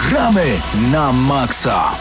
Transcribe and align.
Gramy 0.00 0.60
na 0.92 1.12
maksa! 1.12 1.96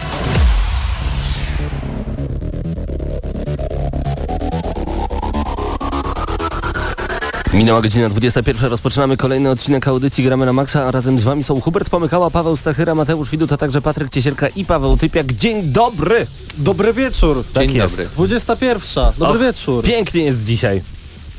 Minęła 7.54 7.82
godzina 7.82 8.10
21. 8.10 8.70
Rozpoczynamy 8.70 9.18
kolejny 9.18 9.50
odcinek 9.50 9.88
audycji 9.88 10.24
Gramy 10.24 10.46
na 10.46 10.54
Maxa, 10.54 10.86
a 10.86 10.92
razem 10.92 11.20
z 11.20 11.24
Wami 11.24 11.44
są 11.44 11.62
Hubert 11.62 11.90
Pomykała, 11.90 12.30
Paweł 12.30 12.56
Stachyra, 12.56 12.96
Mateusz 12.96 13.30
Widut, 13.30 13.54
a 13.54 13.58
także 13.58 13.82
Patryk 13.82 14.10
Ciesielka 14.10 14.48
i 14.48 14.66
Paweł 14.66 14.98
Typiak. 14.98 15.34
Dzień 15.34 15.64
dobry! 15.64 16.28
Dobry 16.58 16.94
wieczór. 16.94 17.44
Tak 17.54 17.68
Dzień 17.68 17.76
jest. 17.76 17.96
dobry. 17.96 18.10
21. 18.16 19.04
Dobry 19.18 19.26
Och, 19.40 19.40
wieczór. 19.42 19.84
Pięknie 19.84 20.24
jest 20.24 20.44
dzisiaj. 20.44 20.82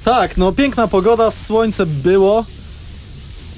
Tak, 0.05 0.37
no 0.37 0.53
piękna 0.53 0.89
pogoda, 0.89 1.31
słońce 1.31 1.87
było, 1.87 2.45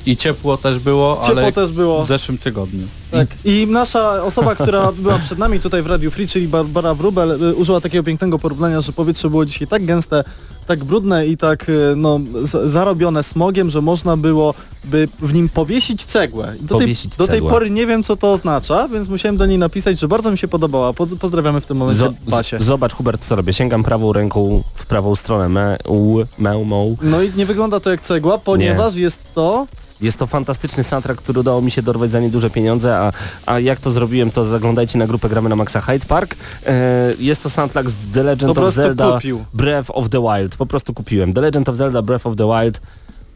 I 0.08 0.16
ciepło 0.16 0.56
też 0.56 0.78
było, 0.78 1.20
ciepło 1.26 1.40
ale 1.42 1.52
też 1.52 1.72
było. 1.72 2.02
w 2.02 2.06
zeszłym 2.06 2.38
tygodniu. 2.38 2.86
Tak. 3.10 3.28
I 3.44 3.66
nasza 3.70 4.22
osoba, 4.24 4.54
która 4.54 4.92
była 5.02 5.18
przed 5.18 5.38
nami 5.38 5.60
tutaj 5.60 5.82
w 5.82 5.86
Radio 5.86 6.10
Free, 6.10 6.28
czyli 6.28 6.48
Barbara 6.48 6.94
Wrubel, 6.94 7.42
y, 7.44 7.54
użyła 7.54 7.80
takiego 7.80 8.04
pięknego 8.04 8.38
porównania, 8.38 8.80
że 8.80 8.92
powietrze 8.92 9.30
było 9.30 9.44
dzisiaj 9.46 9.68
tak 9.68 9.84
gęste, 9.84 10.24
tak 10.66 10.84
brudne 10.84 11.26
i 11.26 11.36
tak 11.36 11.68
y, 11.68 11.94
no, 11.96 12.20
zarobione 12.64 13.22
smogiem, 13.22 13.70
że 13.70 13.82
można 13.82 14.16
było 14.16 14.54
by 14.84 15.08
w 15.20 15.34
nim 15.34 15.48
powiesić 15.48 16.04
cegłę. 16.04 16.54
Do, 16.60 16.78
tej, 16.78 16.86
Powiesić 16.86 17.16
do 17.16 17.26
tej 17.26 17.40
pory 17.40 17.70
nie 17.70 17.86
wiem 17.86 18.02
co 18.02 18.16
to 18.16 18.32
oznacza, 18.32 18.88
więc 18.88 19.08
musiałem 19.08 19.36
do 19.36 19.46
niej 19.46 19.58
napisać, 19.58 19.98
że 20.00 20.08
bardzo 20.08 20.30
mi 20.30 20.38
się 20.38 20.48
podobała. 20.48 20.92
Po, 20.92 21.06
pozdrawiamy 21.06 21.60
w 21.60 21.66
tym 21.66 21.76
momencie 21.76 22.04
Zo- 22.04 22.12
Basię. 22.28 22.58
zobacz 22.60 22.94
Hubert 22.94 23.24
co 23.24 23.36
robię. 23.36 23.52
Sięgam 23.52 23.82
prawą 23.82 24.12
ręką 24.12 24.62
w 24.74 24.86
prawą 24.86 25.14
stronę. 25.14 25.48
Me, 25.48 25.76
u, 25.88 26.18
me, 26.38 26.64
mo. 26.64 26.86
No 27.02 27.22
i 27.22 27.30
nie 27.36 27.46
wygląda 27.46 27.80
to 27.80 27.90
jak 27.90 28.00
cegła, 28.00 28.38
ponieważ 28.38 28.96
jest 28.96 29.18
to 29.34 29.66
Jest 30.00 30.18
to 30.18 30.26
fantastyczny 30.26 30.84
soundtrack, 30.84 31.22
który 31.22 31.40
udało 31.40 31.62
mi 31.62 31.70
się 31.70 31.82
dorwać 31.82 32.12
za 32.12 32.20
nieduże 32.20 32.50
pieniądze, 32.50 32.97
a, 33.00 33.12
a 33.46 33.58
jak 33.58 33.80
to 33.80 33.90
zrobiłem, 33.90 34.30
to 34.30 34.44
zaglądajcie 34.44 34.98
na 34.98 35.06
grupę 35.06 35.28
Gramy 35.28 35.48
na 35.48 35.56
Maxa 35.56 35.80
Hyde 35.80 36.06
Park. 36.06 36.36
E, 36.66 37.12
jest 37.18 37.42
to 37.42 37.50
soundtrack 37.50 37.90
z 37.90 37.94
The 38.14 38.22
Legend 38.22 38.58
of 38.58 38.74
Zelda 38.74 39.12
kupił. 39.12 39.44
Breath 39.54 39.90
of 39.92 40.08
the 40.08 40.20
Wild. 40.20 40.56
Po 40.56 40.66
prostu 40.66 40.94
kupiłem. 40.94 41.32
The 41.32 41.40
Legend 41.40 41.68
of 41.68 41.76
Zelda 41.76 42.02
Breath 42.02 42.26
of 42.26 42.36
the 42.36 42.46
Wild 42.46 42.80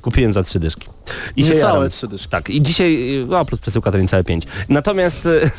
kupiłem 0.02 0.32
za 0.32 0.42
trzy 0.42 0.60
dyszki. 0.60 0.86
I 1.36 1.44
się 1.44 1.54
jaram. 1.54 1.90
trzy 1.90 2.08
dyszki. 2.08 2.28
Tak, 2.28 2.50
i 2.50 2.62
dzisiaj, 2.62 3.08
no 3.28 3.44
plus 3.44 3.60
przesyłka 3.60 3.92
to 3.92 3.98
niecałe 3.98 4.24
5. 4.24 4.44
Natomiast 4.68 5.26
e, 5.26 5.50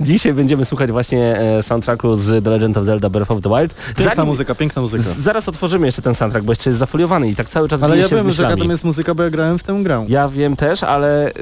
dzisiaj 0.00 0.32
będziemy 0.32 0.64
słuchać 0.64 0.90
właśnie 0.92 1.38
e, 1.38 1.62
soundtracku 1.62 2.16
z 2.16 2.44
The 2.44 2.50
Legend 2.50 2.76
of 2.76 2.84
Zelda 2.84 3.08
Breath 3.08 3.30
of 3.30 3.42
the 3.42 3.48
Wild. 3.48 3.74
Piękna 3.96 4.14
Zanim- 4.14 4.26
muzyka, 4.26 4.54
piękna 4.54 4.82
muzyka. 4.82 5.02
z, 5.02 5.18
zaraz 5.18 5.48
otworzymy 5.48 5.86
jeszcze 5.86 6.02
ten 6.02 6.14
soundtrack, 6.14 6.44
bo 6.46 6.52
jeszcze 6.52 6.70
jest 6.70 6.78
zafoliowany 6.78 7.28
i 7.30 7.36
tak 7.36 7.48
cały 7.48 7.68
czas 7.68 7.82
Ale 7.82 7.96
ja 7.96 8.02
się 8.02 8.08
z 8.08 8.12
wiem, 8.22 8.32
że 8.32 8.42
tam 8.58 8.70
jest 8.70 8.84
muzyka, 8.84 9.14
bo 9.14 9.22
ja 9.22 9.30
grałem 9.30 9.58
w 9.58 9.62
tę 9.62 9.80
grę. 9.82 10.04
Ja 10.08 10.28
wiem 10.28 10.56
też, 10.56 10.82
ale 10.82 11.32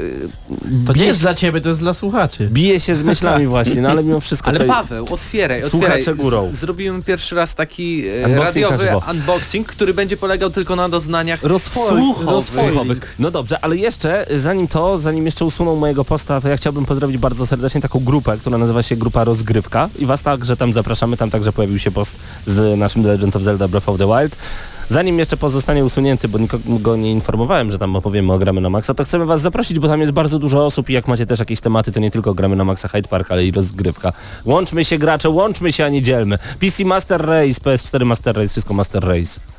To 0.86 0.92
nie 0.92 1.04
jest 1.04 1.20
dla 1.20 1.34
ciebie, 1.34 1.60
to 1.60 1.68
jest 1.68 1.80
dla 1.80 1.94
słuchaczy. 1.94 2.48
bije 2.52 2.80
się 2.80 2.96
z 2.96 3.02
myślami 3.02 3.46
właśnie, 3.56 3.82
no 3.82 3.88
ale 3.88 4.04
mimo 4.04 4.20
wszystko 4.20 4.48
Ale 4.50 4.60
Paweł, 4.64 5.06
otwieraj, 5.10 5.62
Słuchacze 5.70 5.94
otwieraj. 5.94 6.14
górą. 6.20 6.50
Z, 6.52 6.54
zrobimy 6.54 7.02
pierwszy 7.02 7.34
raz 7.34 7.54
taki 7.54 8.04
e, 8.08 8.26
Unboxing 8.28 8.70
radiowy 8.70 8.88
unboxing, 9.10 9.66
który 9.68 9.94
będzie 9.94 10.16
polegał 10.16 10.50
tylko 10.50 10.76
na 10.76 10.88
doznaniach 10.88 11.42
Rozfo- 11.42 11.88
No 13.18 13.30
dobrze, 13.30 13.64
ale 13.64 13.77
jeszcze, 13.77 14.27
zanim 14.34 14.68
to, 14.68 14.98
zanim 14.98 15.24
jeszcze 15.24 15.44
usuną 15.44 15.77
mojego 15.77 16.05
posta, 16.05 16.41
to 16.41 16.48
ja 16.48 16.56
chciałbym 16.56 16.86
pozdrowić 16.86 17.18
bardzo 17.18 17.46
serdecznie 17.46 17.80
taką 17.80 18.00
grupę, 18.00 18.36
która 18.36 18.58
nazywa 18.58 18.82
się 18.82 18.96
Grupa 18.96 19.24
Rozgrywka 19.24 19.88
i 19.98 20.06
was 20.06 20.22
także 20.22 20.56
tam 20.56 20.72
zapraszamy, 20.72 21.16
tam 21.16 21.30
także 21.30 21.52
pojawił 21.52 21.78
się 21.78 21.90
post 21.90 22.16
z 22.46 22.78
naszym 22.78 23.02
The 23.02 23.08
Legend 23.08 23.36
of 23.36 23.42
Zelda 23.42 23.68
Breath 23.68 23.88
of 23.88 23.98
the 23.98 24.06
Wild. 24.06 24.36
Zanim 24.90 25.18
jeszcze 25.18 25.36
pozostanie 25.36 25.84
usunięty, 25.84 26.28
bo 26.28 26.38
nikogo 26.38 26.96
nie 26.96 27.10
informowałem, 27.12 27.70
że 27.70 27.78
tam 27.78 27.96
opowiemy 27.96 28.33
o 28.33 28.38
Gramy 28.38 28.60
na 28.60 28.70
Maxa, 28.70 28.94
to 28.94 29.05
chcemy 29.05 29.27
was 29.27 29.40
zaprosić, 29.40 29.78
bo 29.78 29.88
tam 29.88 30.00
jest 30.00 30.12
bardzo 30.12 30.38
dużo 30.38 30.66
osób 30.66 30.90
i 30.90 30.92
jak 30.92 31.08
macie 31.08 31.27
też 31.27 31.38
jakieś 31.38 31.60
tematy, 31.60 31.92
to 31.92 32.00
nie 32.00 32.10
tylko 32.10 32.34
Gramy 32.34 32.56
na 32.56 32.64
Maxa 32.64 32.88
Hyde 32.88 33.08
Park, 33.08 33.30
ale 33.30 33.44
i 33.44 33.52
rozgrywka. 33.52 34.12
Łączmy 34.44 34.84
się 34.84 34.98
gracze, 34.98 35.30
łączmy 35.30 35.72
się, 35.72 35.84
a 35.84 35.88
nie 35.88 36.02
dzielmy. 36.02 36.38
PC 36.60 36.84
Master 36.84 37.20
Race, 37.27 37.60
PS4 37.60 38.05
Master 38.05 38.36
Race, 38.36 38.48
wszystko 38.48 38.74
Master 38.74 39.05
Race. 39.05 39.52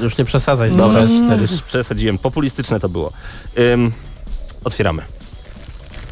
Już 0.00 0.18
nie 0.18 0.24
przesadzaj 0.24 0.70
z 0.70 0.76
Dobra, 0.76 1.00
dobra. 1.06 1.26
cztery, 1.26 1.42
już 1.42 1.62
przesadziłem. 1.62 2.18
Populistyczne 2.18 2.80
to 2.80 2.88
było. 2.88 3.12
Ym, 3.58 3.92
otwieramy. 4.64 5.02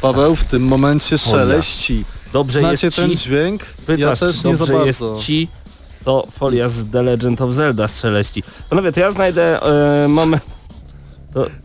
Paweł 0.01 0.35
w 0.35 0.43
tym 0.43 0.61
momencie 0.63 1.17
szeleści. 1.17 2.05
Dobrze 2.33 2.59
Znacie 2.59 2.87
jest 2.87 2.97
ten 2.97 3.09
ci. 3.09 3.17
dźwięk? 3.17 3.65
Pytasz, 3.65 3.99
ja 3.99 4.15
też 4.15 4.41
czy 4.41 4.47
nie 4.47 4.55
za 4.55 4.65
dobrze 4.65 4.87
jest 4.87 4.99
bardzo. 4.99 5.21
ci. 5.21 5.47
To 6.05 6.27
folia 6.31 6.69
z 6.69 6.91
The 6.91 7.03
Legend 7.03 7.41
of 7.41 7.53
Zelda 7.53 7.87
strzeleści. 7.87 8.43
Panowie, 8.69 8.91
to 8.91 8.99
ja 8.99 9.11
znajdę 9.11 9.61
e, 10.03 10.07
moment. 10.07 10.43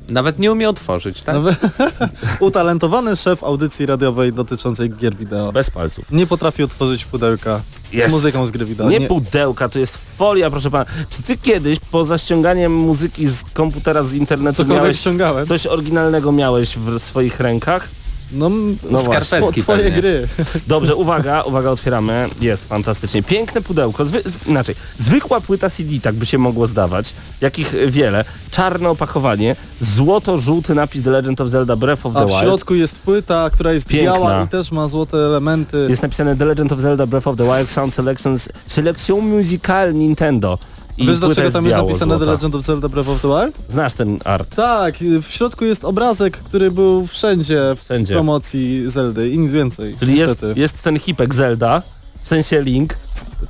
Nawet 0.08 0.38
nie 0.38 0.52
umie 0.52 0.68
otworzyć, 0.68 1.22
tak? 1.22 1.34
Nawet- 1.34 1.58
Utalentowany 2.40 3.16
szef 3.16 3.44
audycji 3.44 3.86
radiowej 3.86 4.32
dotyczącej 4.32 4.90
gier 4.90 5.14
wideo. 5.16 5.52
Bez 5.52 5.70
palców. 5.70 6.10
Nie 6.12 6.26
potrafi 6.26 6.62
otworzyć 6.62 7.04
pudełka 7.04 7.60
Jest. 7.92 8.08
z 8.08 8.12
muzyką 8.12 8.46
z 8.46 8.50
gry 8.50 8.64
wideo. 8.64 8.88
Nie 8.90 9.00
pudełka, 9.00 9.68
to 9.68 9.78
jest 9.78 9.98
folia, 10.16 10.50
proszę 10.50 10.70
pana. 10.70 10.86
Czy 11.10 11.22
ty 11.22 11.36
kiedyś, 11.38 11.78
poza 11.80 12.18
ściąganiem 12.18 12.72
muzyki 12.72 13.26
z 13.26 13.44
komputera, 13.52 14.02
z 14.02 14.14
internetu, 14.14 14.56
Cokolwiek 14.56 14.82
miałeś 14.82 14.98
ściągałem. 14.98 15.46
coś 15.46 15.66
oryginalnego 15.66 16.32
miałeś 16.32 16.76
w 16.76 16.98
swoich 16.98 17.40
rękach? 17.40 17.88
No, 18.34 18.50
No 18.90 18.98
Skarpetki 18.98 19.62
twoje 19.62 19.78
pewnie. 19.82 20.00
gry. 20.00 20.28
Dobrze, 20.66 20.96
uwaga, 20.96 21.42
uwaga, 21.42 21.70
otwieramy. 21.70 22.26
Jest 22.40 22.68
fantastycznie. 22.68 23.22
Piękne 23.22 23.60
pudełko, 23.60 24.04
zwy, 24.04 24.22
inaczej, 24.46 24.74
zwykła 24.98 25.40
płyta 25.40 25.70
CD, 25.70 26.00
tak 26.02 26.14
by 26.14 26.26
się 26.26 26.38
mogło 26.38 26.66
zdawać, 26.66 27.14
jakich 27.40 27.74
wiele. 27.90 28.24
Czarne 28.50 28.88
opakowanie, 28.88 29.56
złoto-żółty 29.80 30.74
napis 30.74 31.02
The 31.02 31.10
Legend 31.10 31.40
of 31.40 31.48
Zelda 31.48 31.76
Breath 31.76 32.06
of 32.06 32.12
the 32.12 32.18
A 32.20 32.24
w 32.24 32.28
Wild. 32.28 32.40
środku 32.40 32.74
jest 32.74 32.98
płyta, 32.98 33.50
która 33.52 33.72
jest 33.72 33.86
Piękna. 33.86 34.12
biała 34.12 34.44
i 34.44 34.48
też 34.48 34.72
ma 34.72 34.88
złote 34.88 35.16
elementy. 35.18 35.86
Jest 35.90 36.02
napisane 36.02 36.36
The 36.36 36.44
Legend 36.44 36.72
of 36.72 36.78
Zelda 36.80 37.06
Breath 37.06 37.26
of 37.28 37.36
the 37.36 37.44
Wild 37.44 37.70
Sound 37.70 37.94
Selections 37.94 38.48
Selección 38.68 39.20
Musical 39.20 39.94
Nintendo. 39.94 40.58
I 40.98 41.06
Wiesz 41.06 41.18
dlaczego 41.18 41.50
tam 41.50 41.64
jest 41.64 41.76
biało, 41.76 41.88
napisane 41.88 42.12
The 42.14 42.18
złota. 42.18 42.32
Legend 42.32 42.54
of 42.54 42.62
Zelda 42.64 42.88
Breath 42.88 43.08
of 43.08 43.22
the 43.22 43.28
Wild? 43.28 43.56
Znasz 43.68 43.92
ten 43.92 44.18
art? 44.24 44.54
Tak, 44.56 44.94
w 44.98 45.26
środku 45.30 45.64
jest 45.64 45.84
obrazek, 45.84 46.36
który 46.36 46.70
był 46.70 47.06
wszędzie 47.06 47.60
w 47.76 47.80
Wszędzie. 47.84 48.14
promocji 48.14 48.90
Zeldy 48.90 49.30
i 49.30 49.38
nic 49.38 49.52
więcej. 49.52 49.96
Czyli 49.98 50.18
jest, 50.18 50.32
niestety. 50.32 50.60
jest 50.60 50.82
ten 50.82 50.98
hipek 50.98 51.34
Zelda, 51.34 51.82
w 52.22 52.28
sensie 52.28 52.62
Link. 52.62 52.94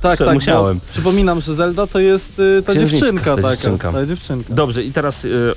Tak, 0.01 0.19
tak, 0.19 0.33
musiałem. 0.33 0.79
Przypominam, 0.91 1.41
że 1.41 1.55
Zelda 1.55 1.87
to 1.87 1.99
jest 1.99 2.39
y, 2.39 2.63
ta 2.65 2.73
dziewczynka 2.75 3.35
ta 3.35 3.41
taka. 3.41 3.49
dziewczynka. 3.55 3.91
Ta 3.91 4.05
dziewczynka. 4.05 4.53
Dobrze, 4.53 4.83
i 4.83 4.91
teraz... 4.91 5.25
Y, 5.25 5.55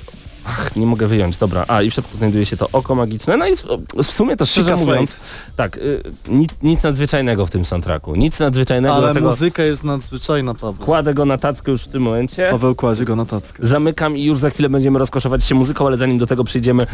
ach, 0.49 0.75
nie 0.75 0.85
mogę 0.85 1.07
wyjąć, 1.07 1.37
dobra. 1.37 1.65
A, 1.67 1.81
i 1.81 1.89
w 1.91 1.93
środku 1.93 2.17
znajduje 2.17 2.45
się 2.45 2.57
to 2.57 2.69
oko 2.73 2.95
magiczne. 2.95 3.37
No 3.37 3.47
i 3.47 3.55
w, 4.03 4.11
sumie 4.11 4.37
to 4.37 4.45
szczerze 4.45 4.75
mówiąc... 4.75 5.17
Tak, 5.55 5.77
y, 5.77 6.03
nic, 6.27 6.49
nic 6.63 6.83
nadzwyczajnego 6.83 7.45
w 7.45 7.49
tym 7.51 7.65
soundtracku. 7.65 8.15
Nic 8.15 8.39
nadzwyczajnego, 8.39 8.93
Ale 8.93 9.03
dlatego 9.03 9.29
muzyka 9.29 9.63
jest 9.63 9.83
nadzwyczajna, 9.83 10.53
Paweł. 10.53 10.85
kładę 10.85 11.13
go 11.13 11.25
na 11.25 11.37
tackę 11.37 11.71
już 11.71 11.81
w 11.81 11.87
tym 11.87 12.01
momencie. 12.01 12.47
Paweł 12.51 12.75
kładzie 12.75 13.05
go 13.05 13.15
na 13.15 13.25
tackę. 13.25 13.67
Zamykam 13.67 14.17
i 14.17 14.23
już 14.23 14.37
za 14.37 14.49
chwilę 14.49 14.69
będziemy 14.69 14.99
rozkoszować 14.99 15.43
się 15.43 15.55
muzyką, 15.55 15.87
ale 15.87 15.97
zanim 15.97 16.17
do 16.17 16.27
tego 16.27 16.43
przyjdziemy, 16.43 16.87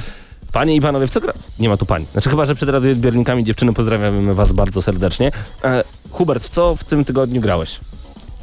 panie 0.51 0.75
i 0.75 0.81
panowie, 0.81 1.07
w 1.07 1.09
co 1.11 1.21
gra? 1.21 1.33
Nie 1.59 1.69
ma 1.69 1.77
tu 1.77 1.85
pani. 1.85 2.05
Znaczy 2.11 2.29
chyba, 2.29 2.45
że 2.45 2.55
przed 2.55 2.69
radioodbiornikami 2.69 3.43
dziewczyny 3.43 3.73
pozdrawiamy 3.73 4.35
was 4.35 4.51
bardzo 4.51 4.81
serdecznie. 4.81 5.31
E, 5.63 5.83
Hubert, 6.11 6.43
w 6.43 6.49
co 6.49 6.75
w 6.75 6.83
tym 6.83 7.05
tygodniu 7.05 7.41
grałeś? 7.41 7.79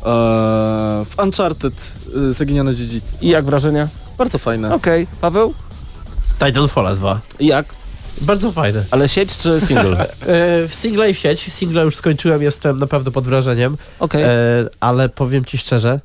Eee, 0.06 1.04
w 1.04 1.18
Uncharted 1.22 1.92
y, 2.16 2.32
Zaginione 2.32 2.74
dziedzictwo. 2.74 3.18
I 3.20 3.28
jak 3.28 3.44
wrażenia? 3.44 3.88
Bardzo 4.22 4.38
fajne. 4.38 4.74
Okej, 4.74 5.06
Paweł? 5.20 5.54
Titanfalla 6.38 6.94
2. 6.94 7.20
I 7.40 7.46
jak? 7.46 7.66
Bardzo 8.20 8.52
fajne. 8.52 8.84
Ale 8.90 9.08
sieć 9.08 9.36
czy 9.36 9.60
single? 9.60 9.96
E, 10.22 10.68
w 10.68 10.74
singla 10.74 11.06
i 11.06 11.14
w 11.14 11.18
sieć. 11.18 11.52
Singla 11.52 11.82
już 11.82 11.96
skończyłem, 11.96 12.42
jestem 12.42 12.78
naprawdę 12.78 13.10
pod 13.10 13.24
wrażeniem. 13.24 13.76
Okej. 13.98 14.22
E, 14.22 14.28
ale 14.80 15.08
powiem 15.08 15.44
ci 15.44 15.58
szczerze, 15.58 16.00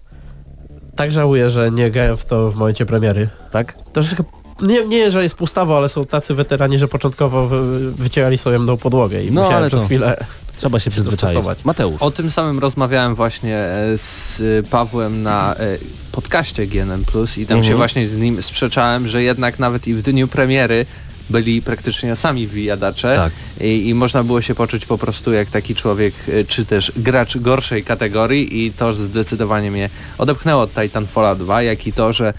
tak 0.95 1.11
żałuję, 1.11 1.49
że 1.49 1.71
nie 1.71 1.91
grałem 1.91 2.17
w 2.17 2.25
to 2.25 2.51
w 2.51 2.55
momencie 2.55 2.85
premiery. 2.85 3.29
Tak? 3.51 3.75
Troszeczkę, 3.93 4.23
nie, 4.61 4.85
nie, 4.87 5.11
że 5.11 5.23
jest 5.23 5.35
pustawo, 5.35 5.77
ale 5.77 5.89
są 5.89 6.05
tacy 6.05 6.33
weterani, 6.33 6.77
że 6.77 6.87
początkowo 6.87 7.47
wy, 7.47 7.91
wycierali 7.91 8.37
sobie 8.37 8.59
mną 8.59 8.77
podłogę 8.77 9.23
i 9.23 9.31
No, 9.31 9.41
musiałem 9.41 9.57
ale 9.57 9.67
przez 9.67 9.79
to- 9.79 9.85
chwilę... 9.85 10.25
Trzeba 10.57 10.79
się 10.79 10.91
przyzwyczaić. 10.91 11.45
Mateusz. 11.63 12.01
O 12.01 12.11
tym 12.11 12.29
samym 12.29 12.59
rozmawiałem 12.59 13.15
właśnie 13.15 13.55
e, 13.57 13.97
z 13.97 14.41
e, 14.41 14.63
Pawłem 14.63 15.23
na 15.23 15.55
e, 15.55 15.77
podcaście 16.11 16.67
GNM 16.67 17.05
Plus 17.05 17.37
i 17.37 17.45
tam 17.45 17.57
Mhm. 17.57 17.71
się 17.73 17.77
właśnie 17.77 18.07
z 18.07 18.15
nim 18.17 18.41
sprzeczałem, 18.41 19.07
że 19.07 19.23
jednak 19.23 19.59
nawet 19.59 19.87
i 19.87 19.93
w 19.93 20.01
dniu 20.01 20.27
premiery 20.27 20.85
byli 21.29 21.61
praktycznie 21.61 22.15
sami 22.15 22.47
wyjadacze 22.47 23.15
Tak. 23.15 23.63
i, 23.67 23.87
i 23.89 23.93
można 23.93 24.23
było 24.23 24.41
się 24.41 24.55
poczuć 24.55 24.85
po 24.85 24.97
prostu 24.97 25.33
jak 25.33 25.49
taki 25.49 25.75
człowiek, 25.75 26.13
czy 26.47 26.65
też 26.65 26.91
gracz 26.97 27.37
gorszej 27.37 27.83
kategorii 27.83 28.65
i 28.65 28.71
to 28.71 28.93
zdecydowanie 28.93 29.71
mnie 29.71 29.89
odepchnęło 30.17 30.61
od 30.61 30.73
Titanfalla 30.73 31.35
2, 31.35 31.61
jak 31.61 31.87
i 31.87 31.93
to, 31.93 32.13
że 32.13 32.33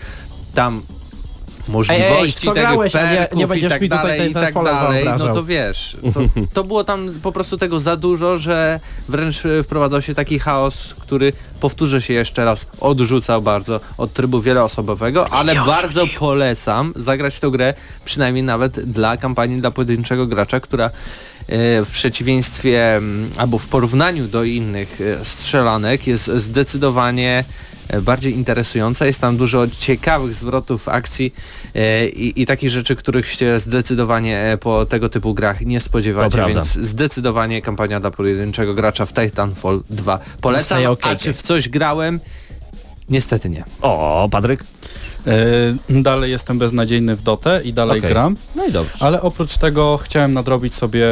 tam 0.54 0.82
możliwości 1.68 2.46
co 2.46 2.52
tego 2.54 2.66
grałeś, 2.66 2.94
nie- 2.94 3.00
perków 3.00 3.38
nie 3.38 3.44
i 3.44 3.46
będziesz 3.46 3.72
tak 3.72 3.82
mi 3.82 3.88
dalej, 3.88 4.18
ten- 4.20 4.30
i 4.30 4.34
tak 4.34 4.54
dalej, 4.54 5.04
no 5.04 5.10
wyobrażał. 5.10 5.34
to 5.34 5.44
wiesz, 5.44 5.96
to, 6.14 6.20
to 6.52 6.64
było 6.64 6.84
tam 6.84 7.10
po 7.22 7.32
prostu 7.32 7.58
tego 7.58 7.80
za 7.80 7.96
dużo, 7.96 8.38
że 8.38 8.80
wręcz 9.08 9.46
e, 9.46 9.62
wprowadzał 9.62 10.02
się 10.02 10.14
taki 10.14 10.38
chaos, 10.38 10.94
który 11.00 11.32
powtórzę 11.60 12.02
się 12.02 12.14
jeszcze 12.14 12.44
raz, 12.44 12.66
odrzucał 12.80 13.42
bardzo 13.42 13.80
od 13.98 14.12
trybu 14.12 14.40
wieloosobowego, 14.40 15.28
ale 15.30 15.54
bardzo 15.54 16.06
polecam 16.18 16.92
zagrać 16.96 17.34
w 17.34 17.40
tę 17.40 17.50
grę, 17.50 17.74
przynajmniej 18.04 18.42
nawet 18.44 18.80
dla 18.80 19.16
kampanii 19.16 19.60
dla 19.60 19.70
pojedynczego 19.70 20.26
gracza, 20.26 20.60
która 20.60 20.84
e, 20.86 20.90
w 21.84 21.88
przeciwieństwie 21.90 22.96
mm, 22.96 23.30
albo 23.36 23.58
w 23.58 23.68
porównaniu 23.68 24.28
do 24.28 24.44
innych 24.44 24.98
e, 25.20 25.24
strzelanek 25.24 26.06
jest 26.06 26.26
zdecydowanie 26.34 27.44
bardziej 28.02 28.34
interesująca. 28.34 29.06
Jest 29.06 29.20
tam 29.20 29.36
dużo 29.36 29.66
ciekawych 29.78 30.34
zwrotów 30.34 30.88
akcji 30.88 31.34
e, 31.74 32.08
i, 32.08 32.42
i 32.42 32.46
takich 32.46 32.70
rzeczy, 32.70 32.96
których 32.96 33.32
się 33.32 33.58
zdecydowanie 33.58 34.38
e, 34.38 34.58
po 34.58 34.86
tego 34.86 35.08
typu 35.08 35.34
grach 35.34 35.60
nie 35.60 35.80
spodziewacie, 35.80 36.44
więc 36.48 36.72
zdecydowanie 36.72 37.62
kampania 37.62 38.00
dla 38.00 38.10
pojedynczego 38.10 38.74
gracza 38.74 39.06
w 39.06 39.12
Titanfall 39.12 39.82
2 39.90 40.18
polecam, 40.40 40.82
Dostaję 40.82 41.14
a 41.14 41.16
czy 41.16 41.32
w 41.32 41.42
coś 41.42 41.68
grałem? 41.68 42.20
Niestety 43.08 43.50
nie. 43.50 43.64
O, 43.82 44.28
Patryk? 44.30 44.64
E, 45.26 46.02
dalej 46.02 46.30
jestem 46.30 46.58
beznadziejny 46.58 47.16
w 47.16 47.22
Dotę 47.22 47.60
i 47.64 47.72
dalej 47.72 47.98
Okej. 47.98 48.10
gram, 48.10 48.36
No 48.56 48.66
i 48.66 48.72
dobrze. 48.72 48.92
ale 49.00 49.22
oprócz 49.22 49.58
tego 49.58 49.98
chciałem 50.02 50.32
nadrobić 50.34 50.74
sobie 50.74 51.06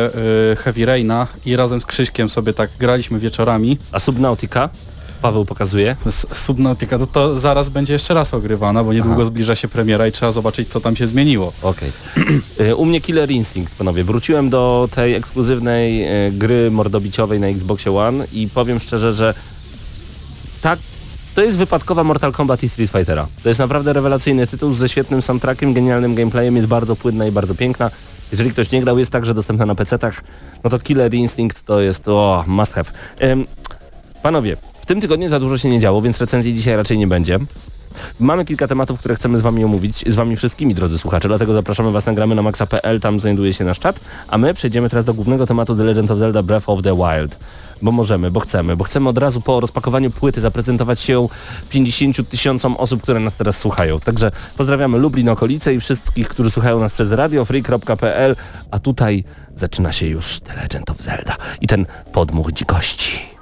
e, 0.52 0.56
Heavy 0.56 0.86
Raina 0.86 1.26
i 1.46 1.56
razem 1.56 1.80
z 1.80 1.86
Krzyśkiem 1.86 2.28
sobie 2.28 2.52
tak 2.52 2.70
graliśmy 2.78 3.18
wieczorami. 3.18 3.78
A 3.92 3.98
Subnautica? 3.98 4.68
Paweł 5.16 5.44
pokazuje. 5.44 5.96
Subnautica 6.32 6.98
to, 6.98 7.06
to 7.06 7.40
zaraz 7.40 7.68
będzie 7.68 7.92
jeszcze 7.92 8.14
raz 8.14 8.34
ogrywana, 8.34 8.84
bo 8.84 8.92
niedługo 8.92 9.16
Aha. 9.16 9.24
zbliża 9.24 9.54
się 9.54 9.68
premiera 9.68 10.06
i 10.06 10.12
trzeba 10.12 10.32
zobaczyć 10.32 10.68
co 10.68 10.80
tam 10.80 10.96
się 10.96 11.06
zmieniło. 11.06 11.52
Okej. 11.62 11.92
Y, 12.60 12.76
U 12.76 12.86
mnie 12.86 13.00
Killer 13.00 13.30
Instinct, 13.30 13.74
panowie. 13.74 14.04
Wróciłem 14.04 14.50
do 14.50 14.88
tej 14.92 15.14
ekskluzywnej 15.14 16.02
e, 16.02 16.32
gry 16.32 16.70
mordobiciowej 16.70 17.40
na 17.40 17.46
Xboxie 17.46 17.92
One 17.96 18.26
i 18.32 18.48
powiem 18.48 18.80
szczerze, 18.80 19.12
że 19.12 19.34
tak, 20.62 20.78
to 21.34 21.42
jest 21.42 21.58
wypadkowa 21.58 22.04
Mortal 22.04 22.32
Kombat 22.32 22.62
i 22.62 22.68
Street 22.68 22.90
Fightera. 22.90 23.26
To 23.42 23.48
jest 23.48 23.60
naprawdę 23.60 23.92
rewelacyjny 23.92 24.46
tytuł 24.46 24.72
ze 24.72 24.88
świetnym 24.88 25.22
soundtrackiem, 25.22 25.74
genialnym 25.74 26.14
gameplayem, 26.14 26.56
jest 26.56 26.68
bardzo 26.68 26.96
płynna 26.96 27.26
i 27.26 27.32
bardzo 27.32 27.54
piękna. 27.54 27.90
Jeżeli 28.32 28.50
ktoś 28.50 28.70
nie 28.70 28.80
grał, 28.80 28.98
jest 28.98 29.10
także 29.10 29.34
dostępna 29.34 29.66
na 29.66 29.74
PC-tach, 29.74 30.20
no 30.64 30.70
to 30.70 30.78
Killer 30.78 31.14
Instinct 31.14 31.62
to 31.62 31.80
jest, 31.80 32.08
o, 32.08 32.44
must 32.46 32.72
have. 32.72 32.90
Ym, 33.22 33.46
panowie, 34.22 34.56
w 34.86 34.88
tym 34.88 35.00
tygodniu 35.00 35.28
za 35.28 35.40
dużo 35.40 35.58
się 35.58 35.68
nie 35.68 35.80
działo, 35.80 36.02
więc 36.02 36.20
recenzji 36.20 36.54
dzisiaj 36.54 36.76
raczej 36.76 36.98
nie 36.98 37.06
będzie. 37.06 37.38
Mamy 38.20 38.44
kilka 38.44 38.68
tematów, 38.68 38.98
które 38.98 39.14
chcemy 39.14 39.38
z 39.38 39.40
wami 39.40 39.64
omówić, 39.64 40.04
z 40.06 40.14
wami 40.14 40.36
wszystkimi, 40.36 40.74
drodzy 40.74 40.98
słuchacze, 40.98 41.28
dlatego 41.28 41.52
zapraszamy 41.52 41.90
was 41.90 42.06
na 42.06 42.12
gramy 42.12 42.34
na 42.34 42.42
maxa.pl, 42.42 43.00
tam 43.00 43.20
znajduje 43.20 43.52
się 43.52 43.64
nasz 43.64 43.78
czat, 43.78 44.00
a 44.28 44.38
my 44.38 44.54
przejdziemy 44.54 44.90
teraz 44.90 45.04
do 45.04 45.14
głównego 45.14 45.46
tematu 45.46 45.76
The 45.76 45.84
Legend 45.84 46.10
of 46.10 46.18
Zelda 46.18 46.42
Breath 46.42 46.68
of 46.68 46.82
the 46.82 46.96
Wild. 46.96 47.38
Bo 47.82 47.92
możemy, 47.92 48.30
bo 48.30 48.40
chcemy, 48.40 48.76
bo 48.76 48.84
chcemy 48.84 49.08
od 49.08 49.18
razu 49.18 49.40
po 49.40 49.60
rozpakowaniu 49.60 50.10
płyty 50.10 50.40
zaprezentować 50.40 51.00
się 51.00 51.12
ją 51.12 51.28
50 51.70 52.28
tysiącom 52.28 52.76
osób, 52.76 53.02
które 53.02 53.20
nas 53.20 53.36
teraz 53.36 53.58
słuchają. 53.58 54.00
Także 54.00 54.32
pozdrawiamy 54.56 54.98
Lublin, 54.98 55.28
okolice 55.28 55.74
i 55.74 55.80
wszystkich, 55.80 56.28
którzy 56.28 56.50
słuchają 56.50 56.80
nas 56.80 56.92
przez 56.92 57.12
radiofree.pl, 57.12 58.36
a 58.70 58.78
tutaj 58.78 59.24
zaczyna 59.56 59.92
się 59.92 60.06
już 60.06 60.40
The 60.40 60.54
Legend 60.62 60.90
of 60.90 60.96
Zelda 61.02 61.36
i 61.60 61.66
ten 61.66 61.86
podmuch 62.12 62.52
dzikości. 62.52 63.35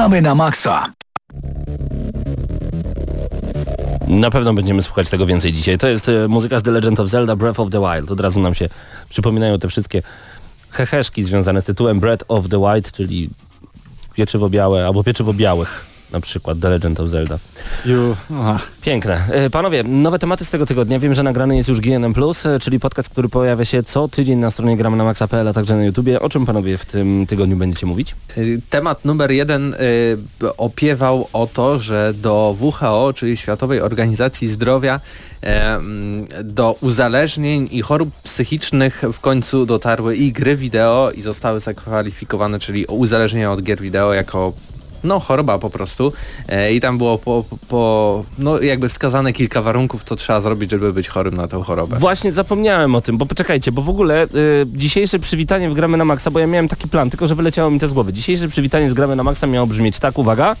Gramy 0.00 0.22
na 0.22 0.34
maksa. 0.34 0.92
Na 4.08 4.30
pewno 4.30 4.54
będziemy 4.54 4.82
słuchać 4.82 5.10
tego 5.10 5.26
więcej 5.26 5.52
dzisiaj. 5.52 5.78
To 5.78 5.88
jest 5.88 6.08
e, 6.08 6.28
muzyka 6.28 6.58
z 6.58 6.62
The 6.62 6.70
Legend 6.70 7.00
of 7.00 7.08
Zelda 7.08 7.36
Breath 7.36 7.60
of 7.60 7.70
the 7.70 7.80
Wild. 7.80 8.10
Od 8.10 8.20
razu 8.20 8.40
nam 8.40 8.54
się 8.54 8.68
przypominają 9.08 9.58
te 9.58 9.68
wszystkie 9.68 10.02
heheszki 10.70 11.24
związane 11.24 11.62
z 11.62 11.64
tytułem 11.64 12.00
Breath 12.00 12.24
of 12.28 12.48
the 12.48 12.58
Wild, 12.58 12.92
czyli 12.92 13.30
pieczywo 14.14 14.50
białe 14.50 14.86
albo 14.86 15.04
pieczywo 15.04 15.32
białych. 15.34 15.89
Na 16.12 16.20
przykład 16.20 16.60
The 16.60 16.68
Legend 16.68 17.00
of 17.00 17.08
Zelda. 17.08 17.38
Aha. 18.32 18.60
Piękne. 18.82 19.24
E, 19.30 19.50
Panowie, 19.50 19.82
nowe 19.82 20.18
tematy 20.18 20.44
z 20.44 20.50
tego 20.50 20.66
tygodnia. 20.66 20.98
Wiem, 20.98 21.14
że 21.14 21.22
nagrany 21.22 21.56
jest 21.56 21.68
już 21.68 21.80
GNM+, 21.80 22.14
e, 22.44 22.58
czyli 22.58 22.80
podcast, 22.80 23.08
który 23.08 23.28
pojawia 23.28 23.64
się 23.64 23.82
co 23.82 24.08
tydzień 24.08 24.38
na 24.38 24.50
stronie 24.50 24.76
gramy 24.76 24.96
na 24.96 25.04
maxa.pl, 25.04 25.48
a 25.48 25.52
także 25.52 25.76
na 25.76 25.84
YouTubie. 25.84 26.20
O 26.20 26.28
czym 26.28 26.46
panowie 26.46 26.78
w 26.78 26.84
tym 26.84 27.26
tygodniu 27.26 27.56
będziecie 27.56 27.86
mówić? 27.86 28.14
Y, 28.38 28.60
Temat 28.70 29.04
numer 29.04 29.30
jeden 29.30 29.74
y, 29.74 30.56
opiewał 30.56 31.28
o 31.32 31.46
to, 31.46 31.78
że 31.78 32.14
do 32.14 32.56
WHO, 32.60 33.12
czyli 33.12 33.36
Światowej 33.36 33.80
Organizacji 33.80 34.48
Zdrowia, 34.48 35.00
e, 35.42 35.80
do 36.44 36.76
uzależnień 36.80 37.68
i 37.72 37.82
chorób 37.82 38.10
psychicznych 38.22 39.02
w 39.12 39.20
końcu 39.20 39.66
dotarły 39.66 40.16
i 40.16 40.32
gry 40.32 40.56
wideo 40.56 41.10
i 41.10 41.22
zostały 41.22 41.60
zakwalifikowane, 41.60 42.58
czyli 42.58 42.86
uzależnienia 42.86 43.52
od 43.52 43.62
gier 43.62 43.80
wideo 43.80 44.14
jako 44.14 44.52
no 45.04 45.20
choroba 45.20 45.58
po 45.58 45.70
prostu 45.70 46.12
e, 46.48 46.72
i 46.72 46.80
tam 46.80 46.98
było 46.98 47.18
po, 47.18 47.44
po, 47.68 48.24
no 48.38 48.60
jakby 48.60 48.88
wskazane 48.88 49.32
kilka 49.32 49.62
warunków, 49.62 50.04
co 50.04 50.16
trzeba 50.16 50.40
zrobić, 50.40 50.70
żeby 50.70 50.92
być 50.92 51.08
chorym 51.08 51.34
na 51.34 51.48
tę 51.48 51.62
chorobę. 51.64 51.98
Właśnie 51.98 52.32
zapomniałem 52.32 52.94
o 52.94 53.00
tym, 53.00 53.18
bo 53.18 53.26
poczekajcie, 53.26 53.72
bo 53.72 53.82
w 53.82 53.88
ogóle 53.88 54.24
y, 54.24 54.28
dzisiejsze 54.66 55.18
przywitanie 55.18 55.70
w 55.70 55.74
Gramy 55.74 55.96
na 55.96 56.04
Maxa, 56.04 56.30
bo 56.30 56.38
ja 56.38 56.46
miałem 56.46 56.68
taki 56.68 56.88
plan, 56.88 57.10
tylko 57.10 57.28
że 57.28 57.34
wyleciało 57.34 57.70
mi 57.70 57.80
to 57.80 57.88
z 57.88 57.92
głowy. 57.92 58.12
Dzisiejsze 58.12 58.48
przywitanie 58.48 58.90
z 58.90 58.94
Gramy 58.94 59.16
na 59.16 59.22
Maxa 59.22 59.46
miało 59.46 59.66
brzmieć 59.66 59.98
tak, 59.98 60.18
uwaga. 60.18 60.56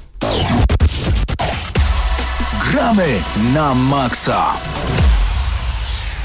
Gramy 2.70 3.06
na 3.54 3.74
maksa. 3.74 4.44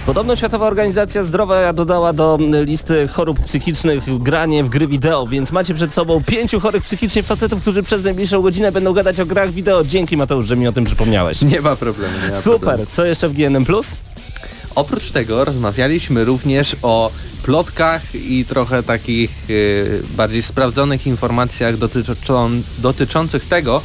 Podobno 0.06 0.36
Światowa 0.36 0.68
Organizacja 0.68 1.24
Zdrowia 1.24 1.74
dodała 1.74 2.14
do 2.14 2.40
listy 2.66 3.08
chorób 3.08 3.40
psychicznych 3.40 4.24
granie 4.24 4.64
w 4.64 4.70
gry 4.70 4.88
wideo, 4.88 5.28
więc 5.28 5.52
macie 5.52 5.74
przed 5.74 5.94
sobą 5.94 6.24
pięciu 6.24 6.60
chorych 6.60 6.84
psychicznie 6.84 7.24
facetów, 7.24 7.62
którzy 7.62 7.84
przez 7.84 8.04
najbliższą 8.04 8.42
godzinę 8.42 8.72
będą 8.72 8.94
gadać 8.94 9.20
o 9.20 9.26
grach 9.26 9.52
wideo. 9.52 9.84
Dzięki 9.84 10.18
Mateusz, 10.18 10.48
że 10.48 10.56
mi 10.56 10.68
o 10.68 10.72
tym 10.72 10.86
przypomniałeś. 10.86 11.42
Nie 11.42 11.62
ma 11.62 11.76
problemu. 11.76 12.14
Nie 12.24 12.30
ma 12.30 12.42
Super, 12.42 12.60
Problemu. 12.60 12.86
co 12.92 13.06
jeszcze 13.06 13.30
w 13.30 13.34
GNM+. 13.34 13.66
Oprócz 14.76 15.12
tego 15.12 15.46
rozmawialiśmy 15.46 16.26
również 16.26 16.76
o 16.82 17.12
plotkach 17.44 18.16
i 18.16 18.46
trochę 18.46 18.84
takich 18.84 19.32
y, 19.50 20.04
bardziej 20.18 20.42
sprawdzonych 20.42 21.08
informacjach 21.08 21.78
dotyczą, 21.78 22.62
dotyczących 22.78 23.46
tego, 23.46 23.82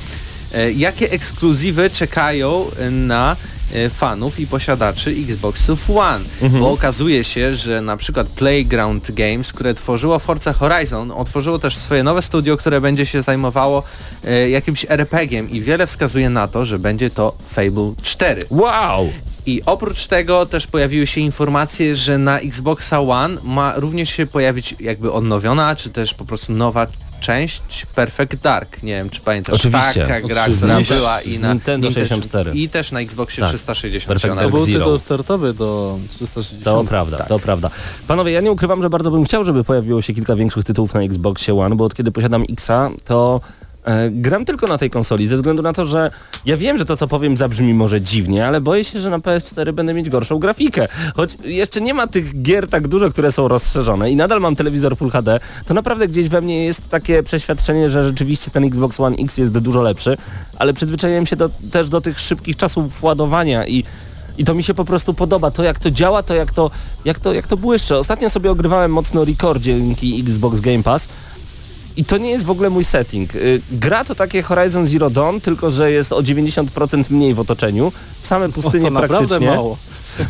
jakie 0.76 1.10
ekskluzywy 1.10 1.90
czekają 1.90 2.66
na 2.90 3.36
y, 3.74 3.90
fanów 3.90 4.40
i 4.40 4.46
posiadaczy 4.46 5.10
Xboxów 5.10 5.90
One, 5.90 6.24
bo 6.60 6.70
okazuje 6.70 7.24
się, 7.24 7.56
że 7.56 7.80
na 7.80 7.96
przykład 7.96 8.26
Playground 8.26 9.10
Games, 9.10 9.52
które 9.52 9.74
tworzyło 9.74 10.18
Forza 10.18 10.52
Horizon, 10.52 11.10
otworzyło 11.10 11.58
też 11.58 11.76
swoje 11.76 12.02
nowe 12.02 12.22
studio, 12.22 12.56
które 12.56 12.80
będzie 12.80 13.06
się 13.06 13.22
zajmowało 13.22 13.82
y, 14.24 14.50
jakimś 14.50 14.86
RPG-iem 14.88 15.50
i 15.50 15.60
wiele 15.60 15.86
wskazuje 15.86 16.30
na 16.30 16.48
to, 16.48 16.64
że 16.64 16.78
będzie 16.78 17.10
to 17.10 17.36
Fable 17.48 17.92
4. 18.02 18.44
Wow! 18.50 19.10
I 19.46 19.62
oprócz 19.66 20.06
tego 20.06 20.46
też 20.46 20.66
pojawiły 20.66 21.06
się 21.06 21.20
informacje, 21.20 21.96
że 21.96 22.18
na 22.18 22.38
Xboxa 22.38 23.00
One 23.00 23.36
ma 23.44 23.74
również 23.76 24.10
się 24.10 24.26
pojawić 24.26 24.74
jakby 24.80 25.12
odnowiona, 25.12 25.76
czy 25.76 25.90
też 25.90 26.14
po 26.14 26.24
prostu 26.24 26.52
nowa 26.52 26.86
część 27.20 27.86
Perfect 27.94 28.36
Dark. 28.42 28.82
Nie 28.82 28.92
wiem, 28.94 29.10
czy 29.10 29.20
pamiętasz. 29.20 29.54
Oczywiście. 29.54 30.00
Taka 30.00 30.20
gra, 30.20 30.42
Oczywiście. 30.42 30.66
która 30.84 30.96
była 30.98 31.20
i 31.20 31.38
na 31.38 31.52
Nintendo 31.52 31.90
64. 31.90 32.52
I 32.54 32.68
też 32.68 32.92
na 32.92 33.00
Xboxie 33.00 33.40
Tak. 33.40 33.48
360. 33.48 34.08
Perfect 34.08 34.32
ona 34.32 34.42
To 34.42 34.48
Dark 34.50 34.54
był 34.56 34.66
Zero. 34.66 34.78
tytuł 34.84 34.98
startowy 34.98 35.54
do 35.54 35.98
360. 36.10 36.64
To 36.64 36.84
prawda, 36.84 37.16
Tak. 37.16 37.28
to 37.28 37.38
prawda. 37.38 37.70
Panowie, 38.08 38.32
ja 38.32 38.40
nie 38.40 38.50
ukrywam, 38.52 38.82
że 38.82 38.90
bardzo 38.90 39.10
bym 39.10 39.24
chciał, 39.24 39.44
żeby 39.44 39.64
pojawiło 39.64 40.02
się 40.02 40.14
kilka 40.14 40.36
większych 40.36 40.64
tytułów 40.64 40.94
na 40.94 41.02
Xboxie 41.02 41.54
One, 41.60 41.76
bo 41.76 41.84
od 41.84 41.94
kiedy 41.94 42.12
posiadam 42.12 42.44
Xa, 42.52 42.90
to 43.04 43.40
gram 44.10 44.44
tylko 44.44 44.66
na 44.66 44.78
tej 44.78 44.90
konsoli, 44.90 45.28
ze 45.28 45.36
względu 45.36 45.62
na 45.62 45.72
to, 45.72 45.84
że 45.84 46.10
ja 46.46 46.56
wiem, 46.56 46.78
że 46.78 46.84
to 46.84 46.96
co 46.96 47.08
powiem 47.08 47.36
zabrzmi 47.36 47.74
może 47.74 48.00
dziwnie, 48.00 48.46
ale 48.46 48.60
boję 48.60 48.84
się, 48.84 48.98
że 48.98 49.10
na 49.10 49.18
PS4 49.18 49.72
będę 49.72 49.94
mieć 49.94 50.10
gorszą 50.10 50.38
grafikę. 50.38 50.88
Choć 51.14 51.36
jeszcze 51.44 51.80
nie 51.80 51.94
ma 51.94 52.06
tych 52.06 52.42
gier 52.42 52.68
tak 52.68 52.88
dużo, 52.88 53.10
które 53.10 53.32
są 53.32 53.48
rozszerzone 53.48 54.10
i 54.10 54.16
nadal 54.16 54.40
mam 54.40 54.56
telewizor 54.56 54.96
Full 54.96 55.10
HD, 55.10 55.40
to 55.66 55.74
naprawdę 55.74 56.08
gdzieś 56.08 56.28
we 56.28 56.40
mnie 56.40 56.64
jest 56.64 56.88
takie 56.88 57.22
przeświadczenie, 57.22 57.90
że 57.90 58.04
rzeczywiście 58.04 58.50
ten 58.50 58.64
Xbox 58.64 59.00
One 59.00 59.16
X 59.16 59.38
jest 59.38 59.58
dużo 59.58 59.82
lepszy, 59.82 60.16
ale 60.58 60.72
przyzwyczaiłem 60.72 61.26
się 61.26 61.36
do, 61.36 61.50
też 61.72 61.88
do 61.88 62.00
tych 62.00 62.20
szybkich 62.20 62.56
czasów 62.56 63.02
ładowania 63.02 63.66
i 63.66 63.84
i 64.38 64.44
to 64.44 64.54
mi 64.54 64.62
się 64.62 64.74
po 64.74 64.84
prostu 64.84 65.14
podoba. 65.14 65.50
To 65.50 65.62
jak 65.62 65.78
to 65.78 65.90
działa, 65.90 66.22
to 66.22 66.34
jak 66.34 66.52
to, 66.52 66.70
jak 67.04 67.18
to, 67.18 67.32
jak 67.32 67.46
to 67.46 67.56
błyszcze. 67.56 67.98
Ostatnio 67.98 68.30
sobie 68.30 68.50
ogrywałem 68.50 68.92
mocno 68.92 69.24
Record 69.24 69.62
dzięki 69.62 70.20
Xbox 70.20 70.60
Game 70.60 70.82
Pass. 70.82 71.08
I 72.00 72.04
to 72.04 72.18
nie 72.18 72.30
jest 72.30 72.44
w 72.44 72.50
ogóle 72.50 72.70
mój 72.70 72.84
setting. 72.84 73.34
Y, 73.34 73.60
Gra 73.72 74.04
to 74.04 74.14
takie 74.14 74.42
Horizon 74.42 74.86
Zero 74.86 75.10
Dawn, 75.10 75.38
tylko 75.40 75.70
że 75.70 75.90
jest 75.92 76.12
o 76.12 76.22
90% 76.22 77.10
mniej 77.10 77.34
w 77.34 77.40
otoczeniu. 77.40 77.92
Same 78.20 78.48
pustynie 78.48 78.90
naprawdę 78.90 79.18
praktycznie. 79.18 79.46
mało. 79.46 79.76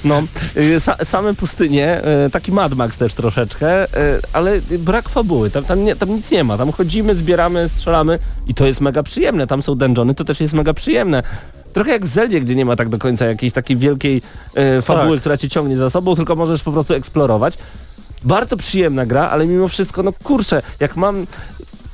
No, 0.05 0.23
y, 0.57 0.81
sa, 0.81 1.05
same 1.05 1.35
pustynie, 1.35 2.03
y, 2.27 2.31
taki 2.31 2.53
Mad 2.53 2.75
Max 2.75 2.97
też 2.97 3.15
troszeczkę, 3.15 3.87
ale 4.33 4.61
brak 4.79 5.09
fabuły, 5.09 5.51
tam, 5.51 5.65
tam, 5.65 5.85
nie, 5.85 5.97
tam 5.97 6.09
nic 6.11 6.31
nie 6.31 6.45
ma, 6.45 6.59
tam 6.59 6.73
chodzimy, 6.73 7.15
zbieramy, 7.15 7.69
strzelamy 7.69 8.19
i 8.47 8.55
to 8.55 8.67
jest 8.67 8.81
mega 8.81 9.03
przyjemne, 9.03 9.47
tam 9.47 9.63
są 9.63 9.75
dungeony, 9.75 10.15
to 10.15 10.25
też 10.25 10.41
jest 10.41 10.55
mega 10.55 10.75
przyjemne. 10.75 11.23
Trochę 11.73 11.91
jak 11.91 12.05
w 12.05 12.09
Zeldzie, 12.09 12.41
gdzie 12.41 12.55
nie 12.55 12.65
ma 12.65 12.77
tak 12.77 12.89
do 12.89 12.99
końca 12.99 13.27
jakiejś 13.27 13.53
takiej 13.53 13.77
wielkiej 13.77 14.23
fabuły, 14.83 15.17
Tak. 15.17 15.21
która 15.21 15.37
cię 15.37 15.49
ciągnie 15.49 15.77
za 15.79 15.91
sobą, 15.91 16.17
tylko 16.17 16.37
możesz 16.37 16.63
po 16.63 16.73
prostu 16.73 16.95
eksplorować. 16.95 17.59
Bardzo 18.25 18.57
przyjemna 18.57 19.07
gra, 19.07 19.31
ale 19.31 19.47
mimo 19.47 19.69
wszystko, 19.69 20.03
no 20.03 20.13
kurczę, 20.23 20.63
jak 20.81 20.97
mam 20.97 21.27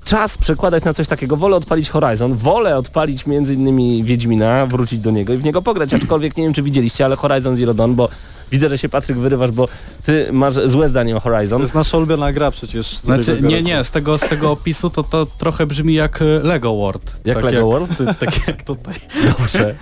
czas 0.06 0.38
przekładać 0.38 0.84
na 0.84 0.94
coś 0.94 1.08
takiego, 1.08 1.36
wolę 1.36 1.56
odpalić 1.56 1.90
Horizon, 1.90 2.34
wolę 2.34 2.76
odpalić 2.76 3.26
między 3.26 3.54
innymi 3.54 4.04
Wiedźmina, 4.04 4.66
wrócić 4.66 4.98
do 4.98 5.10
niego 5.10 5.32
i 5.32 5.36
w 5.36 5.44
niego 5.44 5.62
pograć, 5.62 5.94
aczkolwiek 5.94 6.36
nie 6.36 6.44
wiem 6.44 6.52
czy 6.52 6.62
widzieliście, 6.62 7.04
ale 7.04 7.16
Horizon 7.16 7.56
Zero 7.56 7.74
Dawn, 7.74 7.94
bo 7.94 8.08
widzę, 8.52 8.68
że 8.68 8.78
się 8.78 8.88
Patryk 8.88 9.18
wyrywasz, 9.18 9.50
bo 9.50 9.68
ty 10.04 10.28
masz 10.32 10.54
złe 10.54 10.88
zdanie 10.88 11.16
o 11.16 11.20
To 11.20 11.30
Horizon. 11.30 11.60
jest 11.62 11.74
nasza 11.74 11.96
ulubiona 11.96 12.32
gra 12.32 12.50
przecież. 12.50 12.96
Znaczy, 12.98 13.38
nie, 13.42 13.62
nie, 13.62 13.84
z 13.84 13.90
tego, 13.90 14.18
z 14.18 14.20
tego 14.20 14.50
opisu 14.50 14.90
to, 14.90 15.02
to 15.02 15.26
trochę 15.38 15.66
brzmi 15.66 15.94
jak 15.94 16.20
Lego 16.42 16.74
World. 16.76 17.20
Jak 17.24 17.36
tak 17.36 17.44
Lego 17.44 17.66
World? 17.66 17.96
Ty, 17.98 18.06
tak 18.18 18.48
jak 18.48 18.62
tutaj. 18.62 18.94
Dobrze. 19.38 19.74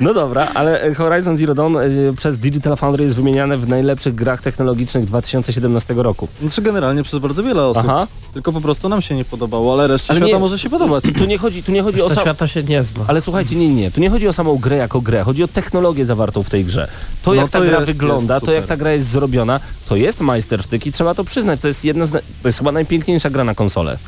No 0.00 0.14
dobra, 0.14 0.48
ale 0.54 0.94
Horizon 0.94 1.36
Zero 1.36 1.54
Dawn 1.54 1.76
e, 1.76 1.80
przez 2.16 2.38
Digital 2.38 2.76
Foundry 2.76 3.04
jest 3.04 3.16
wymieniane 3.16 3.58
w 3.58 3.68
najlepszych 3.68 4.14
grach 4.14 4.40
technologicznych 4.42 5.04
2017 5.04 5.94
roku. 5.96 6.28
Znaczy 6.40 6.62
generalnie 6.62 7.02
przez 7.02 7.18
bardzo 7.18 7.42
wiele 7.42 7.66
osób. 7.66 7.82
Aha. 7.86 8.06
Tylko 8.34 8.52
po 8.52 8.60
prostu 8.60 8.88
nam 8.88 9.02
się 9.02 9.14
nie 9.14 9.24
podobało, 9.24 9.72
ale 9.72 9.86
reszcie 9.86 10.10
Ale 10.10 10.20
świata 10.20 10.32
nie- 10.32 10.38
może 10.40 10.58
się 10.58 10.70
podobać. 10.70 11.04
Tu 11.18 11.24
nie 11.24 11.38
chodzi, 11.38 11.62
tu 11.62 11.72
nie 11.72 11.82
chodzi 11.82 12.02
o 12.02 12.08
sam... 12.10 12.18
świata 12.20 12.48
się 12.48 12.62
nie 12.62 12.84
zna. 12.84 13.04
Ale 13.08 13.20
słuchajcie, 13.22 13.56
nie, 13.56 13.74
nie, 13.74 13.90
tu 13.90 14.00
nie 14.00 14.10
chodzi 14.10 14.28
o 14.28 14.32
samą 14.32 14.56
grę 14.58 14.76
jako 14.76 15.00
grę, 15.00 15.22
chodzi 15.22 15.42
o 15.44 15.48
technologię 15.48 16.06
zawartą 16.06 16.42
w 16.42 16.50
tej 16.50 16.64
grze. 16.64 16.88
To 17.22 17.30
No 17.30 17.34
jak 17.34 17.50
ta 17.50 17.58
to 17.58 17.64
gra 17.64 17.74
jest- 17.74 17.86
wygląda, 17.86 18.07
jest 18.14 18.44
to 18.44 18.52
jak 18.52 18.66
ta 18.66 18.76
gra 18.76 18.92
jest 18.92 19.06
zrobiona, 19.06 19.60
to 19.88 19.96
jest 19.96 20.20
majstersztyk 20.20 20.86
i 20.86 20.92
trzeba 20.92 21.14
to 21.14 21.24
przyznać, 21.24 21.60
to 21.60 21.68
jest 21.68 21.84
jedna 21.84 22.06
z... 22.06 22.10
To 22.10 22.48
jest 22.48 22.58
chyba 22.58 22.72
najpiękniejsza 22.72 23.30
gra 23.30 23.44
na 23.44 23.54
konsolę. 23.54 23.98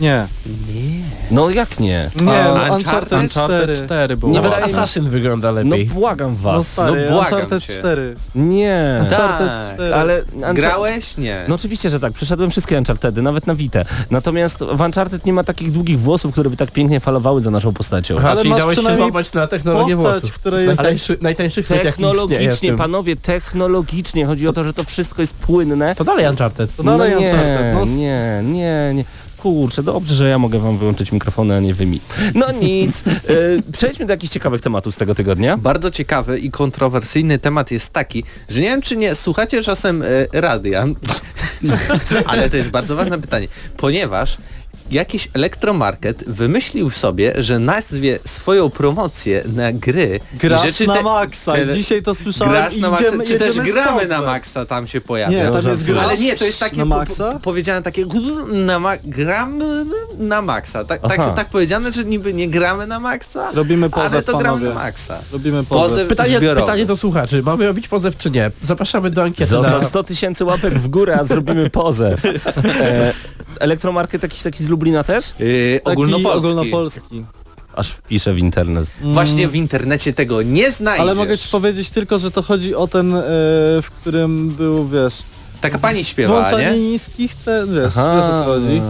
Nie. 0.00 0.26
No 1.30 1.50
jak 1.50 1.80
nie? 1.80 2.10
Nie, 2.22 2.40
A, 2.44 2.68
no, 2.68 2.74
Uncharted? 2.74 3.12
Uncharted 3.12 3.30
4. 3.30 3.54
Uncharted 3.62 3.84
4 3.86 4.16
było. 4.16 4.32
Nie 4.32 4.40
mi 4.40 4.44
się- 4.46 4.56
Assassin 4.56 5.08
wygląda 5.10 5.52
No 5.52 5.70
lepiej. 5.70 5.86
błagam 5.86 6.30
No 6.42 6.52
was. 6.52 6.68
stary, 6.72 7.04
no 7.10 7.12
błagam 7.16 7.34
Uncharted 7.34 7.62
cię. 7.62 7.72
4. 7.72 8.14
nie. 8.34 9.00
Uncharted 9.04 9.48
Tak, 9.48 9.74
4. 9.74 9.94
Ale 9.94 10.22
Unchar- 10.22 10.54
Grałeś? 10.54 11.16
Nie. 11.18 11.44
No 11.48 11.54
oczywiście, 11.54 11.90
że 11.90 12.00
tak. 12.00 12.12
Przeszedłem 12.12 12.50
wszystkie 12.50 12.78
Unchartedy, 12.78 13.22
nawet 13.22 13.46
na 13.46 13.54
Vita. 13.54 13.80
Natomiast 14.10 14.58
w 14.58 14.80
Uncharted 14.80 15.26
nie 15.26 15.32
ma 15.32 15.44
takich 15.44 15.72
długich 15.72 16.00
włosów, 16.00 16.32
które 16.32 16.50
by 16.50 16.56
tak 16.56 16.70
pięknie 16.70 17.00
falowały 17.00 17.40
za 17.40 17.50
naszą 17.50 17.72
postacią. 17.72 18.16
Aha, 18.18 18.30
Ale 18.30 18.42
czyli 18.42 18.54
dałeś 18.54 18.78
się 18.78 18.94
złapać 18.94 19.32
na 19.32 19.46
technologię 19.46 19.96
postać, 19.96 20.20
włosów. 20.20 20.32
która 20.32 20.60
jest- 20.60 20.78
Najtańszy, 20.80 21.18
najtańszych 21.20 21.66
Technologicznie, 21.68 22.72
panowie, 22.72 23.16
technologicznie. 23.16 24.26
Chodzi 24.26 24.48
o 24.48 24.52
to, 24.52 24.64
że 24.64 24.72
to 24.72 24.84
wszystko 24.84 25.22
jest 25.22 25.34
płynne. 25.34 25.94
To 25.94 26.04
dalej 26.04 26.26
Uncharted. 26.28 26.76
To 26.76 26.82
dalej 26.82 27.12
no 27.14 27.20
nie, 27.20 27.26
Uncharted. 27.26 27.74
No, 27.74 27.84
nie, 27.84 28.40
nie, 28.44 28.92
nie. 28.94 29.04
Kurczę, 29.42 29.82
dobrze, 29.82 30.14
że 30.14 30.28
ja 30.28 30.38
mogę 30.38 30.58
wam 30.58 30.78
wyłączyć 30.78 31.12
mikrofony, 31.12 31.56
a 31.56 31.60
nie 31.60 31.74
wy 31.74 31.86
mi. 31.86 32.00
No 32.34 32.52
nic. 32.62 33.04
Y, 33.06 33.62
przejdźmy 33.72 34.06
do 34.06 34.12
jakichś 34.12 34.32
ciekawych 34.32 34.60
tematów 34.60 34.94
z 34.94 34.96
tego 34.96 35.14
tygodnia. 35.14 35.56
Bardzo 35.56 35.90
ciekawy 35.90 36.38
i 36.38 36.50
kontrowersyjny 36.50 37.38
temat 37.38 37.70
jest 37.70 37.92
taki, 37.92 38.24
że 38.48 38.60
nie 38.60 38.66
wiem 38.66 38.82
czy 38.82 38.96
nie 38.96 39.14
słuchacie 39.14 39.62
czasem 39.62 40.02
e, 40.02 40.06
radia, 40.32 40.86
ale 42.26 42.50
to 42.50 42.56
jest 42.56 42.70
bardzo 42.70 42.96
ważne 42.96 43.20
pytanie, 43.20 43.48
ponieważ 43.76 44.36
jakiś 44.92 45.28
elektromarket 45.34 46.24
wymyślił 46.28 46.90
sobie, 46.90 47.32
że 47.38 47.58
nazwie 47.58 48.18
swoją 48.26 48.70
promocję 48.70 49.42
na 49.56 49.72
gry 49.72 50.20
Grasz 50.34 50.62
rzeczy 50.62 50.86
na 50.86 50.94
te- 50.96 51.02
maksa 51.02 51.52
tele- 51.52 51.74
dzisiaj 51.74 52.02
to 52.02 52.14
słyszałem 52.14 52.52
Grasz 52.54 52.76
na 52.76 52.90
maksa, 52.90 53.06
idziemy, 53.06 53.24
czy 53.24 53.36
też 53.38 53.60
gramy 53.60 54.06
na 54.06 54.22
maksa 54.22 54.66
tam 54.66 54.86
się 54.86 55.00
pojawia. 55.00 55.36
Nie, 55.38 55.44
tam 55.44 55.54
jest 55.54 55.64
żartuję. 55.66 55.92
gra. 55.94 56.02
Ale 56.02 56.18
nie, 56.18 56.36
to 56.36 56.44
jest 56.44 56.60
takie, 56.60 56.76
Na 56.76 56.84
maksa? 56.84 57.32
po, 57.32 57.40
powiedziane 57.40 57.82
takie 57.82 58.06
na 58.52 58.78
ma, 58.78 58.92
gram 59.04 59.58
na 60.18 60.42
maksa. 60.42 60.84
Tak, 60.84 61.00
tak, 61.08 61.36
tak 61.36 61.48
powiedziane, 61.48 61.92
że 61.92 62.04
niby 62.04 62.34
nie 62.34 62.48
gramy 62.48 62.86
na 62.86 63.00
maksa, 63.00 63.50
Robimy 63.52 63.90
pozew, 63.90 64.12
ale 64.12 64.22
to 64.22 64.32
gramy 64.38 64.44
panowie. 64.58 64.68
na 64.68 64.74
maksa. 64.74 65.18
Robimy 65.32 65.64
pozew. 65.64 65.90
Pozew 65.92 66.08
Pytanie, 66.08 66.38
zbiorowy. 66.38 66.60
pytanie 66.66 66.86
do 66.86 66.96
słuchaczy. 66.96 67.42
Mamy 67.42 67.66
robić 67.66 67.88
pozew 67.88 68.16
czy 68.16 68.30
nie? 68.30 68.50
Zapraszamy 68.62 69.10
do 69.10 69.22
ankiety 69.22 69.50
Zostaw 69.50 69.82
na... 69.82 69.88
100 69.88 70.04
tysięcy 70.04 70.44
łapek 70.44 70.74
w 70.74 70.88
górę, 70.88 71.16
a 71.20 71.24
zrobimy 71.24 71.70
pozew. 71.70 72.24
E, 72.24 73.12
elektromarket 73.60 74.22
jakiś 74.22 74.42
taki 74.42 74.64
z 74.64 74.68
Lublina 74.68 75.04
też? 75.04 75.32
Yy, 75.38 75.80
Taki 75.84 75.92
ogólnopolski. 75.92 76.38
ogólnopolski. 76.38 77.24
Aż 77.74 77.88
wpiszę 77.90 78.32
w 78.34 78.38
internet. 78.38 78.88
Właśnie 79.02 79.48
w 79.48 79.54
internecie 79.54 80.12
tego 80.12 80.42
nie 80.42 80.70
znajdziesz. 80.70 81.00
Ale 81.02 81.14
mogę 81.14 81.38
ci 81.38 81.48
powiedzieć 81.48 81.90
tylko, 81.90 82.18
że 82.18 82.30
to 82.30 82.42
chodzi 82.42 82.74
o 82.74 82.88
ten, 82.88 83.14
e, 83.14 83.20
w 83.82 83.86
którym 84.00 84.48
był, 84.50 84.88
wiesz, 84.88 85.14
Taka 85.60 85.78
pani 85.78 86.04
śpiewała, 86.04 86.40
włączanie 86.40 86.70
nie? 86.78 86.90
niskich 86.92 87.34
cen, 87.34 87.74
wiesz, 87.74 87.92
Aha, 87.96 88.14
wiesz 88.16 88.24
o 88.24 88.28
co 88.28 88.44
chodzi. 88.44 88.82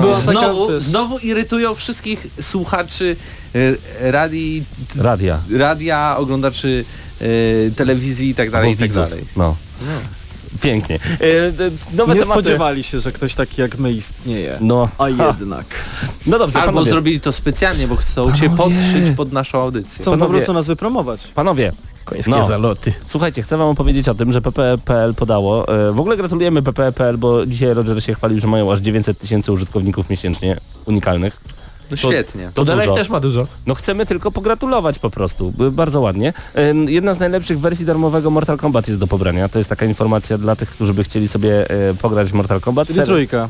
była 0.00 0.12
taka, 0.20 0.32
Znowu, 0.32 0.80
znowu 0.80 1.18
irytują 1.18 1.74
wszystkich 1.74 2.26
słuchaczy 2.40 3.16
radii, 4.00 4.64
t- 4.94 5.02
Radia. 5.02 5.40
radia, 5.58 6.14
oglądaczy 6.18 6.84
y, 7.22 7.72
telewizji 7.76 8.28
i 8.28 8.34
tak 8.34 8.50
dalej, 8.50 8.72
i 8.72 8.76
tak 8.76 8.92
dalej. 8.92 9.24
No. 9.36 9.56
Pięknie. 10.60 10.96
E, 10.96 11.96
nowe 11.96 12.14
nie 12.14 12.20
tematy. 12.20 12.40
spodziewali 12.40 12.82
się, 12.82 13.00
że 13.00 13.12
ktoś 13.12 13.34
taki 13.34 13.60
jak 13.60 13.78
my 13.78 13.92
istnieje. 13.92 14.58
No, 14.60 14.88
A 14.98 15.04
ha. 15.04 15.34
jednak. 15.40 15.66
no 16.26 16.38
dobrze, 16.38 16.58
Albo 16.58 16.72
panowie. 16.72 16.90
zrobili 16.92 17.20
to 17.20 17.32
specjalnie, 17.32 17.88
bo 17.88 17.96
chcą 17.96 18.32
cię 18.32 18.50
podszyć 18.50 19.10
pod 19.16 19.32
naszą 19.32 19.62
audycję. 19.62 20.02
Chcą 20.02 20.04
po 20.04 20.10
Panowie. 20.10 20.30
prostu 20.32 20.52
nas 20.52 20.66
wypromować. 20.66 21.26
Panowie, 21.34 21.72
Końskie 22.04 22.30
No. 22.30 22.46
zaloty. 22.48 22.92
słuchajcie, 23.06 23.42
chcę 23.42 23.56
wam 23.56 23.68
opowiedzieć 23.68 24.08
o 24.08 24.14
tym, 24.14 24.32
że 24.32 24.40
PPE.pl 24.40 25.14
podało. 25.14 25.68
E, 25.88 25.92
w 25.92 26.00
ogóle 26.00 26.16
gratulujemy 26.16 26.62
PPE.pl, 26.62 27.18
bo 27.18 27.46
dzisiaj 27.46 27.74
Roger 27.74 28.02
się 28.04 28.14
chwalił, 28.14 28.40
że 28.40 28.46
mają 28.46 28.72
aż 28.72 28.80
900 28.80 29.18
tysięcy 29.18 29.52
użytkowników 29.52 30.10
miesięcznie 30.10 30.56
unikalnych. 30.86 31.40
No 32.02 32.08
świetnie. 32.10 32.50
To 32.54 32.64
dużo. 32.64 32.94
też 32.94 33.08
ma 33.08 33.20
dużo. 33.20 33.46
No 33.66 33.74
chcemy 33.74 34.06
tylko 34.06 34.30
pogratulować 34.32 34.98
po 34.98 35.10
prostu. 35.10 35.52
Bardzo 35.72 36.00
ładnie. 36.00 36.32
Jedna 36.86 37.14
z 37.14 37.20
najlepszych 37.20 37.60
wersji 37.60 37.86
darmowego 37.86 38.30
Mortal 38.30 38.56
Kombat 38.56 38.88
jest 38.88 39.00
do 39.00 39.06
pobrania. 39.06 39.48
To 39.48 39.58
jest 39.58 39.70
taka 39.70 39.86
informacja 39.86 40.38
dla 40.38 40.56
tych, 40.56 40.70
którzy 40.70 40.94
by 40.94 41.04
chcieli 41.04 41.28
sobie 41.28 41.70
e, 41.70 41.94
pograć 41.94 42.28
w 42.28 42.34
Mortal 42.34 42.60
Kombat. 42.60 42.86
Czyli 42.86 42.98
Ser- 42.98 43.06
trójka. 43.06 43.48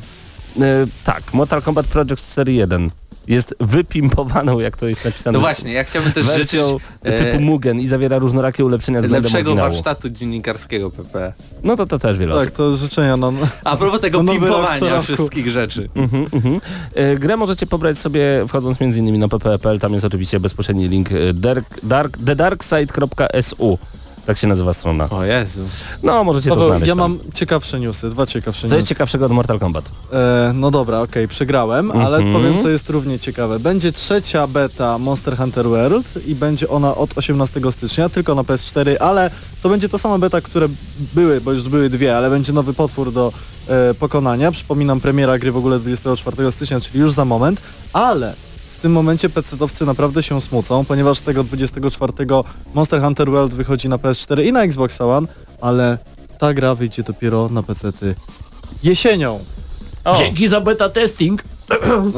e, 0.61 0.87
tak, 1.05 1.35
Mortal 1.35 1.63
Kombat 1.63 1.87
Project 1.87 2.21
Series 2.21 2.59
1 2.59 2.91
jest 3.29 3.55
wypimpowaną, 3.61 4.61
jak 4.61 4.77
to 4.77 4.89
jest 4.89 5.05
napisane. 5.05 5.33
No 5.39 5.41
właśnie, 5.41 5.73
ja 5.73 5.85
chciałbym 5.85 6.13
też 6.13 6.27
życzyć 6.27 6.39
wersją 6.61 6.77
e, 7.03 7.19
typu 7.19 7.41
Mugen 7.43 7.81
i 7.81 7.89
zawiera 7.89 8.19
różnorakie 8.19 8.65
ulepszenia 8.65 9.01
względem 9.01 9.23
lepszego 9.23 9.51
oryginału. 9.51 9.73
warsztatu 9.73 10.11
dziennikarskiego 10.11 10.91
PP. 10.91 11.33
No 11.65 11.77
to 11.77 11.87
to 11.87 11.99
też 11.99 12.19
wiele 12.19 12.35
Tak, 12.35 12.43
osób. 12.43 12.57
to 12.57 12.77
życzenia 12.77 13.17
no. 13.17 13.33
A 13.65 13.77
propos 13.77 14.01
tego 14.01 14.23
No 14.23 14.33
nowy 14.33 14.47
rok 14.47 14.57
co 14.57 14.63
pimpowania 14.63 14.91
roku. 14.95 15.03
wszystkich 15.05 15.51
rzeczy. 15.51 15.89
Mhm, 15.95 16.27
mhm. 16.33 16.61
E, 16.95 17.17
Grę 17.17 17.37
możecie 17.37 17.67
pobrać 17.67 17.99
sobie 17.99 18.45
wchodząc 18.49 18.83
m.in. 18.83 19.19
na 19.19 19.29
pp.pl, 19.29 19.81
tam 19.81 19.93
jest 19.93 20.05
oczywiście 20.05 20.41
bezpośredni 20.41 20.89
link 20.89 21.13
e, 21.13 21.35
dark, 21.35 21.65
dark, 21.83 22.17
thedarkside.su. 22.27 23.79
Tak 24.27 24.39
się 24.39 24.47
nazywa 24.47 24.73
strona. 24.73 25.09
O 25.11 25.25
Jezu. 25.25 25.61
No, 26.03 26.25
możecie 26.25 26.49
to 26.49 26.55
Paweł, 26.55 26.69
znaleźć 26.71 26.89
ja 26.89 26.95
tam. 26.97 26.99
mam 26.99 27.19
ciekawsze 27.35 27.81
newsy, 27.81 28.11
dwa 28.11 28.27
ciekawsze 28.27 28.69
Co 28.69 28.75
jest 28.77 28.89
ciekawszego 28.89 29.27
od 29.27 29.33
Mortal 29.33 29.59
Kombat? 29.59 29.85
E, 30.13 30.53
no 30.55 30.71
dobra, 30.71 31.01
okej, 31.01 31.29
przegrałem, 31.29 31.91
ale 31.91 32.17
Mhm. 32.19 32.35
powiem 32.35 32.63
co 32.63 32.69
jest 32.69 32.91
równie 32.91 33.19
ciekawe. 33.19 33.59
Będzie 33.59 33.93
trzecia 33.93 34.47
beta 34.47 34.99
Monster 34.99 35.37
Hunter 35.37 35.69
World 35.69 36.27
i 36.27 36.35
będzie 36.35 36.69
ona 36.69 36.95
od 36.95 37.19
18 37.19 37.73
stycznia, 37.73 38.09
tylko 38.09 38.35
na 38.35 38.43
PS4, 38.43 38.97
ale 39.01 39.31
to 39.63 39.69
będzie 39.69 39.89
ta 39.89 39.99
sama 39.99 40.19
beta, 40.19 40.41
które 40.41 40.69
były, 41.15 41.41
bo 41.41 41.53
już 41.53 41.63
były 41.63 41.91
dwie, 41.91 42.17
ale 42.17 42.31
będzie 42.31 42.53
nowy 42.53 42.75
potwór 42.75 43.13
do 43.13 43.33
e, 43.69 43.95
pokonania. 43.95 44.53
Przypominam, 44.53 45.01
premiera 45.01 45.39
gry 45.39 45.53
w 45.53 45.57
ogóle 45.57 45.79
24 45.79 46.51
stycznia, 46.53 46.81
czyli 46.81 47.01
już 47.01 47.13
za 47.13 47.25
moment, 47.25 47.61
ale 47.93 48.35
w 48.83 48.89
tym 48.91 48.93
momencie 48.93 49.29
PC-owcy 49.29 49.87
naprawdę 49.87 50.23
się 50.23 50.41
smucą, 50.41 50.85
ponieważ 50.85 51.21
tego 51.21 51.45
24 51.45 52.13
Monster 52.75 53.01
Hunter 53.03 53.31
World 53.31 53.55
wychodzi 53.55 53.89
na 53.89 53.97
PS4 53.97 54.45
i 54.45 54.53
na 54.53 54.63
Xbox 54.63 55.01
One, 55.01 55.29
ale 55.61 55.99
ta 56.39 56.55
gra 56.55 56.75
wyjdzie 56.75 57.03
dopiero 57.03 57.49
na 57.49 57.63
PC-ty 57.63 58.15
jesienią. 58.83 59.41
O, 60.05 60.17
Dzięki 60.17 60.49
za 60.49 60.61
beta 60.61 60.89
testing. 60.89 61.45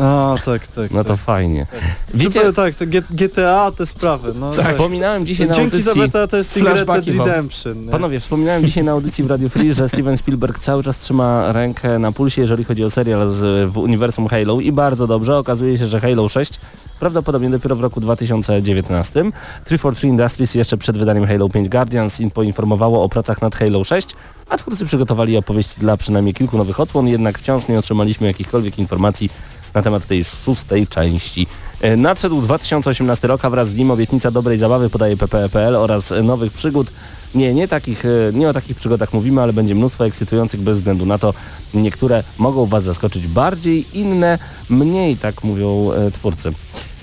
A, 0.01 0.35
tak, 0.45 0.67
tak. 0.67 0.91
no 0.91 1.05
to 1.05 1.11
tak. 1.11 1.21
fajnie. 1.21 1.67
Wiecie, 2.15 2.41
Wiecie, 2.41 2.53
tak, 2.53 2.75
GTA, 3.11 3.71
te 3.77 3.87
sprawy. 3.87 4.33
No, 4.41 4.51
tak. 4.51 4.73
wspominałem 4.73 5.27
dzisiaj 5.27 5.47
na 5.49 5.55
Dzięki 5.55 5.83
za 5.83 5.91
audycji... 5.91 6.11
beta 6.13 6.27
testing 6.27 6.69
Red. 6.69 6.89
Redemption. 7.07 7.85
Nie? 7.87 7.93
Panowie, 7.93 8.21
wspominałem 8.21 8.65
dzisiaj 8.65 8.85
na 8.85 8.93
audycji 8.93 9.25
w 9.25 9.31
Radio 9.31 9.49
Free, 9.49 9.75
że 9.75 9.89
Steven 9.89 10.17
Spielberg 10.17 10.59
cały 10.59 10.83
czas 10.83 10.99
trzyma 10.99 11.53
rękę 11.53 11.99
na 11.99 12.13
pulsie, 12.13 12.41
jeżeli 12.41 12.65
chodzi 12.65 12.85
o 12.85 12.91
serial 12.91 13.31
z, 13.31 13.71
w 13.71 13.79
uniwersum 13.79 14.29
Halo 14.29 14.61
i 14.61 14.73
bardzo 14.73 15.07
dobrze. 15.07 15.39
Okazuje 15.39 15.79
się, 15.79 15.87
że 15.87 16.01
Halo 16.01 16.29
6 16.29 16.53
prawdopodobnie 17.01 17.51
dopiero 17.51 17.77
w 17.77 17.81
roku 17.81 18.01
2019. 18.01 19.25
343 19.65 20.07
Industries 20.09 20.55
jeszcze 20.55 20.77
przed 20.77 20.99
wydaniem 20.99 21.27
Halo 21.27 21.49
5 21.49 21.69
Guardians 21.69 22.21
in- 22.21 22.31
poinformowało 22.31 23.05
o 23.05 23.09
pracach 23.09 23.43
nad 23.43 23.55
Halo 23.55 23.85
6, 23.85 24.09
a 24.49 24.57
twórcy 24.57 24.85
przygotowali 24.85 25.37
opowieść 25.37 25.79
dla 25.79 25.97
przynajmniej 25.97 26.35
kilku 26.35 26.59
nowych 26.59 26.81
odsłon, 26.81 27.09
jednak 27.09 27.39
wciąż 27.39 27.69
nie 27.69 27.79
otrzymaliśmy 27.79 28.27
jakichkolwiek 28.27 28.79
informacji 28.79 29.31
na 29.75 29.83
temat 29.83 30.07
tej 30.07 30.25
szóstej 30.25 30.87
części. 30.87 31.47
E, 31.81 31.97
Nadszedł 31.97 32.41
2018 32.41 33.29
rok, 33.29 33.45
a 33.45 33.51
wraz 33.51 33.69
z 33.69 33.75
nim 33.75 33.91
obietnica 33.91 34.31
dobrej 34.31 34.59
zabawy 34.59 34.91
podaje 34.91 35.17
PPE.pl 35.17 35.77
oraz 35.77 36.13
nowych 36.23 36.53
przygód. 36.53 36.93
Nie, 37.35 37.55
nie, 37.55 37.69
takich, 37.69 38.05
e, 38.05 38.09
nie 38.33 38.49
o 38.49 38.53
takich 38.53 38.77
przygodach 38.77 39.13
mówimy, 39.13 39.43
ale 39.43 39.53
będzie 39.53 39.75
mnóstwo 39.75 40.07
ekscytujących 40.07 40.61
bez 40.61 40.79
względu 40.79 41.07
na 41.07 41.19
to. 41.19 41.35
Niektóre 41.75 42.25
mogą 42.39 42.67
Was 42.67 42.85
zaskoczyć 42.85 43.27
bardziej, 43.27 43.99
inne 43.99 44.39
mniej, 44.69 45.17
tak 45.17 45.45
mówią 45.45 45.93
e, 45.93 46.11
twórcy. 46.11 46.53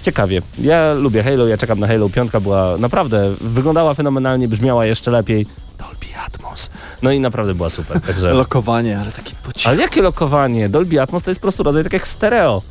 Ciekawie. 0.01 0.41
Ja 0.59 0.93
lubię 0.93 1.23
Halo, 1.23 1.47
ja 1.47 1.57
czekam 1.57 1.79
na 1.79 1.87
Halo. 1.87 2.09
Piątka 2.09 2.39
była 2.39 2.77
naprawdę, 2.77 3.35
wyglądała 3.41 3.93
fenomenalnie, 3.93 4.47
brzmiała 4.47 4.85
jeszcze 4.85 5.11
lepiej. 5.11 5.45
Dolby 5.81 6.15
Atmos. 6.27 6.69
No 7.01 7.11
i 7.11 7.19
naprawdę 7.19 7.55
była 7.55 7.69
super. 7.69 8.01
Także... 8.01 8.33
Lokowanie, 8.43 8.99
ale 8.99 9.11
taki 9.11 9.35
pocisk. 9.35 9.67
Ale 9.67 9.81
jakie 9.81 10.01
lokowanie? 10.01 10.69
Dolby 10.69 11.01
Atmos 11.01 11.23
to 11.23 11.31
jest 11.31 11.39
po 11.39 11.45
prostu 11.45 11.63
rodzaj 11.63 11.83
tak 11.83 11.93
jak 11.93 12.07
stereo. 12.07 12.61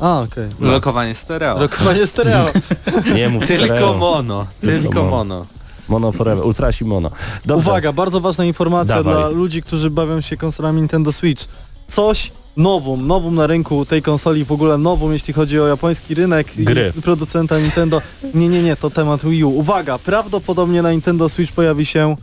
A, 0.00 0.20
okej. 0.20 0.48
Lokowanie 0.60 1.14
stereo. 1.14 1.58
Lokowanie 1.58 2.06
stereo. 2.06 2.46
Nie 3.14 3.28
mów 3.28 3.46
Tylko 3.46 3.64
stereo. 3.64 3.94
mono. 3.94 4.46
Tylko 4.60 4.82
Tylko 4.82 5.02
mono. 5.04 5.10
mono. 5.10 5.46
Mono 5.88 6.12
forever, 6.12 6.44
ultrasi 6.44 6.84
mono. 6.84 7.10
Dobrze. 7.44 7.70
Uwaga, 7.70 7.92
bardzo 7.92 8.20
ważna 8.20 8.44
informacja 8.44 8.96
Dawaj. 9.02 9.14
dla 9.14 9.28
ludzi, 9.28 9.62
którzy 9.62 9.90
bawią 9.90 10.20
się 10.20 10.36
konsolami 10.36 10.80
Nintendo 10.80 11.12
Switch. 11.12 11.44
Coś 11.88 12.32
nowum, 12.56 13.06
nowum 13.06 13.34
na 13.34 13.46
rynku 13.46 13.84
tej 13.86 14.02
konsoli, 14.02 14.44
w 14.44 14.52
ogóle 14.52 14.78
nowum, 14.78 15.12
jeśli 15.12 15.34
chodzi 15.34 15.60
o 15.60 15.66
japoński 15.66 16.14
rynek 16.14 16.46
Gry. 16.58 16.92
i 16.98 17.02
producenta 17.02 17.58
Nintendo. 17.58 18.02
Nie, 18.34 18.48
nie, 18.48 18.62
nie, 18.62 18.76
to 18.76 18.90
temat 18.90 19.24
Wii 19.24 19.44
U. 19.44 19.50
Uwaga, 19.50 19.98
prawdopodobnie 19.98 20.82
na 20.82 20.92
Nintendo 20.92 21.28
Switch 21.28 21.52
pojawi 21.52 21.86
się 21.86 22.16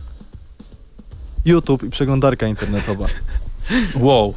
YouTube 1.45 1.83
i 1.83 1.89
przeglądarka 1.89 2.47
internetowa. 2.47 3.05
Wow. 3.95 4.33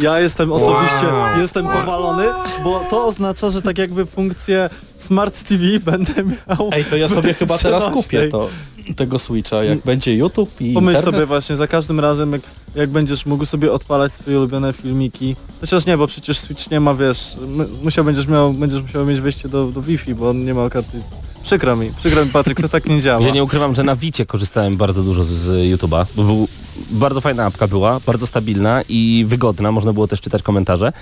Ja 0.00 0.20
jestem 0.20 0.52
osobiście, 0.52 1.06
jestem 1.40 1.66
powalony, 1.66 2.24
bo 2.64 2.86
to 2.90 3.06
oznacza, 3.06 3.50
że 3.50 3.62
tak 3.62 3.78
jakby 3.78 4.06
funkcję 4.06 4.70
Smart 4.98 5.48
TV 5.48 5.62
będę 5.80 6.24
miał. 6.24 6.70
Ej, 6.72 6.84
to 6.84 6.96
ja 6.96 7.08
sobie 7.08 7.34
chyba 7.34 7.58
teraz 7.58 7.88
kupię 7.88 8.28
to, 8.28 8.48
tego 8.96 9.18
Switcha, 9.18 9.64
jak 9.64 9.78
będzie 9.78 10.16
YouTube 10.16 10.60
i 10.60 10.72
Pomyśl 10.74 10.96
internet. 10.96 11.14
sobie 11.14 11.26
właśnie, 11.26 11.56
za 11.56 11.66
każdym 11.66 12.00
razem 12.00 12.32
jak, 12.32 12.40
jak 12.74 12.90
będziesz 12.90 13.26
mógł 13.26 13.44
sobie 13.46 13.72
odpalać 13.72 14.12
swoje 14.12 14.38
ulubione 14.38 14.72
filmiki. 14.72 15.36
Chociaż 15.60 15.86
nie, 15.86 15.96
bo 15.98 16.06
przecież 16.06 16.38
Switch 16.38 16.70
nie 16.70 16.80
ma, 16.80 16.94
wiesz, 16.94 17.36
musiał, 17.82 18.04
będziesz, 18.04 18.26
miał, 18.26 18.52
będziesz 18.52 18.82
musiał 18.82 19.06
mieć 19.06 19.20
wejście 19.20 19.48
do, 19.48 19.66
do 19.66 19.82
Wi-Fi, 19.82 20.14
bo 20.14 20.30
on 20.30 20.44
nie 20.44 20.54
ma 20.54 20.70
karty. 20.70 21.00
Przykro 21.44 21.76
mi, 21.76 21.92
przykro 21.96 22.24
mi 22.24 22.30
Patryk, 22.30 22.60
to 22.60 22.68
tak 22.68 22.86
nie 22.86 23.00
działa. 23.00 23.26
Ja 23.26 23.32
nie 23.32 23.44
ukrywam, 23.44 23.74
że 23.74 23.82
na 23.82 23.96
Wicie 23.96 24.26
korzystałem 24.26 24.76
bardzo 24.76 25.02
dużo 25.02 25.24
z, 25.24 25.28
z 25.28 25.50
YouTube'a, 25.50 26.06
bo 26.16 26.24
był, 26.24 26.48
bardzo 26.90 27.20
fajna 27.20 27.44
apka 27.44 27.68
była, 27.68 28.00
bardzo 28.06 28.26
stabilna 28.26 28.82
i 28.88 29.24
wygodna, 29.28 29.72
można 29.72 29.92
było 29.92 30.08
też 30.08 30.20
czytać 30.20 30.42
komentarze 30.42 30.92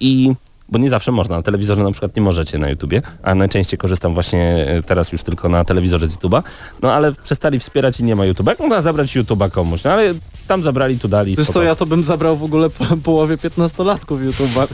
i 0.00 0.32
bo 0.68 0.78
nie 0.78 0.90
zawsze 0.90 1.12
można, 1.12 1.36
na 1.36 1.42
telewizorze 1.42 1.82
na 1.82 1.90
przykład 1.90 2.16
nie 2.16 2.22
możecie 2.22 2.58
na 2.58 2.68
YouTubie, 2.68 3.02
a 3.22 3.34
najczęściej 3.34 3.78
korzystam 3.78 4.14
właśnie 4.14 4.66
e, 4.68 4.82
teraz 4.82 5.12
już 5.12 5.22
tylko 5.22 5.48
na 5.48 5.64
telewizorze 5.64 6.08
z 6.08 6.16
YouTube'a, 6.16 6.42
no 6.82 6.92
ale 6.92 7.12
przestali 7.12 7.60
wspierać 7.60 8.00
i 8.00 8.04
nie 8.04 8.16
ma 8.16 8.22
YouTube'a. 8.24 8.48
Jak 8.48 8.60
można 8.60 8.82
zabrać 8.82 9.16
YouTube'a 9.16 9.50
komuś? 9.50 9.84
No 9.84 9.90
ale 9.92 10.14
tam 10.48 10.62
zabrali, 10.62 10.98
tu 10.98 11.08
dali. 11.08 11.36
Co, 11.36 11.62
ja 11.62 11.74
to 11.74 11.86
bym 11.86 12.04
zabrał 12.04 12.36
w 12.36 12.42
ogóle 12.42 12.70
po 12.70 12.84
połowie 12.96 13.36
15-latków 13.36 14.30
YouTube'a. 14.30 14.66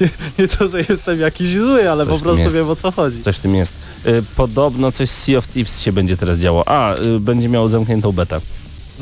Nie, 0.00 0.08
nie 0.38 0.48
to, 0.48 0.68
że 0.68 0.78
jestem 0.88 1.20
jakiś 1.20 1.58
zły, 1.58 1.90
ale 1.90 2.06
Coś 2.06 2.14
po 2.14 2.24
prostu 2.24 2.50
wiem 2.50 2.68
o 2.68 2.76
co 2.76 2.90
chodzi. 2.92 3.22
Coś 3.22 3.36
w 3.36 3.40
tym 3.40 3.54
jest. 3.54 3.72
Y, 4.06 4.22
Podobno 4.36 4.92
coś 4.92 5.10
z 5.10 5.22
Sea 5.22 5.38
of 5.38 5.46
Thieves 5.48 5.80
się 5.80 5.92
będzie 5.92 6.16
teraz 6.16 6.38
działo. 6.38 6.68
A, 6.68 6.96
y, 6.96 7.20
będzie 7.20 7.48
miało 7.48 7.68
zamkniętą 7.68 8.12
betę. 8.12 8.40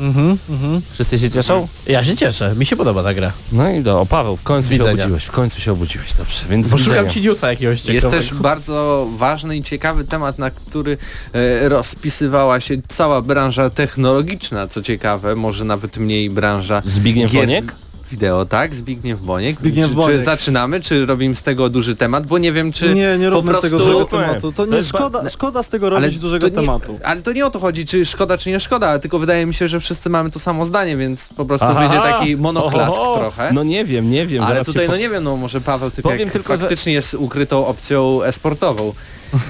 Mhm, 0.01 0.37
mhm. 0.49 0.81
Wszyscy 0.91 1.19
się 1.19 1.29
cieszą? 1.29 1.67
Ja 1.87 2.03
się 2.03 2.15
cieszę, 2.15 2.55
mi 2.55 2.65
się 2.65 2.75
podoba 2.75 3.03
ta 3.03 3.13
gra. 3.13 3.31
No 3.51 3.69
i 3.69 3.81
do, 3.81 4.01
o 4.01 4.05
Paweł, 4.05 4.37
w 4.37 4.43
końcu 4.43 4.69
się 4.75 4.83
obudziłeś, 4.83 5.23
w 5.25 5.31
końcu 5.31 5.61
się 5.61 5.71
obudziłeś, 5.71 6.13
dobrze, 6.13 6.45
więc 6.49 6.69
Bo 6.69 6.77
widzenia. 6.77 6.97
szukam 6.97 7.13
ci 7.13 7.21
newsa 7.21 7.49
jakiegoś 7.49 7.73
Jest 7.73 7.85
ciekawego. 7.85 8.21
też 8.21 8.33
bardzo 8.33 9.07
ważny 9.17 9.57
i 9.57 9.63
ciekawy 9.63 10.03
temat, 10.03 10.39
na 10.39 10.51
który 10.51 10.97
e, 11.33 11.69
rozpisywała 11.69 12.59
się 12.59 12.75
cała 12.87 13.21
branża 13.21 13.69
technologiczna, 13.69 14.67
co 14.67 14.81
ciekawe, 14.81 15.35
może 15.35 15.65
nawet 15.65 15.97
mniej 15.97 16.29
branża 16.29 16.81
Zbigniew 16.85 17.31
gier 17.31 17.41
Boniek? 17.41 17.73
Wideo, 18.11 18.45
tak? 18.45 18.75
Zbigniew 18.75 19.19
Boniek. 19.21 19.55
Zbigniew 19.59 19.89
czy, 19.89 19.95
Boniek. 19.95 20.19
czy 20.19 20.25
zaczynamy, 20.25 20.81
czy 20.81 21.05
robimy 21.05 21.35
z 21.35 21.41
tego 21.41 21.69
duży 21.69 21.95
temat, 21.95 22.27
bo 22.27 22.37
nie 22.37 22.51
wiem, 22.51 22.71
czy 22.71 22.93
nie, 22.93 23.17
nie 23.17 23.29
po 23.29 23.35
róbmy 23.35 23.53
z 23.53 23.61
tego 23.61 23.77
prostu... 23.77 23.93
dużego 23.93 24.05
tematu. 24.05 24.51
To 24.51 24.65
nie 24.65 24.83
szkoda, 24.83 25.29
szkoda 25.29 25.63
z 25.63 25.69
tego 25.69 25.89
robić 25.89 26.19
dużego 26.19 26.49
to 26.49 26.49
nie, 26.49 26.55
tematu. 26.67 26.99
Ale 27.03 27.21
to 27.21 27.31
nie 27.33 27.45
o 27.45 27.49
to 27.49 27.59
chodzi, 27.59 27.85
czy 27.85 28.05
szkoda, 28.05 28.37
czy 28.37 28.49
nie 28.49 28.59
szkoda, 28.59 28.99
tylko 28.99 29.19
wydaje 29.19 29.45
mi 29.45 29.53
się, 29.53 29.67
że 29.67 29.79
wszyscy 29.79 30.09
mamy 30.09 30.31
to 30.31 30.39
samo 30.39 30.65
zdanie, 30.65 30.97
więc 30.97 31.29
po 31.33 31.45
prostu 31.45 31.67
Aha. 31.69 31.79
wyjdzie 31.79 31.97
taki 32.03 32.37
monoklask 32.37 32.99
Oho, 32.99 33.15
trochę. 33.17 33.53
No 33.53 33.63
nie 33.63 33.85
wiem, 33.85 34.11
nie 34.11 34.27
wiem. 34.27 34.43
ale 34.43 34.65
tutaj, 34.65 34.85
no 34.87 34.93
po- 34.93 34.99
nie 34.99 35.09
wiem, 35.09 35.23
no 35.23 35.37
może 35.37 35.61
Paweł 35.61 35.91
typ 35.91 36.03
Powiem 36.03 36.19
jak 36.19 36.31
tylko, 36.31 36.53
że- 36.53 36.59
faktycznie 36.59 36.93
jest 36.93 37.13
ukrytą 37.13 37.65
opcją 37.67 38.23
esportową. 38.23 38.93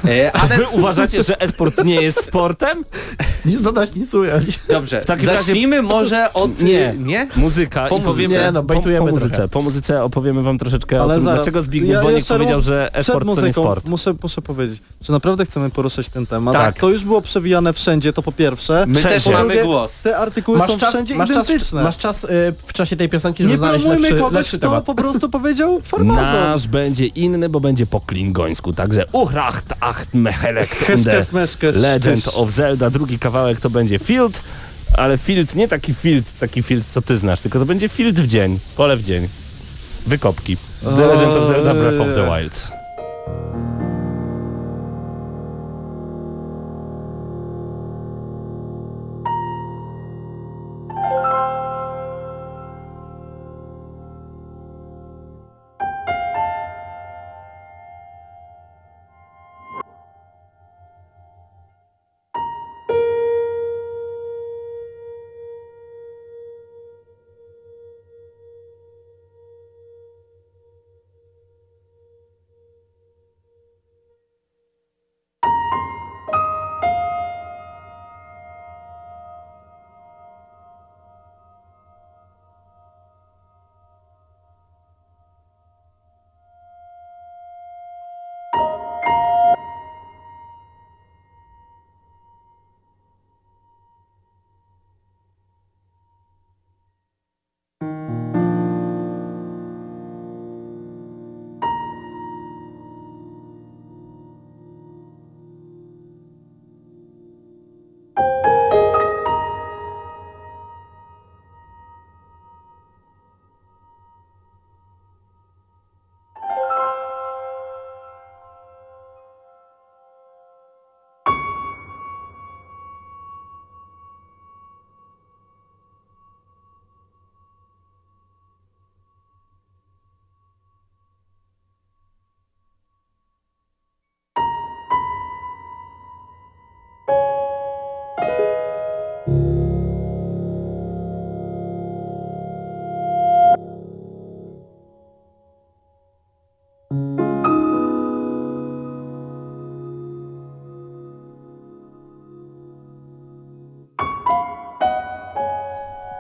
E, 0.08 0.32
ale 0.36 0.58
Wy 0.58 0.68
uważacie, 0.68 1.24
że 1.24 1.42
esport 1.42 1.84
nie 1.84 2.02
jest 2.02 2.24
sportem? 2.26 2.86
Nic 3.46 3.62
dodać, 3.62 3.96
nic 3.96 4.14
ująć. 4.14 4.60
dobrze, 4.70 5.02
W 5.02 5.06
takim 5.06 5.30
razie- 5.30 5.40
zacznijmy 5.44 5.82
może 5.82 6.34
od... 6.34 6.62
Nie. 6.62 6.94
nie? 7.00 7.28
Muzyka 7.36 7.88
Po 7.88 7.98
i 7.98 8.02
powiemy... 8.02 8.28
muzyce. 8.28 8.46
Nie, 8.46 8.52
no, 8.52 8.62
po, 8.64 8.68
bejtujemy 8.68 9.06
po 9.06 9.12
muzyce, 9.12 9.30
trochę. 9.36 9.48
po 9.48 9.62
muzyce 9.62 10.04
opowiemy 10.04 10.44
wam 10.44 10.58
troszeczkę 10.58 11.00
o 11.00 11.04
Ale 11.04 11.14
tym, 11.16 11.24
zaraz, 11.24 11.38
dlaczego 11.38 11.62
Zbigniew 11.62 11.94
ja 11.94 12.02
Boniek 12.02 12.26
powiedział, 12.26 12.62
że 12.62 12.90
esport 12.96 13.28
to 13.36 13.42
nie 13.46 13.54
sport. 13.54 13.90
muszę, 13.90 14.14
muszę 14.24 14.42
powiedzieć, 14.42 14.82
czy 15.04 15.12
naprawdę 15.12 15.46
chcemy 15.46 15.70
poruszać 15.70 16.10
ten 16.10 16.26
temat. 16.26 16.54
Tak. 16.54 16.80
To 16.80 16.90
już 16.90 17.04
było 17.04 17.22
przewijane 17.22 17.74
wszędzie, 17.74 18.14
to 18.14 18.22
po 18.22 18.32
pierwsze. 18.32 18.86
My 18.88 19.02
też 19.02 19.06
Wszędzie. 19.24 19.32
Po 19.32 19.38
mamy 19.38 19.64
głos. 19.64 20.02
Te 20.02 20.18
artykuły 20.18 20.60
są 20.60 20.78
wszędzie 20.78 21.16
masz 21.16 21.30
czas, 21.30 21.50
identyczne. 21.50 21.84
masz 21.84 21.98
czas 21.98 22.24
y, 22.24 22.28
w 22.66 22.74
czasie 22.74 22.96
tej 22.96 23.10
piosenki, 23.10 23.44
żeby 23.44 23.52
nie 23.52 23.58
znaleźć 23.58 23.86
lepszy, 23.86 24.10
kogoś, 24.16 24.34
lepszy 24.34 24.58
kto 24.58 24.68
temat. 24.68 24.84
po 24.86 24.96
prostu 24.96 25.30
powiedział 25.30 25.82
farmazon. 25.84 26.24
Nasz 26.24 26.68
będzie 26.68 27.06
inny, 27.06 27.50
bo 27.50 27.60
będzie 27.60 27.86
po 27.86 28.02
klingońsku, 28.02 28.74
także 28.74 29.06
uchracht 29.12 29.71
acht 29.80 30.14
meszkew, 30.14 31.76
Legend 31.76 32.28
of 32.34 32.52
Zelda, 32.52 32.90
drugi 32.90 33.20
kawałek 33.20 33.60
to 33.60 33.70
będzie 33.70 34.00
Field, 34.00 34.44
ale 34.98 35.18
Field 35.18 35.56
nie 35.56 35.68
taki 35.68 35.94
Field, 35.94 36.26
taki 36.40 36.64
Field 36.64 36.88
co 36.88 37.02
ty 37.02 37.18
znasz, 37.18 37.42
tylko 37.42 37.60
to 37.60 37.66
będzie 37.66 37.90
Field 37.90 38.20
w 38.20 38.28
dzień, 38.28 38.60
pole 38.76 38.98
w 38.98 39.02
dzień. 39.02 39.30
Wykopki. 40.08 40.58
The 40.80 41.08
Legend 41.08 41.38
of 41.38 41.48
Zelda 41.48 41.74
Breath 41.74 42.02
of 42.02 42.08
the 42.08 42.26
Wild. 42.26 42.72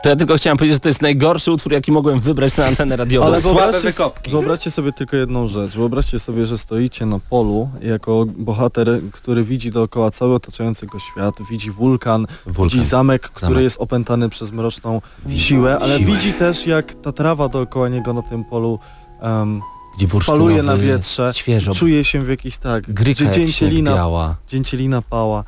To 0.03 0.09
ja 0.09 0.15
tylko 0.15 0.35
chciałem 0.35 0.57
powiedzieć, 0.57 0.75
że 0.75 0.79
to 0.79 0.89
jest 0.89 1.01
najgorszy 1.01 1.51
utwór, 1.51 1.71
jaki 1.73 1.91
mogłem 1.91 2.19
wybrać 2.19 2.57
na 2.57 2.65
antenę 2.65 2.95
radiową. 2.95 3.25
Ale 3.27 3.41
Słabe 3.41 3.59
wyobraźcie, 3.61 3.87
wykopki. 3.87 4.31
wyobraźcie 4.31 4.71
sobie 4.71 4.93
tylko 4.93 5.17
jedną 5.17 5.47
rzecz. 5.47 5.71
Wyobraźcie 5.75 6.19
sobie, 6.19 6.45
że 6.45 6.57
stoicie 6.57 7.05
na 7.05 7.19
polu 7.29 7.69
jako 7.81 8.25
bohater, 8.37 8.99
który 9.11 9.43
widzi 9.43 9.71
dookoła 9.71 10.11
cały 10.11 10.33
otaczający 10.35 10.85
go 10.85 10.99
świat, 10.99 11.35
widzi 11.51 11.71
wulkan, 11.71 12.25
Wulkan. 12.45 12.63
widzi 12.63 12.83
zamek, 12.89 13.21
który 13.21 13.49
Zamek. 13.49 13.63
jest 13.63 13.77
opętany 13.79 14.29
przez 14.29 14.51
mroczną 14.51 15.01
siłę, 15.35 15.79
ale 15.81 15.97
siłę. 15.97 16.11
widzi 16.11 16.33
też 16.33 16.67
jak 16.67 16.93
ta 16.93 17.11
trawa 17.11 17.47
dookoła 17.47 17.89
niego 17.89 18.13
na 18.13 18.21
tym 18.21 18.43
polu 18.43 18.79
um, 19.21 19.61
Gdzie 19.97 20.07
faluje 20.07 20.63
na 20.63 20.77
wietrze, 20.77 21.31
Świeżo. 21.35 21.73
czuje 21.73 22.03
się 22.03 22.23
w 22.23 22.29
jakiś 22.29 22.57
tak, 22.57 22.93
Gryka 22.93 23.23
gdzie 23.23 23.31
dzięcielina, 23.33 24.35
dzięcielina 24.49 25.01
pała 25.01 25.43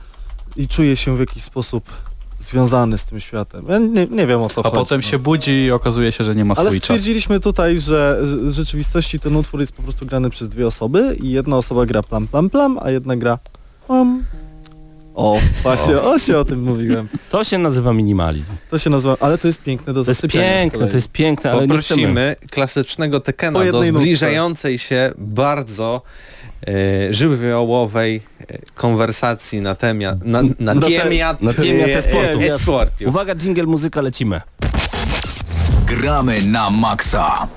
i 0.55 0.67
czuje 0.67 0.95
się 0.95 1.17
w 1.17 1.19
jakiś 1.19 1.43
sposób 1.43 1.83
związany 2.43 2.97
z 2.97 3.03
tym 3.03 3.19
światem. 3.19 3.65
Ja 3.69 3.77
nie, 3.77 4.05
nie 4.07 4.27
wiem 4.27 4.41
o 4.41 4.49
co 4.49 4.61
A 4.61 4.63
chodzi. 4.63 4.75
potem 4.75 4.97
no. 4.97 5.07
się 5.07 5.19
budzi 5.19 5.51
i 5.65 5.71
okazuje 5.71 6.11
się, 6.11 6.23
że 6.23 6.35
nie 6.35 6.45
ma 6.45 6.53
Ale 6.57 6.69
switcha. 6.69 6.85
stwierdziliśmy 6.85 7.39
tutaj, 7.39 7.79
że 7.79 8.19
w 8.23 8.51
rzeczywistości 8.51 9.19
ten 9.19 9.35
utwór 9.35 9.59
jest 9.59 9.71
po 9.73 9.83
prostu 9.83 10.05
grany 10.05 10.29
przez 10.29 10.49
dwie 10.49 10.67
osoby 10.67 11.15
i 11.21 11.31
jedna 11.31 11.57
osoba 11.57 11.85
gra 11.85 12.03
plam 12.03 12.27
plam 12.27 12.49
plam, 12.49 12.79
a 12.81 12.89
jedna 12.89 13.15
gra 13.15 13.37
plam. 13.87 14.23
O, 15.15 15.39
właśnie, 15.63 16.01
o 16.01 16.19
się 16.19 16.37
o 16.37 16.45
tym 16.45 16.63
mówiłem. 16.63 17.07
To 17.31 17.43
się 17.43 17.57
nazywa 17.57 17.93
minimalizm. 17.93 18.51
To 18.71 18.77
się 18.77 18.89
nazywa, 18.89 19.17
ale 19.19 19.37
to 19.37 19.47
jest 19.47 19.61
piękne 19.61 19.93
do 19.93 20.03
To 20.03 20.09
jest 20.11 20.21
zasypiania. 20.21 20.53
piękne, 20.57 20.87
to 20.87 20.95
jest 20.95 21.07
piękne, 21.11 21.51
ale 21.51 21.61
nie 21.67 21.77
chcemy. 21.77 21.81
Poprosimy 22.01 22.35
klasycznego 22.51 23.19
Tekena 23.19 23.59
do 23.59 23.65
jednej 23.65 23.91
nutce. 23.91 24.03
zbliżającej 24.05 24.77
się 24.79 25.11
bardzo 25.17 26.01
żywiołowej 27.09 28.21
e, 28.47 28.57
konwersacji 28.75 29.61
na 29.61 29.75
temat 29.75 30.25
na, 30.25 30.41
na 30.59 30.73
Na 30.73 30.81
te- 30.81 30.87
temat 30.87 31.41
na 31.41 31.53
temat 31.53 31.87
e, 31.89 31.97
e-sportu. 31.97 32.39
e. 33.05 33.07
Uwaga, 33.07 33.35
jingle, 33.35 33.63
muzyka, 33.65 34.01
lecimy. 34.01 34.41
Gramy 35.87 36.41
na 36.47 36.69
maksa. 36.69 37.47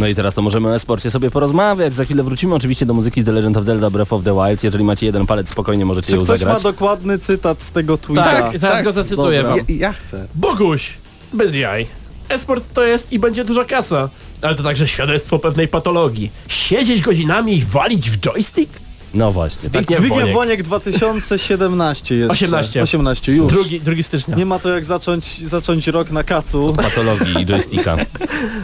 No 0.00 0.06
i 0.06 0.14
teraz 0.14 0.34
to 0.34 0.42
możemy 0.42 0.68
o 0.68 0.74
e-sporcie 0.74 1.10
sobie 1.10 1.30
porozmawiać. 1.30 1.92
Za 1.92 2.04
chwilę 2.04 2.22
wrócimy 2.22 2.54
oczywiście 2.54 2.86
do 2.86 2.94
muzyki 2.94 3.22
z 3.22 3.24
The 3.24 3.32
Legend 3.32 3.56
of 3.56 3.64
Zelda 3.64 3.90
Breath 3.90 4.12
of 4.12 4.22
the 4.24 4.34
Wild. 4.34 4.64
Jeżeli 4.64 4.84
macie 4.84 5.06
jeden 5.06 5.26
palec, 5.26 5.48
spokojnie 5.48 5.84
możecie 5.84 6.06
Czy 6.10 6.16
ją 6.16 6.24
ktoś 6.24 6.38
zagrać. 6.40 6.64
ma 6.64 6.70
dokładny 6.70 7.18
cytat 7.18 7.62
z 7.62 7.70
tego 7.70 7.98
tweeta? 7.98 8.24
Tak, 8.42 8.58
zaraz 8.58 8.84
go 8.84 8.92
zacytuję 8.92 9.42
Dobra. 9.42 9.56
wam. 9.56 9.64
Ja, 9.68 9.74
ja 9.76 9.92
chcę. 9.92 10.26
Boguś, 10.34 10.92
bez 11.32 11.54
jaj. 11.54 11.86
Esport 12.28 12.74
to 12.74 12.84
jest 12.84 13.12
i 13.12 13.18
będzie 13.18 13.44
duża 13.44 13.64
kasa. 13.64 14.08
Ale 14.44 14.54
to 14.54 14.62
także 14.62 14.88
świadectwo 14.88 15.38
pewnej 15.38 15.68
patologii. 15.68 16.30
Siedzieć 16.48 17.00
godzinami 17.00 17.56
i 17.56 17.64
walić 17.64 18.10
w 18.10 18.20
joystick? 18.20 18.80
No 19.14 19.32
właśnie. 19.32 19.70
Tak. 19.70 19.84
Zbigniew 19.84 19.98
Zbigniew 19.98 20.20
Boniek. 20.20 20.34
Boniek 20.34 20.62
2017 20.62 22.14
jeszcze. 22.14 22.32
18. 22.32 22.82
18 22.82 23.32
już. 23.32 23.52
Drugi, 23.52 23.80
drugi 23.80 24.02
stycznia. 24.02 24.36
Nie 24.36 24.46
ma 24.46 24.58
to 24.58 24.68
jak 24.68 24.84
zacząć, 24.84 25.48
zacząć 25.48 25.86
rok 25.86 26.10
na 26.10 26.22
kacu. 26.22 26.74
Patologii 26.76 27.42
i 27.42 27.46
joysticka. 27.46 27.96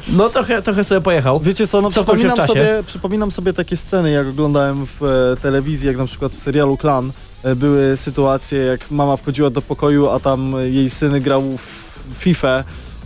No 0.08 0.28
trochę, 0.28 0.62
trochę 0.62 0.84
sobie 0.84 1.00
pojechał. 1.00 1.40
Wiecie 1.40 1.66
co, 1.66 1.80
no 1.80 1.90
w 1.90 1.92
przypominam 1.92 2.36
sobie, 2.46 2.82
przypominam 2.86 3.30
sobie 3.30 3.52
takie 3.52 3.76
sceny, 3.76 4.10
jak 4.10 4.26
oglądałem 4.26 4.86
w 4.86 5.02
e, 5.02 5.36
telewizji, 5.42 5.86
jak 5.86 5.96
na 5.96 6.06
przykład 6.06 6.32
w 6.32 6.42
serialu 6.42 6.76
Klan. 6.76 7.12
E, 7.42 7.56
były 7.56 7.96
sytuacje, 7.96 8.58
jak 8.58 8.90
mama 8.90 9.16
wchodziła 9.16 9.50
do 9.50 9.62
pokoju, 9.62 10.10
a 10.10 10.20
tam 10.20 10.54
jej 10.70 10.90
syn 10.90 11.20
grał 11.20 11.42
w 11.42 12.14
FIFA 12.18 12.64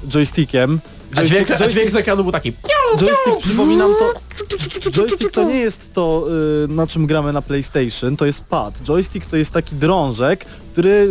joystickiem. 0.09 0.81
A 1.17 1.25
dźwięk, 1.25 1.51
a 1.51 1.55
joystick, 1.55 1.73
dźwięk 1.73 1.91
z 1.91 1.97
ekranu 1.97 2.23
był 2.23 2.33
taki... 2.33 2.53
joystick, 3.01 3.39
przypominam 3.41 3.91
to, 3.99 4.13
joystick 4.91 5.31
to 5.33 5.45
nie 5.45 5.57
jest 5.57 5.95
to, 5.95 6.27
y, 6.65 6.69
na 6.69 6.87
czym 6.87 7.07
gramy 7.07 7.33
na 7.33 7.43
PlayStation, 7.43 8.17
to 8.17 8.27
jest 8.27 8.45
pad. 8.45 8.75
Joystick 8.89 9.27
to 9.27 9.37
jest 9.37 9.51
taki 9.51 9.77
drążek, 9.77 10.45
który 10.73 11.09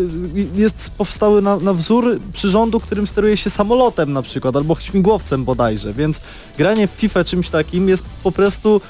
jest 0.55 0.91
powstały 0.97 1.41
na, 1.41 1.57
na 1.57 1.73
wzór 1.73 2.19
przyrządu, 2.33 2.79
którym 2.79 3.07
steruje 3.07 3.37
się 3.37 3.49
samolotem 3.49 4.13
na 4.13 4.21
przykład, 4.21 4.55
albo 4.55 4.75
śmigłowcem 4.75 5.45
bodajże, 5.45 5.93
więc 5.93 6.19
granie 6.57 6.87
w 6.87 6.91
FIFA 6.91 7.23
czymś 7.23 7.49
takim 7.49 7.89
jest 7.89 8.03
po 8.23 8.31
prostu 8.31 8.81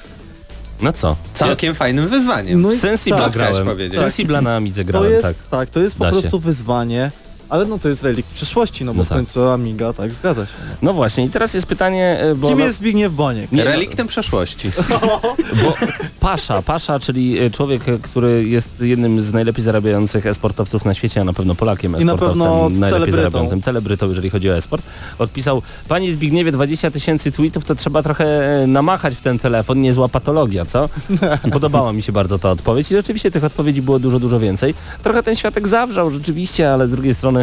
No 0.81 0.93
co? 0.93 1.15
Całkiem 1.33 1.75
fajnym 1.75 2.07
wyzwaniem. 2.07 2.61
No 2.61 2.71
i 2.71 2.77
Sensibla 2.79 3.19
tak, 3.21 3.33
grałem. 3.33 3.65
powiedzieć. 3.65 3.99
Sensibla 3.99 4.41
na 4.41 4.55
Amidze 4.55 4.81
to 4.83 4.87
grałem, 4.87 5.11
jest, 5.11 5.23
tak. 5.23 5.35
tak. 5.51 5.69
to 5.69 5.79
jest 5.79 5.95
po 5.95 6.03
Da 6.03 6.11
się. 6.11 6.21
prostu 6.21 6.39
wyzwanie, 6.39 7.11
ale 7.53 7.65
no 7.65 7.79
to 7.79 7.89
jest 7.89 8.03
relikt 8.03 8.33
przyszłości, 8.33 8.85
no 8.85 8.93
bo 8.93 8.97
No 8.97 9.03
w 9.03 9.07
tak. 9.09 9.17
końcu 9.17 9.49
Amiga, 9.49 9.93
tak, 9.93 10.13
zgadza 10.13 10.45
się. 10.45 10.53
No. 10.69 10.75
No 10.81 10.93
właśnie 10.93 11.25
i 11.25 11.29
teraz 11.29 11.53
jest 11.53 11.67
pytanie, 11.67 12.19
e, 12.19 12.35
bo... 12.35 12.47
Kim 12.49 12.59
no- 12.59 12.65
jest 12.65 12.77
Zbigniew 12.77 13.13
Boniek? 13.13 13.51
Nie, 13.51 13.63
no- 13.63 13.71
Reliktem 13.71 14.07
przeszłości. 14.07 14.71
Bo 15.63 15.73
Pasza, 16.19 16.61
Pasza, 16.61 16.99
czyli 16.99 17.39
e, 17.39 17.49
człowiek, 17.51 17.89
e, 17.89 17.99
który 17.99 18.47
jest 18.47 18.81
jednym 18.81 19.21
z 19.21 19.33
najlepiej 19.33 19.63
zarabiających 19.63 20.25
esportowców 20.25 20.85
na 20.85 20.93
świecie, 20.93 21.21
a 21.21 21.23
na 21.23 21.33
pewno 21.33 21.55
Polakiem 21.55 21.91
I 21.91 22.05
na 22.05 22.13
esportowcem, 22.13 22.39
pewno 22.41 22.69
najlepiej 22.69 22.89
celebrytą. 22.89 23.17
zarabiającym, 23.17 23.61
celebrytą, 23.61 24.09
jeżeli 24.09 24.29
chodzi 24.29 24.49
o 24.49 24.55
esport, 24.57 24.83
odpisał, 25.19 25.61
Panie 25.87 26.13
Zbigniewie, 26.13 26.51
20 26.51 26.91
tysięcy 26.91 27.31
tweetów, 27.31 27.65
to 27.65 27.75
trzeba 27.75 28.03
trochę 28.03 28.25
e, 28.63 28.67
namachać 28.67 29.15
w 29.15 29.21
ten 29.21 29.39
telefon, 29.39 29.81
niezła 29.81 30.07
patologia, 30.09 30.65
co? 30.65 30.89
Podobała 31.53 31.93
mi 31.93 32.03
się 32.03 32.11
bardzo 32.11 32.39
ta 32.39 32.51
odpowiedź 32.51 32.91
i 32.91 32.95
rzeczywiście 32.95 33.31
tych 33.31 33.43
odpowiedzi 33.43 33.81
było 33.81 33.99
dużo, 33.99 34.19
dużo 34.19 34.39
więcej. 34.39 34.73
Trochę 35.03 35.23
ten 35.23 35.35
światek 35.35 35.67
zawrzał 35.67 36.11
rzeczywiście, 36.11 36.73
ale 36.73 36.87
z 36.87 36.91
drugiej 36.91 37.13
strony 37.15 37.42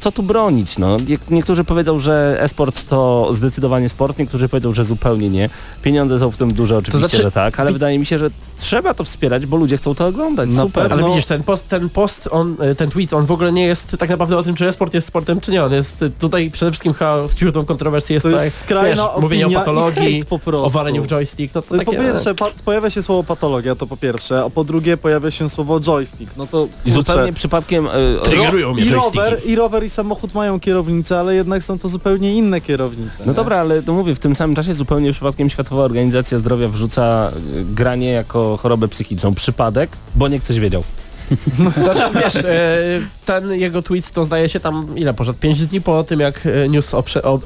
co 0.00 0.12
tu 0.12 0.22
bronić, 0.22 0.78
no. 0.78 0.96
Nie- 1.08 1.18
Niektórzy 1.30 1.64
powiedzą, 1.64 1.98
że 1.98 2.36
e-sport 2.40 2.88
to 2.88 3.28
zdecydowanie 3.32 3.88
sport, 3.88 4.18
niektórzy 4.18 4.48
powiedzą, 4.48 4.74
że 4.74 4.84
zupełnie 4.84 5.28
nie. 5.30 5.50
Pieniądze 5.82 6.18
są 6.18 6.30
w 6.30 6.36
tym 6.36 6.52
duże, 6.52 6.76
oczywiście, 6.76 7.08
znaczy- 7.08 7.22
że 7.22 7.30
tak, 7.30 7.60
ale 7.60 7.72
wydaje 7.72 7.98
mi 7.98 8.06
się, 8.06 8.18
że 8.18 8.30
trzeba 8.58 8.94
to 8.94 9.04
wspierać, 9.04 9.46
bo 9.46 9.56
ludzie 9.56 9.76
chcą 9.76 9.94
to 9.94 10.06
oglądać. 10.06 10.50
Na 10.50 10.62
Super. 10.62 10.82
pewno. 10.82 10.94
Ale 10.94 11.02
No. 11.02 11.08
widzisz, 11.08 11.24
ten 11.26 11.42
post, 11.42 11.68
ten 11.68 11.88
post, 11.88 12.28
on, 12.32 12.56
y, 12.72 12.74
ten 12.74 12.90
tweet, 12.90 13.12
on 13.12 13.26
w 13.26 13.30
ogóle 13.32 13.52
nie 13.52 13.64
jest 13.66 13.96
tak 13.98 14.10
naprawdę 14.10 14.36
o 14.38 14.42
tym, 14.42 14.54
czy 14.54 14.72
sport 14.72 14.94
jest 14.94 15.06
sportem, 15.06 15.40
czy 15.40 15.50
nie. 15.50 15.64
On 15.64 15.72
jest 15.72 16.02
y, 16.02 16.10
tutaj 16.10 16.50
przede 16.50 16.70
wszystkim 16.70 16.94
chyba 16.94 17.16
źródłem 17.38 17.66
kontrowersji 17.66 18.12
jest 18.14 18.22
To 18.24 18.30
tutaj, 18.30 18.44
jest 18.44 18.58
skrajna 18.58 19.08
wiesz, 19.12 19.22
mówienie 19.22 19.46
o 19.46 19.50
patologii, 19.50 20.24
po 20.24 20.38
prostu. 20.38 20.66
o 20.66 20.70
waleniu 20.70 21.02
w 21.02 21.06
joystick. 21.06 21.54
No 21.54 21.62
to 21.62 21.74
No 21.76 21.84
po 21.84 21.92
pierwsze, 21.92 22.34
pa 22.34 22.46
pojawia 22.64 22.90
się 22.90 23.02
słowo 23.02 23.24
patologia, 23.24 23.74
to 23.74 23.86
po 23.86 23.96
pierwsze, 23.96 24.42
a 24.44 24.50
po 24.50 24.64
drugie 24.64 24.96
pojawia 24.96 25.30
się 25.30 25.50
słowo 25.50 25.80
joystick. 25.80 26.36
No 26.36 26.46
to 26.46 26.68
I 26.86 26.90
zupełnie 26.90 27.32
przypadkiem... 27.32 27.86
e, 27.86 27.90
Triggerują 28.24 28.74
mnie 28.74 28.82
i 28.84 28.88
joysticki. 28.90 29.18
rower, 29.18 29.40
i 29.44 29.54
rower 29.54 29.84
i 29.84 29.89
samochód 29.90 30.34
mają 30.34 30.60
kierownicę, 30.60 31.18
ale 31.18 31.34
jednak 31.34 31.62
są 31.62 31.78
to 31.78 31.88
zupełnie 31.88 32.34
inne 32.34 32.60
kierownice. 32.60 33.16
No 33.20 33.26
nie? 33.26 33.34
dobra, 33.34 33.56
ale 33.56 33.82
to 33.82 33.92
mówię, 33.92 34.14
w 34.14 34.18
tym 34.18 34.34
samym 34.34 34.56
czasie 34.56 34.74
zupełnie 34.74 35.12
przypadkiem 35.12 35.50
Światowa 35.50 35.82
Organizacja 35.82 36.38
Zdrowia 36.38 36.68
wrzuca 36.68 37.32
y, 37.56 37.64
granie 37.74 38.10
jako 38.10 38.56
chorobę 38.56 38.88
psychiczną. 38.88 39.34
Przypadek, 39.34 39.90
bo 40.16 40.28
nie 40.28 40.40
ktoś 40.40 40.60
wiedział. 40.60 40.82
Znaczy, 41.84 42.14
wiesz, 42.14 42.36
e, 42.36 42.78
ten 43.26 43.52
jego 43.52 43.82
tweet 43.82 44.10
to 44.10 44.24
zdaje 44.24 44.48
się 44.48 44.60
tam, 44.60 44.86
ile 44.96 45.14
poszedł, 45.14 45.38
5 45.38 45.66
dni 45.66 45.80
po 45.80 46.04
tym, 46.04 46.20
jak 46.20 46.46
e, 46.46 46.68
news 46.68 46.90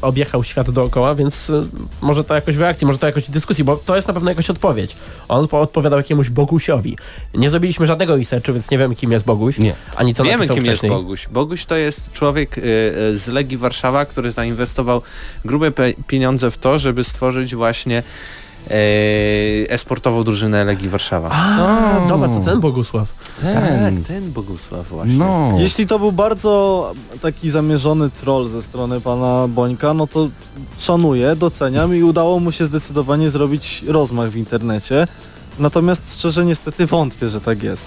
objechał 0.03 0.45
świat 0.45 0.71
dookoła, 0.71 1.15
więc 1.15 1.51
e, 1.51 1.63
może 2.01 2.25
to 2.25 2.35
jakoś 2.35 2.57
w 2.57 2.61
reakcji, 2.61 2.87
może 2.87 2.99
to 2.99 3.07
jakoś 3.07 3.25
w 3.25 3.31
dyskusji, 3.31 3.65
bo 3.65 3.77
to 3.77 3.97
jest 3.97 4.09
na 4.09 4.15
pewno 4.15 4.31
jakaś 4.31 4.51
odpowiedź. 4.51 4.97
On 5.29 5.49
po- 5.49 5.61
odpowiadał 5.61 5.99
jakiemuś 5.99 6.29
Bogusiowi. 6.31 6.97
Nie 7.35 7.51
zrobiliśmy 7.51 7.87
żadnego 7.87 8.17
researchu, 8.17 8.53
więc 8.53 8.71
nie 8.71 8.79
wiemy, 8.79 8.97
kim 8.97 9.13
jest 9.13 9.25
Boguś, 9.25 9.59
Nie. 9.59 9.75
ani 9.97 10.15
co 10.15 10.25
Wiemy, 10.25 10.49
kim 10.49 10.65
wcześniej. 10.65 10.71
jest 10.71 11.03
Boguś. 11.03 11.29
Boguś 11.29 11.65
to 11.67 11.77
jest 11.77 12.13
człowiek 12.13 12.57
z 13.13 13.29
Legii 13.29 13.57
Warszawa, 13.57 14.05
który 14.05 14.31
zainwestował 14.31 15.03
grube 15.45 15.73
pieniądze 16.07 16.51
w 16.51 16.59
to, 16.59 16.79
żeby 16.79 17.05
stworzyć 17.05 17.55
właśnie 17.55 18.03
esportową 19.69 20.25
drużynę 20.25 20.65
Legii 20.65 20.89
Warszawa. 20.89 21.31
A, 21.33 22.01
dobra, 22.09 22.29
to 22.29 22.41
ten 22.41 22.61
Bogusław. 22.61 23.24
Ten. 23.41 23.55
Tak, 23.99 24.07
ten 24.09 24.33
Bogusław 24.33 24.89
właśnie. 24.89 25.15
No. 25.15 25.49
Jeśli 25.59 25.87
to 25.87 25.99
był 25.99 26.13
bardzo 26.13 26.93
taki 27.23 27.51
zamierzony 27.51 28.11
troll 28.11 28.49
ze 28.49 28.63
strony 28.63 29.01
pana 29.01 29.49
Bońka, 29.49 29.95
no 29.95 30.07
to 30.07 30.29
szanuję, 30.79 31.37
doceniam 31.37 31.97
i 31.97 32.03
udało 32.03 32.41
mu 32.41 32.53
się 32.53 32.67
zdecydowanie 32.67 33.31
zrobić 33.31 33.83
rozmach 33.89 34.31
w 34.31 34.37
internecie. 34.37 35.07
Natomiast 35.59 36.15
szczerze 36.19 36.45
niestety 36.45 36.87
wątpię, 36.87 37.29
że 37.31 37.41
tak 37.41 37.63
jest. 37.63 37.85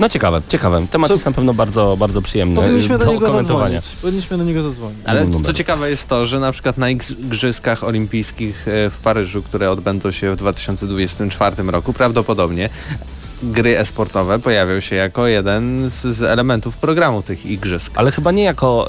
No 0.00 0.08
ciekawe, 0.08 0.42
ciekawe. 0.48 0.86
Temat 0.90 1.08
Co- 1.08 1.14
jest 1.14 1.26
na 1.26 1.32
pewno 1.32 1.54
bardzo, 1.54 1.96
bardzo 1.98 2.22
przyjemny 2.22 2.56
Powinniśmy 2.60 2.98
do 2.98 3.04
do 3.06 3.12
niego 3.12 3.26
komentowania. 3.26 3.80
zadzwonić. 3.80 4.02
Powinniśmy 4.02 4.38
do 4.38 4.44
niego 4.44 4.62
zadzwonić. 4.62 4.98
Ale 5.06 5.26
co 5.44 5.52
ciekawe 5.52 5.90
jest 5.90 6.08
to, 6.08 6.26
że 6.26 6.40
na 6.40 6.52
przykład 6.52 6.78
na 6.78 6.90
Igrzyskach 6.90 7.84
Olimpijskich 7.84 8.68
e, 8.68 8.90
w 8.90 8.98
Paryżu, 8.98 9.42
które 9.42 9.70
odbędą 9.70 10.10
się 10.10 10.32
w 10.32 10.36
2024 10.36 11.62
roku, 11.62 11.92
prawdopodobnie 11.92 12.68
gry 13.42 13.78
esportowe 13.78 14.38
pojawią 14.38 14.80
się 14.80 14.96
jako 14.96 15.26
jeden 15.26 15.90
z, 15.90 16.16
z 16.16 16.22
elementów 16.22 16.76
programu 16.76 17.22
tych 17.22 17.46
igrzysk. 17.46 17.92
Ale 17.94 18.10
chyba 18.10 18.32
nie 18.32 18.42
jako 18.42 18.86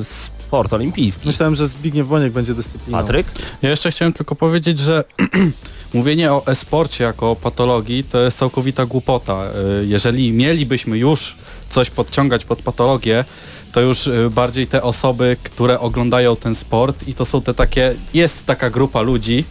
e, 0.00 0.04
sport 0.04 0.72
olimpijski. 0.72 1.26
Myślałem, 1.26 1.54
że 1.56 1.68
Zbigniew 1.68 2.08
Boniek 2.08 2.32
będzie 2.32 2.54
dyscypliną. 2.54 2.98
Patryk? 2.98 3.26
Ja 3.62 3.70
jeszcze 3.70 3.90
chciałem 3.90 4.12
tylko 4.12 4.34
powiedzieć, 4.34 4.78
że 4.78 5.04
mówienie 5.94 6.32
o 6.32 6.46
e-sporcie 6.46 7.04
jako 7.04 7.30
o 7.30 7.36
patologii 7.36 8.04
to 8.04 8.20
jest 8.20 8.38
całkowita 8.38 8.86
głupota. 8.86 9.44
Y, 9.82 9.86
Jeżeli 9.86 10.32
mielibyśmy 10.32 10.98
już 10.98 11.36
coś 11.70 11.90
podciągać 11.90 12.44
pod 12.44 12.62
patologię, 12.62 13.24
to 13.72 13.80
już 13.80 14.06
y, 14.06 14.30
bardziej 14.30 14.66
te 14.66 14.82
osoby, 14.82 15.36
które 15.42 15.80
oglądają 15.80 16.36
ten 16.36 16.54
sport 16.54 17.08
i 17.08 17.14
to 17.14 17.24
są 17.24 17.42
te 17.42 17.54
takie, 17.54 17.94
jest 18.14 18.46
taka 18.46 18.70
grupa 18.70 19.00
ludzi, 19.00 19.44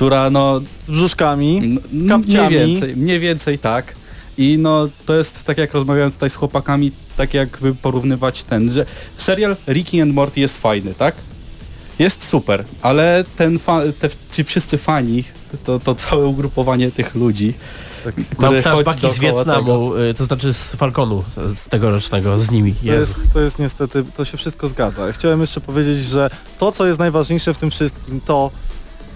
która 0.00 0.30
no 0.30 0.60
Z 0.78 0.90
brzuszkami. 0.90 1.78
Kapciami. 2.08 2.56
Mniej 2.56 2.68
więcej, 2.68 2.96
mniej 2.96 3.20
więcej 3.20 3.58
tak. 3.58 3.94
I 4.38 4.58
no 4.58 4.88
to 5.06 5.14
jest 5.14 5.44
tak 5.44 5.58
jak 5.58 5.74
rozmawiałem 5.74 6.12
tutaj 6.12 6.30
z 6.30 6.34
chłopakami, 6.34 6.92
tak 7.16 7.34
jakby 7.34 7.74
porównywać 7.74 8.42
ten, 8.42 8.70
że 8.70 8.86
serial 9.16 9.56
Ricky 9.68 10.02
and 10.02 10.14
Morty 10.14 10.40
jest 10.40 10.58
fajny, 10.58 10.94
tak? 10.94 11.14
Jest 11.98 12.28
super, 12.28 12.64
ale 12.82 13.24
ten 13.36 13.58
fa- 13.58 13.82
te, 14.00 14.08
ci 14.32 14.44
wszyscy 14.44 14.78
fani, 14.78 15.24
to, 15.64 15.78
to 15.78 15.94
całe 15.94 16.26
ugrupowanie 16.26 16.90
tych 16.90 17.14
ludzi, 17.14 17.54
Tak. 18.04 18.14
Mam 18.38 18.62
flashbacki 18.62 19.00
z 19.12 19.18
dookoła 19.18 19.44
tego. 19.44 19.56
Wietnamu, 19.56 19.96
y, 19.96 20.14
to 20.14 20.24
znaczy 20.24 20.54
z 20.54 20.72
Falconu, 20.72 21.24
z 21.56 21.68
tegorocznego, 21.68 22.40
z 22.40 22.50
nimi. 22.50 22.74
To 22.74 22.92
jest, 22.92 23.14
to 23.32 23.40
jest 23.40 23.58
niestety, 23.58 24.04
to 24.16 24.24
się 24.24 24.36
wszystko 24.36 24.68
zgadza. 24.68 25.12
Chciałem 25.12 25.40
jeszcze 25.40 25.60
powiedzieć, 25.60 26.04
że 26.04 26.30
to, 26.58 26.72
co 26.72 26.86
jest 26.86 26.98
najważniejsze 26.98 27.54
w 27.54 27.58
tym 27.58 27.70
wszystkim, 27.70 28.20
to 28.20 28.50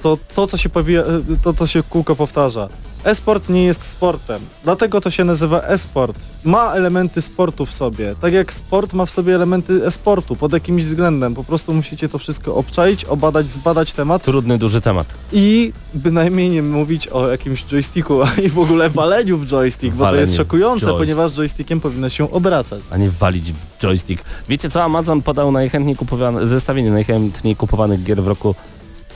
to, 0.04 0.18
to 0.34 0.46
co 0.46 0.56
się 0.56 0.68
powie, 0.68 1.02
to, 1.44 1.52
to 1.52 1.66
się 1.66 1.82
kółko 1.82 2.16
powtarza. 2.16 2.68
E-sport 3.04 3.48
nie 3.48 3.64
jest 3.64 3.82
sportem, 3.90 4.40
dlatego 4.64 5.00
to 5.00 5.10
się 5.10 5.24
nazywa 5.24 5.60
e-sport. 5.62 6.18
Ma 6.44 6.72
elementy 6.72 7.22
sportu 7.22 7.66
w 7.66 7.72
sobie, 7.72 8.14
tak 8.20 8.32
jak 8.32 8.52
sport 8.52 8.92
ma 8.92 9.06
w 9.06 9.10
sobie 9.10 9.34
elementy 9.34 9.86
e-sportu 9.86 10.36
pod 10.36 10.52
jakimś 10.52 10.84
względem. 10.84 11.34
Po 11.34 11.44
prostu 11.44 11.72
musicie 11.72 12.08
to 12.08 12.18
wszystko 12.18 12.54
obczaić, 12.54 13.04
obadać, 13.04 13.46
zbadać 13.46 13.92
temat 13.92 14.22
Trudny, 14.22 14.58
duży 14.58 14.80
temat. 14.80 15.06
i 15.32 15.72
bynajmniej 15.94 16.50
nie 16.50 16.62
mówić 16.62 17.08
o 17.08 17.28
jakimś 17.28 17.64
joysticku 17.64 18.18
i 18.44 18.48
w 18.48 18.58
ogóle 18.58 18.90
waleniu 18.90 19.38
w 19.38 19.46
joystick, 19.46 19.96
bo 19.96 20.04
to 20.04 20.16
jest 20.16 20.36
szokujące, 20.36 20.86
joystick. 20.86 20.98
ponieważ 21.00 21.32
joystickiem 21.36 21.80
powinno 21.80 22.08
się 22.08 22.30
obracać. 22.30 22.82
a 22.90 22.96
nie 22.96 23.10
walić 23.10 23.52
w 23.52 23.78
joystick. 23.82 24.24
Wiecie 24.48 24.70
co, 24.70 24.82
Amazon 24.82 25.22
podał 25.22 25.52
najchętniej 25.52 25.96
kupowane, 25.96 26.46
zestawienie 26.46 26.90
najchętniej 26.90 27.56
kupowanych 27.56 28.04
gier 28.04 28.22
w 28.22 28.28
roku 28.28 28.54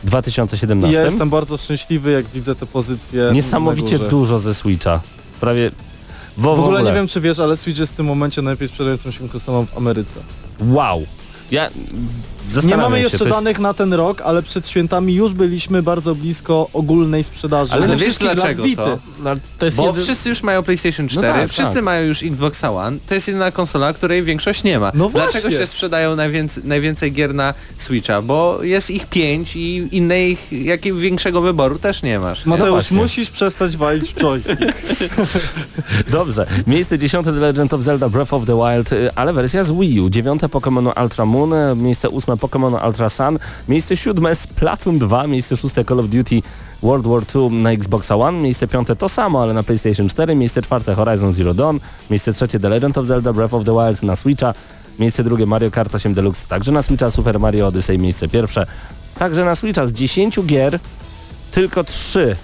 2017. 0.04 0.98
ja 0.98 1.04
jestem 1.04 1.30
bardzo 1.30 1.56
szczęśliwy, 1.56 2.11
jak 2.11 2.26
widzę 2.26 2.54
te 2.54 2.66
pozycje. 2.66 3.30
Niesamowicie 3.32 3.98
dużo 3.98 4.38
ze 4.38 4.54
Switcha. 4.54 5.00
Prawie... 5.40 5.70
W, 6.37 6.42
W 6.42 6.46
ogóle 6.46 6.82
nie 6.82 6.92
wiem, 6.92 7.08
czy 7.08 7.20
wiesz, 7.20 7.38
ale 7.38 7.56
Switch 7.56 7.78
jest 7.80 7.92
w 7.92 7.96
tym 7.96 8.06
momencie 8.06 8.42
najlepiej 8.42 8.68
sprzedającą 8.68 9.11
się 9.11 9.28
konsolą 9.28 9.66
w 9.66 9.76
Ameryce. 9.76 10.20
Wow. 10.61 11.06
Ja 11.50 11.70
Nie 12.64 12.76
mamy 12.76 12.96
się, 12.96 13.02
jeszcze 13.02 13.18
jest- 13.24 13.30
danych 13.30 13.58
na 13.58 13.74
ten 13.74 13.92
rok, 13.92 14.22
ale 14.22 14.42
przed 14.42 14.68
świętami 14.68 15.14
już 15.14 15.32
byliśmy 15.32 15.82
bardzo 15.82 16.14
blisko 16.14 16.68
ogólnej 16.72 17.24
sprzedaży. 17.24 17.72
Ale 17.72 17.96
wiesz 17.96 18.16
dlaczego 18.16 18.62
to? 18.76 18.98
No, 19.24 19.30
to 19.58 19.64
jest 19.64 19.76
Bo 19.76 19.87
jedy... 19.87 20.00
wszyscy 20.00 20.28
już 20.28 20.42
mają 20.42 20.62
PlayStation 20.62 21.08
4, 21.08 21.26
tak, 21.28 21.50
wszyscy 21.50 21.74
tak. 21.74 21.84
mają 21.84 22.06
już 22.06 22.22
Xbox 22.22 22.64
One, 22.64 22.98
to 23.08 23.14
jest 23.14 23.28
jedyna 23.28 23.50
konsola, 23.52 23.92
której 23.92 24.22
większość 24.22 24.64
nie 24.64 24.78
ma. 24.78 24.92
No 24.94 25.11
Dlaczego 25.11 25.42
właśnie. 25.42 25.58
się 25.58 25.66
sprzedają 25.66 26.16
najwięcej, 26.16 26.64
najwięcej 26.64 27.12
gier 27.12 27.34
na 27.34 27.54
Switcha? 27.76 28.22
Bo 28.22 28.58
jest 28.62 28.90
ich 28.90 29.06
pięć 29.06 29.56
i 29.56 29.88
innej, 29.92 30.37
jakiego 30.52 30.98
większego 30.98 31.40
wyboru 31.40 31.78
też 31.78 32.02
nie 32.02 32.18
masz. 32.18 32.46
nie? 32.46 32.50
Mateusz, 32.50 32.70
właśnie. 32.70 32.96
musisz 32.96 33.30
przestać 33.30 33.76
walić 33.76 34.14
w 34.14 34.20
joystick. 34.20 34.74
Dobrze. 36.12 36.46
Miejsce 36.66 36.98
dziesiąte 36.98 37.32
The 37.32 37.38
Legend 37.38 37.72
of 37.74 37.80
Zelda 37.82 38.08
Breath 38.08 38.34
of 38.34 38.46
the 38.46 38.56
Wild, 38.56 38.92
y, 38.92 39.11
ale 39.14 39.32
wersja 39.32 39.64
z 39.64 39.72
Wii 39.72 40.00
U. 40.00 40.11
Dziewiąte 40.11 40.46
Pokémon 40.46 41.02
Ultra 41.02 41.26
Moon, 41.26 41.52
y, 41.52 41.76
miejsce 41.76 42.08
ósme 42.08 42.37
Pokémon 42.38 42.87
Ultra 42.87 43.09
Sun, 43.09 43.38
miejsce 43.68 43.96
siódme 43.96 44.35
Splatoon 44.35 44.98
2, 44.98 45.27
miejsce 45.27 45.57
szóste 45.57 45.85
Call 45.85 46.01
of 46.01 46.07
Duty 46.07 46.42
World 46.83 47.07
War 47.07 47.22
II 47.35 47.62
na 47.62 47.72
Xbox 47.72 48.11
One, 48.11 48.40
miejsce 48.40 48.68
piąte 48.68 48.96
to 48.96 49.09
samo, 49.09 49.42
ale 49.42 49.55
na 49.55 49.62
PlayStation 49.62 50.09
4, 50.09 50.35
miejsce 50.35 50.62
czwarte 50.62 50.94
Horizon 50.94 51.33
Zero 51.33 51.55
Dawn, 51.55 51.81
miejsce 52.11 52.33
trzecie 52.33 52.61
The 52.61 52.68
Legend 52.68 52.98
of 52.98 53.07
Zelda 53.07 53.33
Breath 53.33 53.55
of 53.55 53.64
the 53.64 53.72
Wild 53.72 54.03
na 54.03 54.16
Switcha, 54.16 54.55
miejsce 54.98 55.24
drugie 55.24 55.46
Mario 55.46 55.70
Kart 55.70 55.94
8 55.94 56.14
Deluxe, 56.14 56.46
także 56.48 56.72
na 56.72 56.83
Switcha. 56.83 57.11
Super 57.11 57.40
Mario 57.40 57.66
Odyssey 57.66 57.98
miejsce 57.98 58.29
pierwsze, 58.29 58.66
także 59.18 59.44
na 59.44 59.55
Switcha. 59.55 59.87
Z 59.87 59.92
10 59.92 60.40
gier 60.40 60.79
tylko 61.53 61.85
3 61.85 62.37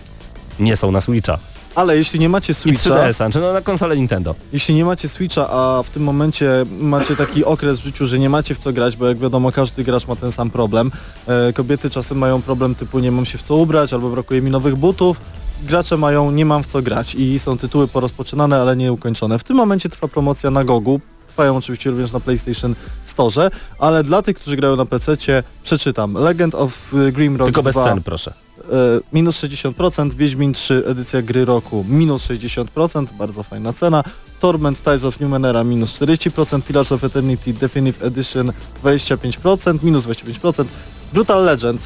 nie 0.60 0.76
są 0.76 0.90
na 0.90 1.00
Switcha. 1.00 1.38
Ale 1.74 1.96
jeśli 1.96 2.20
nie 2.20 2.28
macie 2.28 2.52
I 2.52 2.54
Switcha, 2.54 2.90
3DS-a, 2.90 3.30
czy 3.30 3.40
no 3.40 3.52
na 3.52 3.60
konsolę 3.60 3.96
Nintendo. 3.96 4.34
jeśli 4.52 4.74
nie 4.74 4.84
macie 4.84 5.08
Switcha, 5.08 5.50
a 5.50 5.82
w 5.82 5.90
tym 5.90 6.02
momencie 6.02 6.50
macie 6.80 7.16
taki 7.16 7.44
okres 7.44 7.80
w 7.80 7.84
życiu, 7.84 8.06
że 8.06 8.18
nie 8.18 8.30
macie 8.30 8.54
w 8.54 8.58
co 8.58 8.72
grać, 8.72 8.96
bo 8.96 9.06
jak 9.06 9.18
wiadomo 9.18 9.52
każdy 9.52 9.84
gracz 9.84 10.06
ma 10.08 10.16
ten 10.16 10.32
sam 10.32 10.50
problem. 10.50 10.90
E, 11.26 11.52
kobiety 11.52 11.90
czasem 11.90 12.18
mają 12.18 12.42
problem 12.42 12.74
typu 12.74 12.98
nie 12.98 13.12
mam 13.12 13.26
się 13.26 13.38
w 13.38 13.42
co 13.42 13.56
ubrać 13.56 13.92
albo 13.92 14.10
brakuje 14.10 14.42
mi 14.42 14.50
nowych 14.50 14.76
butów. 14.76 15.16
Gracze 15.62 15.96
mają 15.96 16.30
nie 16.30 16.46
mam 16.46 16.62
w 16.62 16.66
co 16.66 16.82
grać 16.82 17.14
i 17.14 17.38
są 17.38 17.58
tytuły 17.58 17.88
porozpoczynane, 17.88 18.60
ale 18.60 18.76
nie 18.76 18.92
ukończone. 18.92 19.38
W 19.38 19.44
tym 19.44 19.56
momencie 19.56 19.88
trwa 19.88 20.08
promocja 20.08 20.50
na 20.50 20.64
Gogu. 20.64 21.00
Trwają 21.34 21.56
oczywiście 21.56 21.90
również 21.90 22.12
na 22.12 22.20
PlayStation 22.20 22.74
Store, 23.06 23.50
ale 23.78 24.02
dla 24.02 24.22
tych, 24.22 24.36
którzy 24.36 24.56
grają 24.56 24.76
na 24.76 24.86
PC, 24.86 25.16
przeczytam. 25.62 26.14
Legend 26.14 26.54
of 26.54 26.94
e, 27.08 27.12
Grimrock 27.12 27.46
Tylko 27.46 27.62
bez 27.62 27.74
2 27.74 27.84
cen, 27.84 28.02
proszę. 28.02 28.32
e, 28.72 29.00
minus 29.12 29.36
60%, 29.42 30.14
Wiedźmin 30.14 30.52
3 30.52 30.82
edycja 30.86 31.22
gry 31.22 31.44
roku 31.44 31.84
minus 31.88 32.22
60%, 32.28 33.06
bardzo 33.18 33.42
fajna 33.42 33.72
cena, 33.72 34.04
Torment 34.40 34.84
Ties 34.84 35.04
of 35.04 35.20
Numenera 35.20 35.64
minus 35.64 36.00
40%, 36.00 36.62
Pillars 36.62 36.92
of 36.92 37.04
Eternity 37.04 37.52
Definitive 37.52 38.06
Edition 38.06 38.52
25%, 38.84 39.78
minus 39.84 40.04
25%, 40.04 40.64
Brutal 41.12 41.44
Legend 41.44 41.80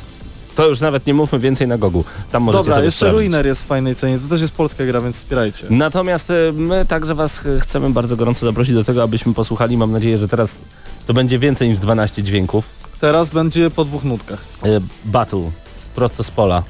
To 0.59 0.69
już 0.69 0.81
nawet 0.81 1.07
nie 1.07 1.15
mówmy 1.15 1.39
więcej 1.39 1.69
na 1.69 1.79
Gogu. 1.79 2.05
Tam 2.33 2.43
możecie 2.43 2.59
Dobra, 2.59 2.75
sobie 2.75 2.85
jeszcze 2.85 2.99
sprawdzić. 2.99 3.17
Ruiner 3.19 3.47
jest 3.47 3.63
w 3.63 3.67
fajnej 3.67 3.95
cenie, 3.95 4.19
to 4.19 4.29
też 4.29 4.41
jest 4.41 4.53
polska 4.53 4.85
gra, 4.87 5.01
więc 5.01 5.17
wspierajcie. 5.17 5.67
Natomiast 5.71 6.31
y, 6.31 6.53
my 6.53 6.87
także 6.87 7.15
Was 7.15 7.41
chcemy 7.61 7.91
bardzo 7.91 8.17
gorąco 8.17 8.47
zaprosić 8.47 8.75
do 8.75 8.85
tego, 8.85 9.03
abyśmy 9.03 9.35
posłuchali. 9.35 9.77
Mam 9.77 9.93
nadzieję, 9.93 10.19
że 10.19 10.29
teraz 10.29 10.55
to 11.07 11.15
będzie 11.15 11.39
więcej 11.39 11.69
niż 11.69 11.79
12 11.79 12.23
dźwięków. 12.23 12.65
Teraz 13.01 13.31
będzie 13.31 13.71
po 13.71 13.85
dwóch 13.85 14.05
nutkach. 14.05 14.45
Y, 14.65 14.81
Battle, 15.05 15.51
prosto 15.95 16.23
z 16.23 16.31
pola. 16.31 16.63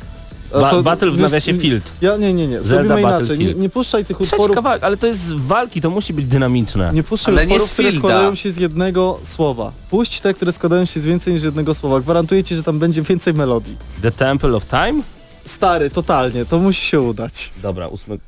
Ba 0.53 0.71
to- 0.71 0.83
battle 0.83 1.11
w 1.11 1.21
nawiasie 1.21 1.55
Field. 1.55 1.93
Ja 2.01 2.17
nie, 2.17 2.35
nie, 2.35 2.47
nie. 2.49 2.61
Zelda 2.63 2.85
Zrobimy 2.97 3.01
inaczej. 3.01 3.39
Nie, 3.39 3.55
nie 3.55 3.69
puszczaj 3.69 4.05
tych 4.05 4.17
Trzeci 4.17 4.35
utworów. 4.35 4.57
kawałek, 4.57 4.85
ale 4.85 4.97
to 4.97 5.07
jest 5.07 5.19
z 5.25 5.33
walki, 5.33 5.81
to 5.81 5.91
musi 5.91 6.13
być 6.13 6.27
dynamiczne. 6.27 6.91
Nie 6.95 7.03
puszczaj 7.03 7.35
Ale 7.35 7.47
nie 7.47 7.53
utworów, 7.55 7.71
z 7.71 7.73
które 7.73 7.93
składają 7.93 8.35
się 8.35 8.51
z 8.53 8.57
jednego 8.57 9.19
słowa. 9.25 9.73
Puść 9.91 10.21
te, 10.21 10.35
które 10.35 10.53
składają 10.53 10.85
się 10.85 11.01
z 11.01 11.05
więcej 11.05 11.35
niż 11.35 11.43
jednego 11.43 11.75
słowa. 11.75 12.01
Gwarantuję 12.01 12.45
ci, 12.45 12.57
że 12.57 12.63
tam 12.63 12.79
będzie 12.79 13.03
więcej 13.03 13.35
melodii. 13.35 13.77
The 14.03 14.11
Temple 14.11 14.57
of 14.57 14.67
Time? 14.67 15.03
Stary, 15.45 15.91
totalnie, 15.91 16.45
to 16.45 16.59
musi 16.59 16.87
się 16.87 17.01
udać. 17.01 17.53
Dobra, 17.63 17.89
ósmy, 17.89 18.19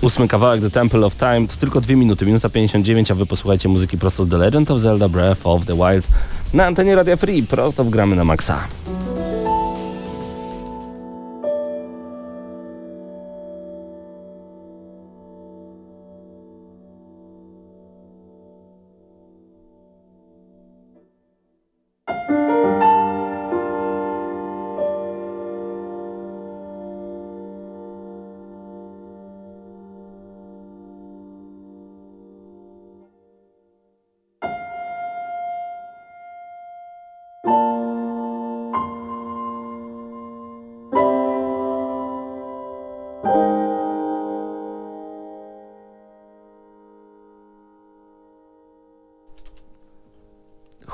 ósmy 0.00 0.28
kawałek 0.28 0.60
The 0.60 0.70
Temple 0.70 1.06
of 1.06 1.14
Time 1.16 1.46
to 1.48 1.56
tylko 1.60 1.80
dwie 1.80 1.96
minuty, 1.96 2.26
minuta 2.26 2.48
59, 2.48 3.10
a 3.10 3.14
wy 3.14 3.26
posłuchajcie 3.26 3.68
muzyki 3.68 3.98
prosto 3.98 4.24
z 4.24 4.28
The 4.28 4.36
Legend 4.38 4.70
of 4.70 4.80
Zelda 4.80 5.08
Breath 5.08 5.40
of 5.46 5.64
the 5.66 5.74
Wild 5.74 6.06
na 6.54 6.66
antenie 6.66 6.94
Radia 6.94 7.16
Free, 7.16 7.42
prosto 7.42 7.84
w 7.84 7.90
gramy 7.90 8.16
na 8.16 8.24
maksa. 8.24 8.68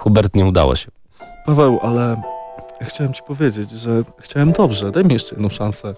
Hubert, 0.02 0.34
nie 0.34 0.44
udało 0.44 0.76
się. 0.76 0.90
Paweł, 1.46 1.78
ale 1.82 2.22
chciałem 2.80 3.12
ci 3.12 3.22
powiedzieć, 3.22 3.70
że 3.70 4.02
chciałem 4.18 4.52
dobrze. 4.52 4.90
Daj 4.90 5.04
mi 5.04 5.12
jeszcze 5.12 5.34
jedną 5.34 5.48
szansę. 5.48 5.94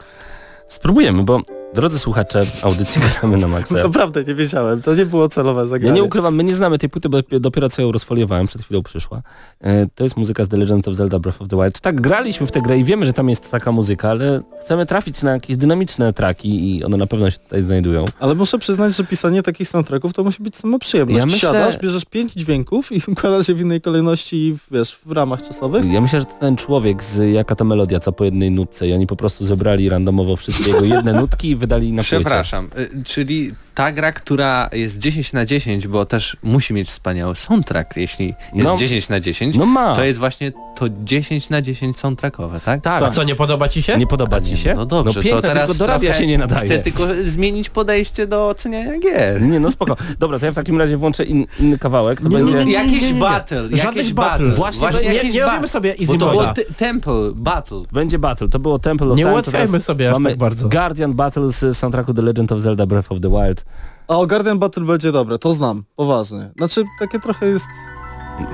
Spróbujemy, 0.69 1.23
bo 1.23 1.41
drodzy 1.75 1.99
słuchacze 1.99 2.47
audycji 2.63 3.01
gramy 3.21 3.37
na 3.37 3.49
maksa. 3.49 3.75
Naprawdę 3.75 4.25
nie 4.25 4.35
wiedziałem, 4.35 4.83
to 4.83 4.95
nie 4.95 5.07
było 5.07 5.29
celowe 5.29 5.61
Ja 5.61 5.67
zagranie. 5.67 5.95
nie 5.95 6.03
ukrywam, 6.05 6.35
my 6.35 6.45
nie 6.45 6.55
znamy 6.55 6.79
tej 6.79 6.89
płyty, 6.91 7.09
bo 7.09 7.19
dopiero 7.41 7.71
co 7.71 7.83
ją 7.83 7.93
rozfoliowałem, 7.93 8.47
przed 8.47 8.63
chwilą 8.63 8.83
przyszła. 8.83 9.23
E, 9.61 9.87
To 9.95 10.05
jest 10.05 10.17
muzyka 10.17 10.45
z 10.45 10.49
The 10.49 10.57
Legend 10.57 10.89
of 10.89 10.95
Zelda 10.95 11.19
Breath 11.19 11.43
of 11.43 11.49
the 11.49 11.57
Wild. 11.57 11.81
Tak, 11.81 12.01
graliśmy 12.01 12.47
w 12.47 12.51
tę 12.53 12.63
grę 12.63 12.79
i 12.79 12.85
wiemy, 12.85 13.07
że 13.07 13.13
tam 13.13 13.29
jest 13.31 13.51
taka 13.51 13.73
muzyka, 13.73 14.11
ale 14.11 14.41
chcemy 14.61 14.87
trafić 14.87 15.23
na 15.23 15.31
jakieś 15.33 15.57
dynamiczne 15.57 16.13
traki 16.13 16.77
i 16.79 16.85
one 16.85 16.97
na 16.97 17.07
pewno 17.07 17.31
się 17.31 17.39
tutaj 17.39 17.63
znajdują. 17.63 18.05
Ale 18.21 18.35
muszę 18.35 18.59
przyznać, 18.59 18.97
że 18.97 19.05
pisanie 19.05 19.43
takich 19.43 19.69
soundtracków 19.69 20.13
to 20.13 20.25
musi 20.25 20.43
być 20.43 20.57
sama 20.57 20.79
przyjemność. 20.79 21.19
Ja 21.19 21.27
myślę- 21.27 21.39
Siadasz, 21.49 21.79
bierzesz 21.79 22.05
pięć 22.05 22.33
dźwięków 22.33 22.93
i 22.93 23.03
układasz 23.13 23.49
je 23.49 23.55
w 23.55 23.61
innej 23.61 23.81
kolejności 23.81 24.37
i 24.37 24.57
wiesz, 24.71 24.99
w 25.07 25.13
ramach 25.13 25.43
czasowych. 25.43 25.85
Ja 25.93 26.01
myślę, 26.01 26.19
że 26.21 26.25
to 26.27 26.33
ten 26.41 26.57
człowiek 26.57 27.05
z 27.05 27.33
jaka 27.33 27.55
to 27.55 27.65
melodia, 27.65 28.01
co 28.01 28.13
po 28.13 28.25
jednej 28.25 28.51
nutce 28.51 28.89
i 28.89 28.93
oni 28.93 29.07
po 29.07 29.17
prostu 29.17 29.45
zebrali 29.47 29.89
randomowo 29.89 30.37
wszystkie 30.37 30.71
jego 30.71 30.85
jedne 30.85 31.13
nutki 31.21 31.51
i 31.51 31.57
wydali 31.65 31.93
na 31.93 32.03
płycie. 32.03 32.17
Przepraszam, 32.17 32.71
czyli 33.05 33.53
ta 33.75 33.93
gra, 33.93 34.13
która 34.13 34.69
jest 34.73 34.99
10 34.99 35.33
na 35.33 35.45
10, 35.45 35.87
bo 35.89 36.05
też 36.07 36.37
musi 36.43 36.75
mieć 36.75 36.89
wspaniały 36.89 37.35
soundtrack, 37.35 37.97
jeśli 37.97 38.27
jest 38.55 38.69
No. 38.69 38.77
10 38.77 39.09
na 39.09 39.21
10, 39.21 39.57
No 39.57 39.67
ma. 39.67 39.95
to 39.97 40.05
jest 40.05 40.19
właśnie 40.19 40.53
to 40.77 40.87
10 41.05 41.51
na 41.51 41.63
10 41.63 41.99
soundtrackowe, 41.99 42.61
tak? 42.61 42.83
Tak, 42.83 43.03
A 43.03 43.11
co, 43.11 43.23
nie 43.23 43.35
podoba 43.35 43.69
ci 43.69 43.83
się? 43.83 43.99
nie 43.99 44.07
podoba 44.07 44.41
ci 44.41 44.57
się? 44.57 44.75
No 44.75 44.87
dobrze, 44.87 45.13
no 45.17 45.23
piękne, 45.23 45.43
to 45.43 45.49
teraz 45.49 45.71
tylko 45.71 45.79
do 45.79 45.87
radia 45.87 46.09
trochę 46.11 46.21
się 46.23 46.27
nie 46.27 46.39
nadaje. 46.39 46.65
Chcę 46.67 46.79
tylko 46.79 47.03
zmienić 47.25 47.71
podejście 47.71 48.27
do 48.27 48.49
oceniania 48.49 48.99
gier. 48.99 49.43
Nie, 49.43 49.61
no 49.61 49.71
spoko. 49.71 49.97
Dobra, 50.19 50.39
to 50.39 50.47
ja 50.47 50.53
w 50.53 50.55
takim 50.55 50.79
razie 50.79 50.97
włączę 50.97 51.25
in, 51.25 51.47
inny 51.61 51.79
kawałek, 51.79 52.21
to 52.21 52.29
Nie, 52.29 52.37
nie, 52.37 52.45
będzie... 52.45 52.65
nie, 52.65 52.73
Jakiś 52.73 53.03
nie, 53.03 53.13
nie. 53.13 53.21
battle, 53.21 53.69
jakiś 53.71 54.13
battle. 54.13 54.47
battle. 54.47 54.57
Właśnie, 54.79 55.09
nie, 55.09 55.15
jakiś 55.15 55.35
nie 55.35 55.41
ba- 55.41 55.47
robimy 55.47 55.69
sobie 55.69 55.91
easy 55.93 56.07
Bo 56.07 56.13
to 56.19 56.31
było 56.31 56.45
temple, 56.77 57.33
battle. 57.35 57.83
Będzie 57.93 58.19
Battle, 58.19 58.49
to 58.49 58.59
było 58.59 58.79
Temple 58.79 59.07
of 59.09 59.17
Nie 59.17 59.23
Time. 59.23 59.33
ułatwiajmy 59.33 59.81
sobie 59.81 60.09
aż 60.09 60.13
Mamy 60.15 60.31
tak 60.31 60.39
bardzo. 60.39 60.69
Guardian 60.69 61.13
Battle 61.15 61.53
z 61.53 61.77
soundtracku 61.77 62.15
The 62.15 62.23
Legend 62.23 62.53
of 62.53 62.61
Zelda 62.61 62.87
Breath 62.87 63.13
of 63.13 63.21
the 63.21 63.31
Wild. 63.31 63.64
A 64.09 64.17
o 64.19 64.27
Guardian 64.27 64.59
Battle 64.59 64.85
będzie 64.85 65.13
dobre, 65.13 65.39
to 65.39 65.55
znam, 65.55 65.85
poważnie. 65.97 66.51
Znaczy, 66.57 66.85
takie 67.01 67.21
trochę 67.21 67.47
jest... 67.47 67.67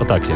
O 0.01 0.05
takie. 0.05 0.33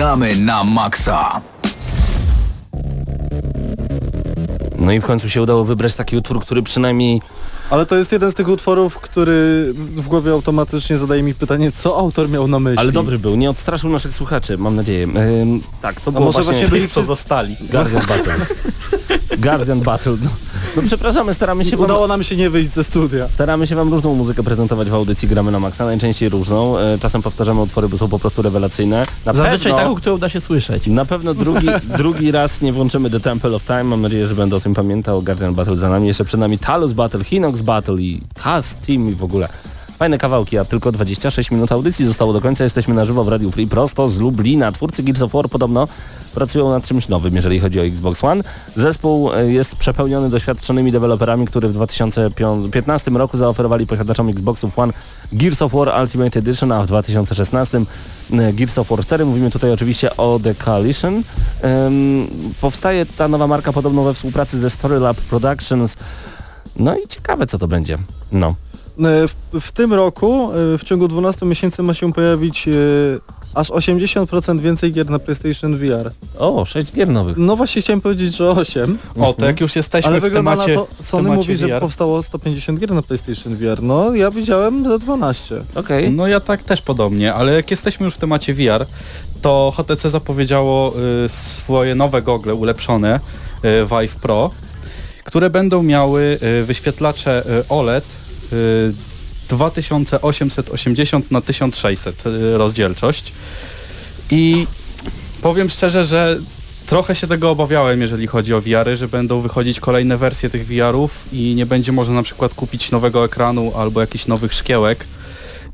No 0.00 0.16
No 4.78 4.92
i 4.92 5.00
w 5.00 5.04
końcu 5.04 5.28
się 5.28 5.42
udało 5.42 5.64
wybrać 5.64 5.94
taki 5.94 6.16
utwór, 6.16 6.40
który 6.40 6.62
przynajmniej 6.62 7.22
Ale 7.70 7.86
to 7.86 7.96
jest 7.96 8.12
jeden 8.12 8.30
z 8.30 8.34
tych 8.34 8.48
utworów, 8.48 8.98
który 8.98 9.68
w 9.74 10.08
głowie 10.08 10.32
automatycznie 10.32 10.98
zadaje 10.98 11.22
mi 11.22 11.34
pytanie, 11.34 11.72
co 11.72 11.98
autor 11.98 12.28
miał 12.28 12.48
na 12.48 12.60
myśli. 12.60 12.78
Ale 12.78 12.92
dobry 12.92 13.18
był, 13.18 13.36
nie 13.36 13.50
odstraszył 13.50 13.90
naszych 13.90 14.14
słuchaczy, 14.14 14.58
mam 14.58 14.76
nadzieję. 14.76 15.04
Ym, 15.04 15.60
tak, 15.82 16.00
to 16.00 16.08
A 16.08 16.12
było 16.12 16.24
może 16.24 16.42
właśnie... 16.42 16.52
właśnie 16.52 16.68
byli 16.68 16.88
Co 16.88 17.02
zostali. 17.02 17.56
Guardian 17.70 18.02
Battle. 18.08 18.46
Guardian 19.48 19.80
Battle. 19.80 20.16
No, 20.22 20.30
no 20.76 20.82
przepraszamy, 20.86 21.34
staramy 21.34 21.64
się 21.64 21.76
wam, 21.76 21.84
Udało 21.84 22.06
nam 22.06 22.22
się 22.22 22.36
nie 22.36 22.50
wyjść 22.50 22.72
ze 22.72 22.84
studia. 22.84 23.28
staramy 23.28 23.66
się 23.66 23.76
wam 23.76 23.90
różną 23.90 24.14
muzykę 24.14 24.42
prezentować 24.42 24.90
w 24.90 24.94
audycji 24.94 25.28
Gramy 25.28 25.50
na 25.50 25.60
Maxa, 25.60 25.84
najczęściej 25.84 26.28
różną. 26.28 26.78
E, 26.78 26.98
Czasem 26.98 27.22
powtarzamy 27.22 27.60
utwory, 27.60 27.88
bo 27.88 27.98
są 27.98 28.08
po 28.08 28.18
prostu 28.18 28.42
rewelacyjne. 28.42 29.06
Na 29.26 29.32
Zazwyczaj 29.34 29.58
pewno, 29.72 29.76
taką, 29.78 29.94
którą 29.94 30.18
da 30.18 30.28
się 30.28 30.40
słyszeć. 30.40 30.86
na 30.86 31.04
pewno 31.04 31.34
drugi, 31.34 31.66
drugi 31.98 32.30
raz 32.32 32.60
nie 32.62 32.72
włączymy 32.72 33.10
The 33.10 33.20
Temple 33.20 33.54
of 33.56 33.62
Time. 33.64 33.84
Mam 33.84 34.00
nadzieję, 34.00 34.26
że 34.26 34.34
będę 34.34 34.56
o 34.56 34.60
tym 34.60 34.74
pamiętał. 34.74 35.22
Guardian 35.22 35.54
Battle 35.54 35.76
za 35.76 35.88
nami. 35.88 36.06
Jeszcze 36.08 36.24
przed 36.24 36.40
nami 36.40 36.58
Talus 36.58 36.92
Battle, 36.92 37.24
Hinox 37.24 37.60
Battle 37.60 37.94
i 37.96 38.20
Has 38.38 38.76
Team 38.86 39.08
i 39.08 39.14
w 39.14 39.24
ogóle. 39.24 39.48
Fajne 40.00 40.18
kawałki, 40.18 40.58
a 40.58 40.64
tylko 40.64 40.92
26 40.92 41.50
minut 41.50 41.72
audycji 41.72 42.06
zostało 42.06 42.32
do 42.32 42.40
końca. 42.40 42.64
Jesteśmy 42.64 42.94
na 42.94 43.04
żywo 43.04 43.24
w 43.24 43.28
Radio 43.28 43.50
Free 43.50 43.66
prosto 43.66 44.08
z 44.08 44.18
Lublina. 44.18 44.72
Twórcy 44.72 45.02
Gears 45.02 45.22
of 45.22 45.32
War 45.32 45.48
podobno 45.48 45.88
pracują 46.34 46.70
nad 46.70 46.86
czymś 46.86 47.08
nowym, 47.08 47.36
jeżeli 47.36 47.60
chodzi 47.60 47.80
o 47.80 47.84
Xbox 47.84 48.24
One. 48.24 48.44
Zespół 48.76 49.34
e, 49.34 49.52
jest 49.52 49.76
przepełniony 49.76 50.30
doświadczonymi 50.30 50.92
deweloperami, 50.92 51.46
którzy 51.46 51.68
w 51.68 51.72
2015 51.72 53.10
roku 53.10 53.36
zaoferowali 53.36 53.86
posiadaczom 53.86 54.28
Xboxów 54.28 54.78
One 54.78 54.92
Gears 55.32 55.62
of 55.62 55.72
War 55.72 56.02
Ultimate 56.02 56.38
Edition, 56.38 56.72
a 56.72 56.82
w 56.82 56.86
2016 56.86 57.80
e, 58.32 58.52
Gears 58.52 58.78
of 58.78 58.88
War 58.88 59.00
4. 59.00 59.24
Mówimy 59.24 59.50
tutaj 59.50 59.72
oczywiście 59.72 60.16
o 60.16 60.40
The 60.42 60.54
Coalition. 60.54 61.22
Ym, 61.64 62.54
powstaje 62.60 63.06
ta 63.06 63.28
nowa 63.28 63.46
marka 63.46 63.72
podobno 63.72 64.04
we 64.04 64.14
współpracy 64.14 64.60
ze 64.60 64.70
Storylab 64.70 65.16
Productions. 65.16 65.96
No 66.76 66.96
i 66.96 67.08
ciekawe 67.08 67.46
co 67.46 67.58
to 67.58 67.68
będzie. 67.68 67.98
No. 68.32 68.54
E, 68.98 69.28
W, 69.28 69.34
w 69.60 69.72
tym 69.72 69.94
roku, 69.94 70.50
e, 70.74 70.78
w 70.78 70.84
ciągu 70.84 71.08
12 71.08 71.46
miesięcy 71.46 71.82
ma 71.82 71.94
się 71.94 72.12
pojawić 72.12 72.68
e, 72.68 72.72
aż 73.54 73.70
80% 73.70 74.60
więcej 74.60 74.92
gier 74.92 75.10
na 75.10 75.18
PlayStation 75.18 75.76
VR. 75.76 76.10
O, 76.38 76.64
6 76.64 76.92
gier 76.92 77.08
nowych. 77.08 77.36
No 77.36 77.56
właśnie 77.56 77.82
chciałem 77.82 78.00
powiedzieć, 78.00 78.36
że 78.36 78.50
8, 78.50 78.98
O, 79.20 79.32
to 79.32 79.46
jak 79.46 79.60
już 79.60 79.76
jesteśmy 79.76 80.10
ale 80.10 80.20
w 80.20 80.32
temacie, 80.32 80.74
na 80.74 80.80
to, 80.80 80.86
Sony 81.02 81.22
temacie 81.22 81.36
mówi, 81.40 81.56
że 81.56 81.68
VR. 81.68 81.80
powstało 81.80 82.22
150 82.22 82.80
gier 82.80 82.92
na 82.92 83.02
PlayStation 83.02 83.56
VR. 83.56 83.82
No 83.82 84.14
ja 84.14 84.30
widziałem 84.30 84.84
za 84.84 84.98
12. 84.98 85.62
Okej. 85.74 86.10
No 86.10 86.26
ja 86.26 86.40
tak 86.40 86.62
też 86.62 86.82
podobnie, 86.82 87.34
ale 87.34 87.52
jak 87.52 87.70
jesteśmy 87.70 88.04
już 88.04 88.14
w 88.14 88.18
temacie 88.18 88.54
VR, 88.54 88.86
to 89.42 89.72
HTC 89.76 90.10
zapowiedziało 90.10 90.94
y, 91.24 91.28
swoje 91.28 91.94
nowe 91.94 92.22
gogle 92.22 92.54
ulepszone 92.54 93.20
y, 93.64 93.86
Vive 93.86 94.16
Pro, 94.16 94.50
które 95.24 95.50
będą 95.50 95.82
miały 95.82 96.38
y, 96.60 96.64
wyświetlacze 96.64 97.42
y, 97.60 97.68
OLED 97.68 98.04
2880 99.48 101.30
na 101.30 101.40
1600 101.40 102.26
y, 102.26 102.58
rozdzielczość. 102.58 103.32
I 104.30 104.66
powiem 105.42 105.70
szczerze, 105.70 106.04
że 106.04 106.38
trochę 106.86 107.14
się 107.14 107.26
tego 107.26 107.50
obawiałem, 107.50 108.00
jeżeli 108.00 108.26
chodzi 108.26 108.54
o 108.54 108.60
VR-y, 108.60 108.96
że 108.96 109.08
będą 109.08 109.40
wychodzić 109.40 109.80
kolejne 109.80 110.16
wersje 110.16 110.50
tych 110.50 110.66
VR-ów 110.66 111.28
i 111.32 111.54
nie 111.54 111.66
będzie 111.66 111.92
można 111.92 112.14
na 112.14 112.22
przykład 112.22 112.54
kupić 112.54 112.90
nowego 112.90 113.24
ekranu 113.24 113.72
albo 113.76 114.00
jakichś 114.00 114.26
nowych 114.26 114.52
szkiełek 114.52 115.06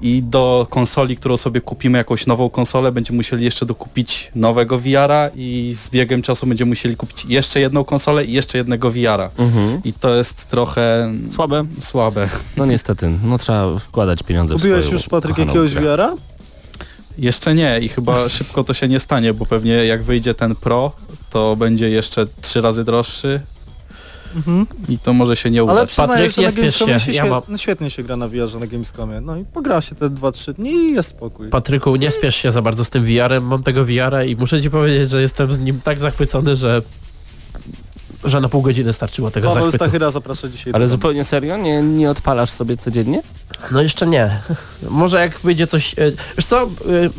i 0.01 0.23
do 0.23 0.67
konsoli, 0.71 1.17
którą 1.17 1.37
sobie 1.37 1.61
kupimy, 1.61 1.99
jakąś 1.99 2.27
nową 2.27 2.51
konsolę, 2.51 2.93
będziemy 2.93 3.17
musieli 3.17 3.45
jeszcze 3.45 3.67
dokupić 3.67 4.31
nowego 4.35 4.79
VR-a 4.79 5.31
i 5.37 5.75
z 5.77 5.91
biegiem 5.91 6.23
czasu 6.23 6.47
będziemy 6.47 6.69
musieli 6.69 6.97
kupić 6.97 7.25
jeszcze 7.29 7.61
jedną 7.61 7.85
konsolę 7.85 8.25
i 8.25 8.33
jeszcze 8.33 8.59
jednego 8.59 8.91
VR-a. 8.91 9.31
Mhm. 9.39 9.81
I 9.85 9.93
to 9.93 10.15
jest 10.15 10.47
trochę 10.49 11.13
Słabe? 11.31 11.65
słabe. 11.81 12.29
No 12.57 12.67
niestety, 12.67 13.11
no 13.25 13.39
trzeba 13.39 13.79
wkładać 13.79 14.23
pieniądze 14.23 14.55
w 14.55 14.57
Kupiłeś 14.57 14.91
już, 14.91 15.09
Patryk, 15.09 15.39
jakiegoś. 15.39 15.75
VR-a? 15.75 16.15
Jeszcze 17.19 17.55
nie 17.55 17.81
i 17.83 17.89
chyba 17.89 18.29
szybko 18.39 18.65
to 18.65 18.75
się 18.75 18.89
nie 18.89 19.01
stanie, 19.01 19.35
bo 19.35 19.47
pewnie 19.47 19.73
jak 19.73 20.03
wyjdzie 20.03 20.35
ten 20.35 20.55
Pro, 20.55 20.93
to 21.31 21.57
będzie 21.57 21.91
jeszcze 21.91 22.27
trzy 22.41 22.61
razy 22.61 22.85
droższy 22.85 23.41
Mhm. 24.37 24.67
i 24.89 24.99
to 24.99 25.13
może 25.13 25.37
się 25.37 25.51
nie 25.51 25.65
udać. 25.65 25.77
Ale 25.77 25.87
przyznaję, 25.87 26.09
Patryk, 26.11 26.33
że 26.33 26.41
nie 26.41 26.47
na 26.47 26.53
spiesz 26.53 26.63
Gamescomie 26.63 27.01
się, 27.01 27.07
się, 27.07 27.13
ja 27.13 27.23
świet... 27.23 27.31
mam- 27.31 27.43
no, 27.49 27.59
świetnie 27.59 27.91
się 27.91 28.03
gra 28.03 28.17
na 28.17 28.29
VR-ze 28.29 28.59
na 28.59 28.67
Gamescomie. 28.67 29.21
No 29.21 29.37
i 29.37 29.45
pogra 29.45 29.81
się 29.81 29.95
te 29.95 30.11
2-3 30.11 30.53
dni 30.53 30.71
i 30.71 30.93
jest 30.95 31.09
spokój. 31.09 31.49
Patryku, 31.49 31.97
nie 31.97 32.11
spiesz 32.11 32.37
się 32.37 32.53
za 32.53 32.63
bardzo 32.63 32.85
z 32.85 32.91
tym 32.91 33.05
VR-em. 33.05 33.45
Mam 33.45 33.63
tego 33.63 33.85
VR-a 33.85 34.25
i 34.25 34.37
muszę 34.37 34.63
ci 34.63 34.71
powiedzieć, 34.71 35.11
że 35.11 35.23
jestem 35.23 35.53
z 35.53 35.59
nim 35.59 35.81
tak 35.85 35.99
zachwycony, 35.99 36.57
że 36.57 36.83
że 38.27 38.41
na 38.41 38.49
pół 38.49 38.63
godziny 38.63 38.93
starczyło 38.93 39.31
tego 39.31 39.49
Paweł 39.49 39.63
zachwytu. 39.65 39.85
Stachyra 39.85 40.11
zaprasza 40.11 40.49
dzisiaj. 40.49 40.73
Ale 40.77 40.89
zupełnie 40.89 41.25
serio? 41.25 41.57
Nie, 41.57 41.83
nie 41.83 42.11
odpalasz 42.11 42.51
sobie 42.51 42.77
codziennie? 42.77 43.23
No 43.71 43.83
jeszcze 43.83 44.07
nie. 44.07 44.31
Może 44.91 45.21
jak 45.21 45.41
wyjdzie 45.41 45.67
coś... 45.67 45.95
e, 45.99 46.13
Wiesz 46.37 46.47
co, 46.47 46.63
e, 46.63 46.69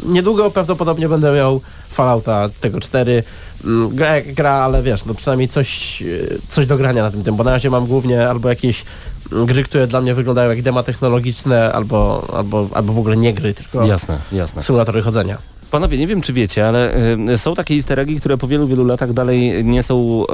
niedługo 0.05 0.51
prawdopodobnie 0.51 1.10
będę 1.10 1.34
miał 1.36 1.62
Fallouta 1.89 2.49
tego 2.62 2.80
4. 2.80 3.24
Mm, 3.64 3.95
Gra 3.95 4.16
jak 4.16 4.34
gra, 4.34 4.51
ale 4.51 4.84
wiesz, 4.84 5.05
no 5.05 5.14
przynajmniej 5.14 5.49
coś, 5.49 6.01
e, 6.01 6.05
coś 6.47 6.66
do 6.66 6.78
grania 6.78 7.03
na 7.03 7.12
tym 7.12 7.24
tym, 7.24 7.36
bo 7.36 7.43
na 7.43 7.51
razie 7.51 7.70
mam 7.70 7.86
głównie 7.88 8.30
albo 8.30 8.49
jakieś 8.49 8.86
mm, 9.32 9.45
gry, 9.45 9.64
które 9.64 9.88
dla 9.88 10.01
mnie 10.01 10.16
wyglądają 10.16 10.49
jak 10.49 10.62
dema 10.62 10.84
technologiczne, 10.84 11.74
albo, 11.74 12.28
albo, 12.34 12.70
albo 12.74 12.93
w 12.93 12.99
ogóle 12.99 13.18
nie 13.18 13.34
gry, 13.34 13.53
tylko 13.53 13.86
Jasne, 13.86 14.18
jasne. 14.32 14.64
symulatory 14.64 15.01
chodzenia. 15.01 15.38
Panowie, 15.72 15.97
nie 15.97 16.08
wiem 16.08 16.22
czy 16.22 16.34
wiecie, 16.34 16.68
ale 16.68 16.95
y, 17.34 17.38
są 17.38 17.55
takie 17.55 17.74
easter 17.76 17.99
eggi, 17.99 18.20
które 18.20 18.38
po 18.38 18.47
wielu, 18.47 18.68
wielu 18.68 18.86
latach 18.86 19.14
dalej 19.14 19.66
nie 19.66 19.84
są 19.84 20.24
y, 20.24 20.26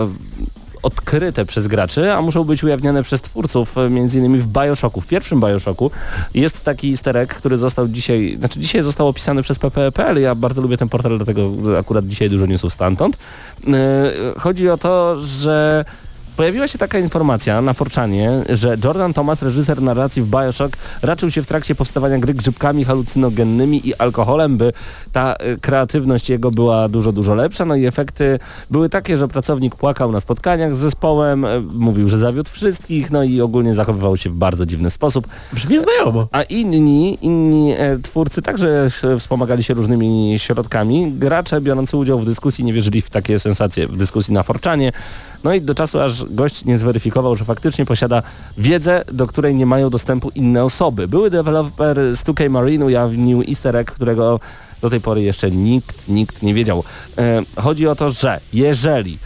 odkryte 0.84 1.46
przez 1.46 1.68
graczy, 1.68 2.14
a 2.14 2.22
muszą 2.22 2.44
być 2.44 2.64
ujawnione 2.64 3.04
przez 3.04 3.22
twórców, 3.22 3.78
y, 3.78 3.90
między 3.90 4.20
innymi 4.20 4.40
w 4.40 4.48
Bioshocku. 4.48 5.02
W 5.02 5.08
pierwszym 5.08 5.42
Bioshocku 5.42 5.92
jest 6.34 6.64
taki 6.64 6.92
easter 6.92 7.18
egg, 7.18 7.34
który 7.34 7.58
został 7.58 7.88
dzisiaj, 7.88 8.36
znaczy 8.40 8.60
dzisiaj 8.60 8.84
został 8.84 9.08
opisany 9.08 9.44
przez 9.44 9.60
PPE.pl, 9.60 10.22
ja 10.22 10.36
bardzo 10.36 10.62
lubię 10.62 10.78
ten 10.78 10.90
portal, 10.90 11.18
dlatego 11.18 11.52
akurat 11.80 12.08
dzisiaj 12.08 12.30
dużo 12.30 12.46
newsów 12.46 12.74
stamtąd. 12.74 13.18
Y, 13.68 14.40
Chodzi 14.40 14.70
o 14.70 14.78
to, 14.78 15.18
że 15.18 15.86
Pojawiła 16.38 16.68
się 16.68 16.78
taka 16.78 17.00
informacja 17.00 17.62
na 17.62 17.74
Forczanie, 17.74 18.32
że 18.50 18.78
Jordan 18.86 19.14
Thomas, 19.14 19.42
reżyser 19.42 19.82
narracji 19.82 20.22
w 20.22 20.26
Bioshock, 20.26 20.78
raczył 21.02 21.32
się 21.32 21.44
w 21.44 21.48
trakcie 21.48 21.76
powstawania 21.76 22.20
gry 22.20 22.34
grzybkami 22.34 22.86
halucynogennymi 22.86 23.88
i 23.88 23.96
alkoholem, 23.96 24.58
by 24.58 24.74
ta 25.12 25.36
y, 25.36 25.58
kreatywność 25.58 26.30
jego 26.30 26.52
była 26.52 26.90
dużo, 26.90 27.12
dużo 27.12 27.36
lepsza. 27.36 27.66
No 27.66 27.76
i 27.76 27.86
efekty 27.86 28.40
były 28.72 28.90
takie, 28.90 29.18
że 29.18 29.28
pracownik 29.28 29.76
płakał 29.76 30.12
na 30.12 30.20
spotkaniach 30.20 30.76
z 30.76 30.78
zespołem, 30.78 31.46
y, 31.46 31.62
mówił, 31.74 32.10
że 32.10 32.20
zawiódł 32.20 32.50
wszystkich, 32.50 33.12
no 33.12 33.24
i 33.24 33.42
ogólnie 33.42 33.76
zachowywał 33.76 34.18
się 34.18 34.30
w 34.30 34.36
bardzo 34.36 34.66
dziwny 34.66 34.90
sposób. 34.90 35.28
Brzmi 35.54 35.80
znajomo. 35.80 36.28
A 36.32 36.44
inni, 36.44 37.18
inni 37.22 37.74
e, 37.78 38.00
twórcy 38.04 38.42
także 38.42 38.90
wspomagali 39.20 39.64
się 39.64 39.74
różnymi 39.74 40.36
środkami. 40.38 41.12
Gracze 41.12 41.62
biorący 41.62 41.98
udział 41.98 42.20
w 42.20 42.26
dyskusji 42.26 42.64
nie 42.64 42.74
wierzyli 42.74 43.02
w 43.02 43.10
takie 43.10 43.40
sensacje 43.40 43.88
w 43.88 43.98
dyskusji 43.98 44.34
na 44.34 44.44
Forczanie. 44.44 44.92
No 45.44 45.54
i 45.54 45.62
do 45.62 45.76
czasu 45.76 46.00
aż 46.00 46.26
gość 46.26 46.66
nie 46.66 46.78
zweryfikował, 46.78 47.36
że 47.36 47.46
faktycznie 47.46 47.86
posiada 47.86 48.24
wiedzę, 48.58 49.04
do 49.12 49.28
której 49.28 49.56
nie 49.56 49.66
mają 49.66 49.89
dostępu 49.89 50.32
inne 50.36 50.64
osoby. 50.64 51.08
Były 51.08 51.30
deweloper 51.30 52.16
z 52.16 52.24
2K 52.24 52.50
Marine 52.50 52.86
ujawnił 52.86 53.41
easter 53.41 53.76
egg, 53.76 53.91
którego 53.91 54.39
do 54.82 54.89
tej 54.89 55.02
pory 55.02 55.22
jeszcze 55.22 55.52
nikt, 55.52 56.08
nikt 56.08 56.41
nie 56.41 56.54
wiedział. 56.54 56.84
E, 57.18 57.44
chodzi 57.56 57.88
o 57.88 57.96
to, 57.96 58.12
że 58.12 58.39
jeżeli 58.54 59.18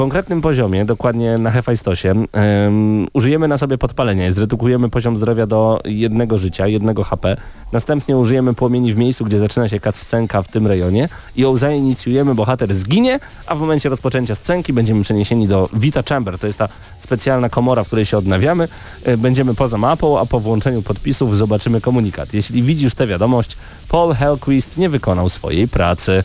konkretnym 0.00 0.40
poziomie, 0.40 0.84
dokładnie 0.84 1.38
na 1.38 1.50
Hefajstosie, 1.50 2.14
um, 2.14 3.06
użyjemy 3.12 3.48
na 3.48 3.58
sobie 3.58 3.78
podpalenia 3.78 4.28
i 4.28 4.32
zredukujemy 4.32 4.90
poziom 4.90 5.16
zdrowia 5.16 5.46
do 5.46 5.80
jednego 5.84 6.38
życia, 6.38 6.66
jednego 6.66 7.04
HP. 7.04 7.36
Następnie 7.72 8.16
użyjemy 8.16 8.54
płomieni 8.54 8.94
w 8.94 8.96
miejscu, 8.96 9.24
gdzie 9.24 9.38
zaczyna 9.38 9.68
się 9.68 9.80
cutscenka 9.80 10.42
w 10.42 10.48
tym 10.48 10.66
rejonie 10.66 11.08
i 11.36 11.42
ją 11.42 11.56
zainicjujemy, 11.56 12.34
bohater 12.34 12.74
zginie, 12.74 13.20
a 13.46 13.54
w 13.54 13.60
momencie 13.60 13.88
rozpoczęcia 13.88 14.34
scenki 14.34 14.72
będziemy 14.72 15.02
przeniesieni 15.02 15.48
do 15.48 15.68
Vita 15.72 16.02
Chamber. 16.02 16.38
To 16.38 16.46
jest 16.46 16.58
ta 16.58 16.68
specjalna 16.98 17.48
komora, 17.48 17.84
w 17.84 17.86
której 17.86 18.06
się 18.06 18.18
odnawiamy. 18.18 18.68
E, 19.04 19.16
Będziemy 19.16 19.54
poza 19.54 19.78
mapą, 19.78 20.18
a 20.18 20.26
po 20.26 20.40
włączeniu 20.40 20.82
podpisów 20.82 21.36
zobaczymy 21.36 21.80
komunikat. 21.80 22.34
Jeśli 22.34 22.62
widzisz 22.62 22.94
tę 22.94 23.06
wiadomość, 23.06 23.56
Paul 23.88 24.14
Hellquist 24.14 24.76
nie 24.76 24.88
wykonał 24.88 25.28
swojej 25.28 25.68
pracy. 25.68 26.24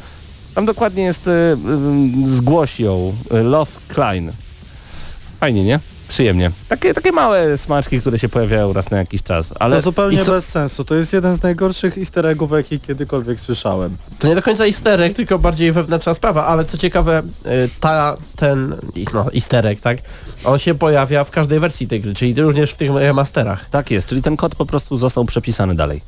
Tam 0.56 0.66
dokładnie 0.66 1.03
jest, 1.03 1.28
y, 1.28 1.32
y, 1.32 1.58
zgłoś 2.36 2.80
ją, 2.80 3.16
y, 3.34 3.43
Love 3.43 3.72
Klein. 3.88 4.32
Fajnie, 5.39 5.64
nie? 5.64 5.80
Przyjemnie. 6.08 6.51
Takie, 6.70 6.93
takie 6.93 7.12
małe 7.12 7.58
smaczki, 7.58 7.99
które 7.99 8.20
się 8.20 8.30
pojawiają 8.30 8.74
raz 8.74 8.91
na 8.91 8.97
jakiś 8.97 9.24
czas, 9.24 9.53
ale 9.60 9.76
to 9.76 9.82
zupełnie 9.82 10.26
co- 10.26 10.32
bez 10.32 10.45
sensu. 10.45 10.84
To 10.86 10.95
jest 10.95 11.14
jeden 11.14 11.36
z 11.36 11.43
najgorszych 11.43 11.97
easter 11.97 12.26
eggów, 12.26 12.51
jaki 12.51 12.80
kiedykolwiek 12.80 13.39
słyszałem. 13.39 13.97
To 14.20 14.28
nie 14.28 14.36
do 14.36 14.41
końca 14.41 14.66
easter 14.66 15.01
egg, 15.01 15.16
tylko 15.16 15.39
bardziej 15.39 15.72
wewnętrzna 15.72 16.14
sprawa, 16.14 16.45
ale 16.45 16.66
co 16.66 16.78
ciekawe, 16.78 17.24
y, 17.45 17.70
ta, 17.80 18.18
ten 18.36 18.76
no, 19.14 19.34
easter 19.34 19.68
egg, 19.68 19.82
tak, 19.82 19.97
on 20.43 20.60
się 20.60 20.76
pojawia 20.76 21.24
w 21.24 21.32
każdej 21.32 21.60
wersji 21.60 21.88
tej 21.88 22.01
gry, 22.01 22.14
czyli 22.14 22.41
również 22.41 22.72
w 22.72 22.78
tych 22.78 22.91
remasterach. 22.95 23.70
tak 23.70 23.91
jest, 23.91 24.08
czyli 24.08 24.22
ten 24.22 24.38
kod 24.38 24.56
po 24.56 24.66
prostu 24.66 24.97
został 24.97 25.26
przepisany 25.26 25.76
dalej. 25.76 26.01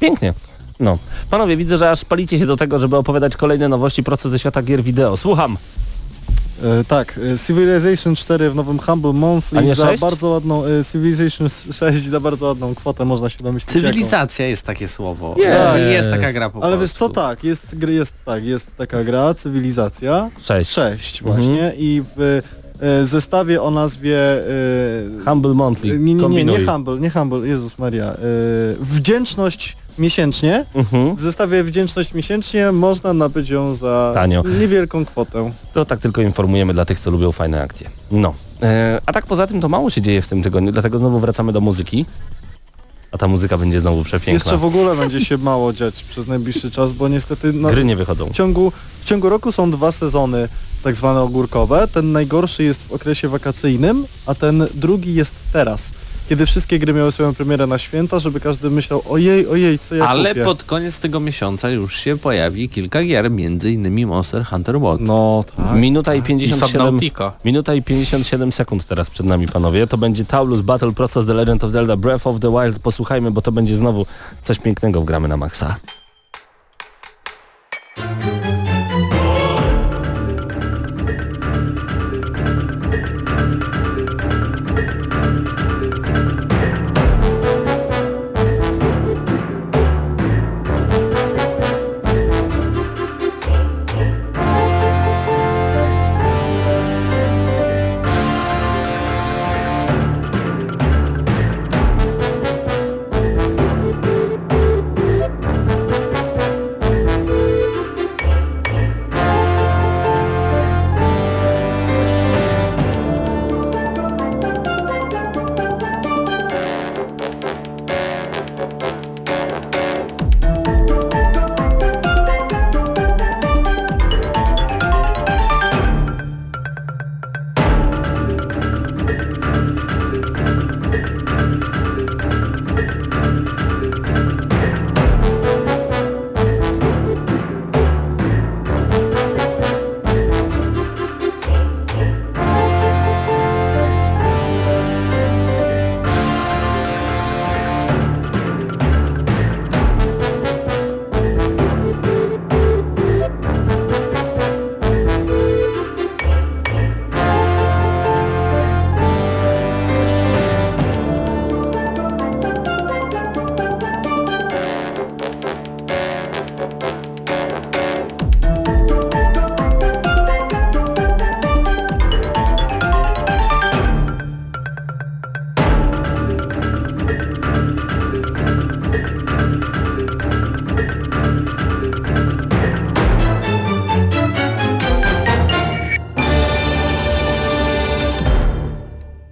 Pięknie. 0.00 0.34
No. 0.80 0.98
Panowie, 1.30 1.56
widzę, 1.56 1.78
że 1.78 1.90
aż 1.90 2.04
palicie 2.04 2.38
się 2.38 2.46
do 2.46 2.56
tego, 2.56 2.78
żeby 2.78 2.96
opowiadać 2.96 3.36
kolejne 3.36 3.68
nowości 3.68 4.02
prosto 4.02 4.28
ze 4.28 4.38
świata 4.38 4.62
gier 4.62 4.82
wideo. 4.82 5.16
Słucham. 5.16 5.56
E, 6.62 6.84
tak, 6.84 7.20
e, 7.34 7.38
Civilization 7.46 8.14
4 8.16 8.50
w 8.50 8.54
nowym 8.54 8.78
Humble 8.78 9.12
Monthly 9.12 9.74
za 9.74 9.92
bardzo 10.00 10.28
ładną, 10.28 10.64
e, 10.64 10.84
Civilization 10.92 11.48
6 11.72 12.06
za 12.08 12.20
bardzo 12.20 12.46
ładną 12.46 12.74
kwotę, 12.74 13.04
można 13.04 13.28
się 13.28 13.38
domyślić 13.44 13.74
jaką. 13.76 13.88
Cywilizacja 13.88 14.46
jest 14.46 14.62
takie 14.62 14.88
słowo. 14.88 15.34
Jest. 15.38 15.92
Jest 15.92 16.10
taka 16.10 16.32
gra 16.32 16.50
po 16.50 16.64
Ale 16.64 16.78
wiesz 16.78 16.92
co, 16.92 17.08
tak, 17.08 17.44
jest, 17.44 17.76
gry- 17.78 17.90
jest, 17.90 18.14
tak, 18.24 18.44
jest 18.44 18.76
taka 18.76 19.04
gra, 19.04 19.34
Cywilizacja 19.34 20.30
Sześć. 20.40 20.70
6 20.70 21.22
Mhm. 21.22 21.36
właśnie 21.42 21.72
i 21.78 22.02
w 22.16 22.40
e, 22.80 23.06
zestawie 23.06 23.62
o 23.62 23.70
nazwie... 23.70 24.18
E, 24.20 25.24
Humble 25.24 25.54
Monthly. 25.54 25.98
nie, 25.98 26.14
nie, 26.14 26.28
nie, 26.28 26.44
nie 26.44 26.66
Humble, 26.66 27.00
nie 27.00 27.10
Humble, 27.10 27.48
Jezus 27.48 27.78
Maria. 27.78 28.04
E, 28.06 28.16
wdzięczność 28.80 29.76
miesięcznie, 29.98 30.64
Mhm. 30.74 31.16
w 31.16 31.22
zestawie 31.22 31.64
wdzięczność 31.64 32.14
miesięcznie 32.14 32.72
można 32.72 33.12
nabyć 33.12 33.48
ją 33.50 33.74
za 33.74 34.10
Tanio. 34.14 34.42
niewielką 34.60 35.04
kwotę. 35.04 35.52
To 35.72 35.84
tak 35.84 36.00
tylko 36.00 36.22
informujemy 36.22 36.74
dla 36.74 36.84
tych, 36.84 37.00
co 37.00 37.10
lubią 37.10 37.32
fajne 37.32 37.62
akcje. 37.62 37.90
No. 38.10 38.34
E, 38.62 39.00
a 39.06 39.12
tak 39.12 39.26
poza 39.26 39.46
tym 39.46 39.60
to 39.60 39.68
mało 39.68 39.90
się 39.90 40.02
dzieje 40.02 40.22
w 40.22 40.28
tym 40.28 40.42
tygodniu, 40.42 40.72
dlatego 40.72 40.98
znowu 40.98 41.18
wracamy 41.20 41.52
do 41.52 41.60
muzyki. 41.60 42.06
A 43.12 43.18
ta 43.18 43.28
muzyka 43.28 43.58
będzie 43.58 43.80
znowu 43.80 44.04
przepiękna. 44.04 44.32
Jeszcze 44.32 44.56
w 44.56 44.64
ogóle 44.64 44.96
będzie 44.96 45.20
się 45.20 45.38
mało 45.38 45.72
dziać 45.72 46.04
przez 46.04 46.26
najbliższy 46.26 46.70
czas, 46.70 46.92
bo 46.92 47.08
niestety 47.08 47.52
no, 47.52 47.68
Gry 47.70 47.84
nie 47.84 47.96
wychodzą. 47.96 48.26
w, 48.26 48.32
ciągu, 48.32 48.72
w 49.00 49.04
ciągu 49.04 49.28
roku 49.28 49.52
są 49.52 49.70
dwa 49.70 49.92
sezony 49.92 50.48
tak 50.82 50.96
zwane 50.96 51.20
ogórkowe. 51.20 51.88
Ten 51.92 52.12
najgorszy 52.12 52.62
jest 52.62 52.82
w 52.82 52.92
okresie 52.92 53.28
wakacyjnym, 53.28 54.06
a 54.26 54.34
ten 54.34 54.66
drugi 54.74 55.14
jest 55.14 55.32
teraz. 55.52 55.90
Kiedy 56.28 56.46
wszystkie 56.46 56.78
gry 56.78 56.92
miały 56.92 57.12
swoją 57.12 57.34
premierę 57.34 57.66
na 57.66 57.78
święta, 57.78 58.18
żeby 58.18 58.40
każdy 58.40 58.70
myślał 58.70 59.02
ojej, 59.08 59.46
ojej, 59.46 59.78
co 59.78 59.94
ja 59.94 60.08
Ale 60.08 60.28
kupię. 60.28 60.44
pod 60.44 60.64
koniec 60.64 60.98
tego 60.98 61.20
miesiąca 61.20 61.70
już 61.70 61.96
się 61.96 62.18
pojawi 62.18 62.68
kilka 62.68 63.04
gier, 63.04 63.30
między 63.30 63.72
innymi 63.72 64.06
Monster 64.06 64.44
Hunter 64.44 64.80
World. 64.80 65.00
No 65.00 65.44
tak. 65.56 65.76
Minuta 65.76 66.14
i 66.14 66.18
I 66.18 66.22
57 66.22 66.68
Subnautica. 66.68 67.32
Minuta 67.44 67.74
i 67.74 67.82
57 67.82 68.52
sekund 68.52 68.84
teraz 68.84 69.10
przed 69.10 69.26
nami, 69.26 69.46
panowie. 69.48 69.86
To 69.86 69.98
będzie 69.98 70.24
Taulus 70.24 70.60
Battle 70.60 70.92
prosto 70.92 71.22
z 71.22 71.26
The 71.26 71.34
Legend 71.34 71.64
of 71.64 71.70
Zelda 71.72 71.96
Breath 71.96 72.26
of 72.26 72.40
the 72.40 72.50
Wild. 72.50 72.78
Posłuchajmy, 72.78 73.30
bo 73.30 73.42
to 73.42 73.52
będzie 73.52 73.76
znowu 73.76 74.06
coś 74.42 74.58
pięknego 74.58 75.00
w 75.00 75.04
gramy 75.04 75.28
na 75.28 75.36
maksa. 75.36 75.76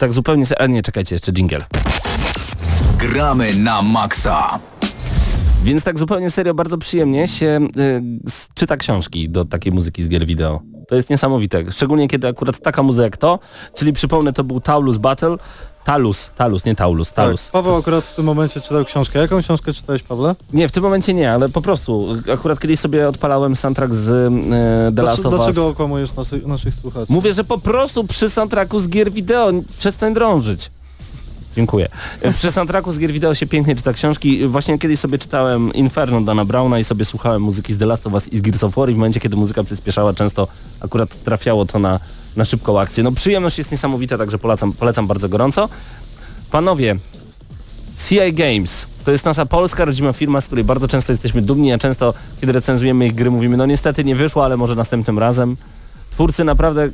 Tak 0.07 0.13
zupełnie... 0.13 0.47
se- 0.47 0.61
A 0.61 0.67
nie, 0.67 0.83
czekajcie, 0.83 1.15
jeszcze 1.15 1.33
jingle. 1.33 1.65
Gramy 2.99 3.55
na 3.55 3.83
maksa. 3.83 4.59
Więc 5.65 5.85
tak 5.85 5.99
zupełnie 5.99 6.31
serio, 6.31 6.55
bardzo 6.55 6.79
przyjemnie 6.79 7.29
się 7.29 7.69
y, 7.77 8.03
czyta 8.55 8.77
książki 8.77 9.29
do 9.31 9.45
takiej 9.45 9.73
muzyki 9.73 10.03
z 10.03 10.09
gier 10.09 10.27
wideo. 10.27 10.61
To 10.89 10.95
jest 10.97 11.11
niesamowite, 11.11 11.73
szczególnie 11.73 12.09
kiedy 12.09 12.29
akurat 12.29 12.61
taka 12.61 12.83
muzyka 12.83 13.05
jak 13.05 13.17
to, 13.17 13.39
czyli 13.75 13.93
przypomnę, 13.93 14.33
to 14.33 14.45
był 14.45 14.61
Taulus 14.61 14.99
Battle, 14.99 15.37
Talus, 15.87 16.31
Talus, 16.37 16.65
nie 16.65 16.75
Taulus, 16.75 17.09
Tak, 17.09 17.17
Talus. 17.17 17.49
Paweł 17.49 17.77
akurat 17.77 18.05
w 18.07 18.15
tym 18.15 18.25
momencie 18.25 18.61
czytał 18.61 18.85
książkę. 18.85 19.19
Jaką 19.19 19.43
książkę 19.43 19.73
czytałeś, 19.73 20.03
Pawle? 20.03 20.35
Nie, 20.53 20.69
w 20.69 20.73
tym 20.73 20.83
momencie 20.83 21.15
nie, 21.15 21.33
ale 21.33 21.49
po 21.49 21.63
prostu, 21.63 22.09
akurat 22.33 22.61
kiedyś 22.61 22.81
sobie 22.81 23.09
odpalałem 23.09 23.57
soundtrack 23.57 23.95
z 23.95 24.09
y, 24.09 24.93
The 24.97 25.03
Last 25.03 25.23
Dlaczego, 25.23 25.29
of 25.29 25.35
Us. 25.35 25.41
dlaczego 25.45 25.67
okłamujesz 25.67 26.15
naszych, 26.17 26.47
naszych 26.47 26.75
słuchaczy? 26.75 27.07
Mówię, 27.13 27.33
że 27.35 27.45
po 27.45 27.59
prostu 27.59 28.05
przy 28.05 28.31
soundtracku 28.31 28.81
z 28.81 28.89
gier 28.89 29.13
wideo, 29.13 29.51
przestań 29.79 30.15
drążyć. 30.15 30.71
Dziękuję. 31.57 31.89
E, 32.21 32.33
Przy 32.33 32.53
soundtracku 32.53 32.93
z 32.93 32.99
gier 32.99 33.13
wideo 33.13 33.35
się 33.35 33.47
pięknie 33.47 33.77
czyta 33.77 33.93
książki. 33.93 34.47
Właśnie 34.49 34.79
kiedyś 34.79 35.01
sobie 35.01 35.19
czytałem 35.19 35.73
Inferno 35.75 36.21
Dana 36.21 36.45
Browna 36.45 36.79
i 36.79 36.85
sobie 36.85 37.05
słuchałem 37.05 37.43
muzyki 37.43 37.73
z 37.75 37.79
The 37.79 37.87
Last 37.87 38.07
of 38.07 38.13
Us 38.13 38.29
i 38.29 38.39
z 38.39 38.41
Gears 38.41 38.65
of 38.65 38.75
War 38.75 38.91
i 38.91 38.95
w 38.95 38.97
momencie, 38.97 39.21
kiedy 39.21 39.37
muzyka 39.37 39.65
przyspieszała, 39.65 40.15
często 40.15 40.49
akurat 40.81 41.23
trafiało 41.25 41.65
to 41.65 41.79
na, 41.79 42.01
na 42.37 42.45
szybką 42.45 42.81
akcję. 42.81 43.05
No 43.05 43.13
przyjemność 43.13 43.59
jest 43.59 43.71
niesamowita, 43.71 44.19
także 44.19 44.39
polecam, 44.39 44.73
polecam 44.73 45.07
bardzo 45.07 45.29
gorąco. 45.29 45.69
Panowie, 46.51 46.97
CI 48.09 48.33
Games 48.33 48.87
to 49.05 49.11
jest 49.11 49.25
nasza 49.25 49.47
polska 49.47 49.85
rodzima 49.85 50.13
firma, 50.13 50.41
z 50.41 50.47
której 50.47 50.65
bardzo 50.65 50.89
często 50.89 51.13
jesteśmy 51.13 51.43
dumni, 51.43 51.73
a 51.73 51.79
często 51.79 52.15
kiedy 52.41 52.53
recenzujemy 52.53 53.07
ich 53.07 53.15
gry 53.15 53.31
mówimy, 53.31 53.57
no 53.57 53.67
niestety 53.67 54.05
nie 54.05 54.17
wyszło, 54.17 54.45
ale 54.45 54.57
może 54.57 54.75
następnym 54.75 55.19
razem. 55.19 55.57
Twórcy 56.11 56.45
naprawdę 56.45 56.91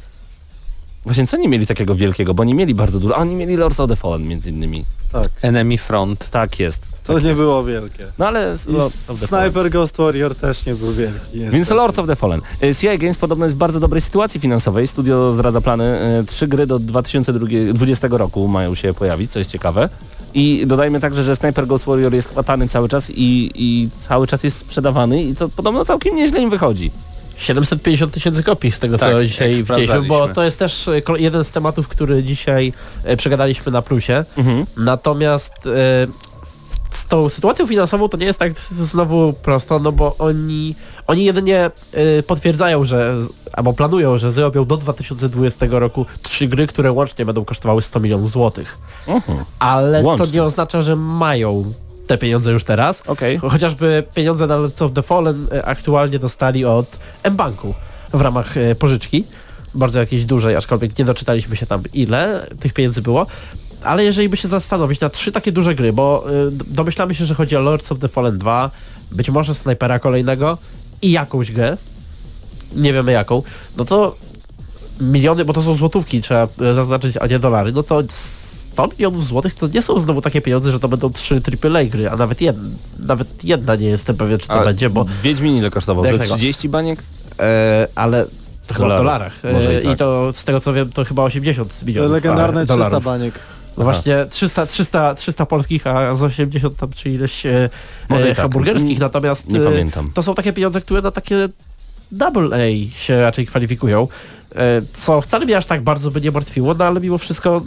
Właśnie 1.04 1.26
co 1.26 1.36
nie 1.36 1.48
mieli 1.48 1.66
takiego 1.66 1.94
wielkiego, 1.94 2.34
bo 2.34 2.44
nie 2.44 2.54
mieli 2.54 2.74
bardzo 2.74 3.00
dużo. 3.00 3.16
A 3.16 3.18
oni 3.18 3.34
mieli 3.34 3.56
Lords 3.56 3.80
of 3.80 3.88
the 3.88 3.96
Fallen 3.96 4.26
między 4.28 4.50
innymi. 4.50 4.84
Tak, 5.12 5.28
Enemy 5.42 5.78
Front. 5.78 6.28
Tak 6.30 6.60
jest. 6.60 6.80
to 7.04 7.18
nie 7.20 7.34
było 7.34 7.64
wielkie. 7.64 8.06
No 8.18 8.26
ale 8.26 8.56
Fallen. 8.58 8.90
Sniper 9.18 9.70
Ghost 9.70 9.96
Warrior 9.96 10.34
też 10.34 10.66
nie 10.66 10.74
był 10.74 10.92
wielki. 10.92 11.38
Więc 11.38 11.54
niestety. 11.54 11.74
Lords 11.74 11.98
of 11.98 12.06
the 12.06 12.16
Fallen. 12.16 12.40
Y, 12.62 12.74
CI 12.74 12.98
Games 12.98 13.18
podobno 13.18 13.44
jest 13.44 13.56
w 13.56 13.58
bardzo 13.58 13.80
dobrej 13.80 14.00
sytuacji 14.02 14.40
finansowej. 14.40 14.86
Studio 14.86 15.32
zdradza 15.32 15.60
plany. 15.60 16.18
y, 16.22 16.24
Trzy 16.26 16.46
gry 16.46 16.66
do 16.66 16.78
2020 16.78 18.08
roku 18.10 18.48
mają 18.48 18.74
się 18.74 18.94
pojawić, 18.94 19.30
co 19.30 19.38
jest 19.38 19.50
ciekawe. 19.50 19.88
I 20.34 20.64
dodajmy 20.66 21.00
także, 21.00 21.22
że 21.22 21.36
Sniper 21.36 21.66
Ghost 21.66 21.84
Warrior 21.84 22.14
jest 22.14 22.28
chwatany 22.30 22.68
cały 22.68 22.88
czas 22.88 23.10
i, 23.10 23.50
i 23.54 23.88
cały 24.08 24.26
czas 24.26 24.44
jest 24.44 24.58
sprzedawany 24.58 25.22
i 25.22 25.36
to 25.36 25.48
podobno 25.48 25.84
całkiem 25.84 26.16
nieźle 26.16 26.40
im 26.42 26.50
wychodzi. 26.50 26.90
750 27.36 28.12
tysięcy 28.12 28.42
kopii 28.42 28.72
z 28.72 28.78
tego 28.78 28.98
Tak, 28.98 29.12
co 29.12 29.24
dzisiaj 29.24 29.54
widzieliśmy, 29.54 30.02
bo 30.02 30.28
to 30.28 30.44
jest 30.44 30.58
też 30.58 30.88
e, 30.88 31.02
jeden 31.18 31.44
z 31.44 31.50
tematów, 31.50 31.88
który 31.88 32.22
dzisiaj 32.22 32.72
e, 33.04 33.16
przegadaliśmy 33.16 33.72
na 33.72 33.82
plusie. 33.82 34.24
Mhm. 34.36 34.66
Natomiast 34.76 35.52
e, 35.66 36.06
z 36.90 37.06
tą 37.06 37.28
sytuacją 37.28 37.66
finansową 37.66 38.08
to 38.08 38.16
nie 38.16 38.26
jest 38.26 38.38
tak 38.38 38.60
znowu 38.60 39.32
prosto, 39.32 39.78
no 39.78 39.92
bo 39.92 40.16
oni, 40.18 40.74
oni 41.06 41.24
jedynie 41.24 41.70
e, 41.92 42.22
potwierdzają, 42.22 42.84
że 42.84 43.14
albo 43.52 43.72
planują, 43.72 44.18
że 44.18 44.32
zrobią 44.32 44.64
do 44.64 44.76
2020 44.76 45.66
roku 45.70 46.06
trzy 46.22 46.48
gry, 46.48 46.66
które 46.66 46.92
łącznie 46.92 47.26
będą 47.26 47.44
kosztowały 47.44 47.82
100 47.82 48.00
milionów 48.00 48.30
złotych. 48.30 48.78
Mhm. 49.06 49.38
Ale 49.58 50.02
Łącznie. 50.02 50.26
to 50.26 50.32
nie 50.32 50.44
oznacza, 50.44 50.82
że 50.82 50.96
mają 50.96 51.72
te 52.12 52.18
pieniądze 52.18 52.52
już 52.52 52.64
teraz. 52.64 53.02
Okej. 53.06 53.38
Chociażby 53.38 54.04
pieniądze 54.14 54.46
na 54.46 54.56
Lords 54.56 54.82
of 54.82 54.92
the 54.92 55.02
Fallen 55.02 55.46
e, 55.52 55.64
aktualnie 55.64 56.18
dostali 56.18 56.64
od 56.64 56.86
M-Banku 57.22 57.74
w 58.12 58.20
ramach 58.20 58.56
e, 58.56 58.74
pożyczki. 58.74 59.24
bardzo 59.74 59.98
jakiejś 59.98 60.24
dużej, 60.24 60.56
aczkolwiek 60.56 60.98
nie 60.98 61.04
doczytaliśmy 61.04 61.56
się 61.56 61.66
tam 61.66 61.82
ile 61.94 62.46
tych 62.60 62.72
pieniędzy 62.72 63.02
było. 63.02 63.26
Ale 63.82 64.04
jeżeli 64.04 64.28
by 64.28 64.36
się 64.36 64.48
zastanowić 64.48 65.00
na 65.00 65.08
trzy 65.08 65.32
takie 65.32 65.52
duże 65.52 65.74
gry, 65.74 65.92
bo 65.92 66.24
d- 66.50 66.64
domyślamy 66.68 67.14
się, 67.14 67.24
że 67.26 67.34
chodzi 67.34 67.56
o 67.56 67.60
Lords 67.60 67.92
of 67.92 67.98
the 67.98 68.08
Fallen 68.08 68.38
2, 68.38 68.70
być 69.12 69.30
może 69.30 69.54
snajpera 69.54 69.98
kolejnego 69.98 70.58
i 71.02 71.10
jakąś 71.10 71.52
grę, 71.52 71.76
nie 72.76 72.92
wiemy 72.92 73.12
jaką, 73.12 73.42
no 73.76 73.84
to 73.84 74.16
miliony, 75.00 75.44
bo 75.44 75.52
to 75.52 75.62
są 75.62 75.74
złotówki, 75.74 76.20
trzeba 76.22 76.48
e, 76.70 76.74
zaznaczyć, 76.74 77.16
a 77.16 77.26
nie 77.26 77.38
dolary, 77.38 77.72
no 77.72 77.82
to 77.82 78.02
100 78.72 78.88
milionów 78.88 79.26
złotych 79.26 79.54
to 79.54 79.66
nie 79.66 79.82
są 79.82 80.00
znowu 80.00 80.20
takie 80.20 80.40
pieniądze, 80.40 80.70
że 80.70 80.80
to 80.80 80.88
będą 80.88 81.10
trzy 81.10 81.42
AAA 81.64 81.84
gry, 81.84 82.10
a 82.10 82.16
nawet 82.16 82.40
jedna, 82.40 82.68
nawet 82.98 83.44
jedna 83.44 83.74
nie 83.76 83.86
jestem 83.86 84.16
pewien, 84.16 84.38
czy 84.38 84.48
to 84.48 84.54
A 84.54 84.64
będzie, 84.64 84.90
bo 84.90 85.06
Wiedźmin 85.22 85.56
ile 85.56 85.70
kosztował? 85.70 86.04
Tego? 86.04 86.24
30 86.24 86.68
baniek? 86.68 87.02
e, 87.40 87.88
ale 87.94 88.26
to 88.66 88.74
chyba 88.74 88.94
w 88.94 88.98
dolarach. 88.98 89.44
E, 89.44 89.80
i 89.80 89.84
I 89.84 89.88
tak. 89.88 89.98
to 89.98 90.32
z 90.34 90.44
tego 90.44 90.60
co 90.60 90.72
wiem, 90.72 90.92
to 90.92 91.04
chyba 91.04 91.22
80 91.22 91.82
milionów 91.86 92.12
Legendarne 92.12 92.60
a, 92.60 92.64
300 92.64 92.74
dolarów. 92.74 93.04
baniek. 93.04 93.34
No 93.78 93.84
właśnie 93.84 94.26
300, 94.30 94.66
300, 94.66 95.14
300 95.14 95.46
polskich, 95.46 95.86
a 95.86 96.16
z 96.16 96.22
80 96.22 96.76
tam 96.76 96.90
czy 96.92 97.10
ileś 97.10 97.46
e, 97.46 97.70
Może 98.08 98.28
i 98.28 98.30
e, 98.30 98.34
tak. 98.34 98.42
hamburgerskich, 98.42 98.98
natomiast 98.98 99.48
nie 99.48 99.60
e, 99.60 99.64
pamiętam. 99.64 100.10
to 100.14 100.22
są 100.22 100.34
takie 100.34 100.52
pieniądze, 100.52 100.80
które 100.80 101.02
na 101.02 101.10
takie 101.10 101.48
double 102.12 102.48
A 102.56 102.90
się 102.98 103.20
raczej 103.20 103.46
kwalifikują. 103.46 104.08
E, 104.56 104.82
Co 104.94 105.20
wcale 105.20 105.44
mnie 105.44 105.56
aż 105.56 105.66
tak 105.66 105.82
bardzo 105.82 106.10
by 106.10 106.20
nie 106.20 106.30
martwiło, 106.30 106.74
no 106.74 106.84
ale 106.84 107.00
mimo 107.00 107.18
wszystko 107.18 107.62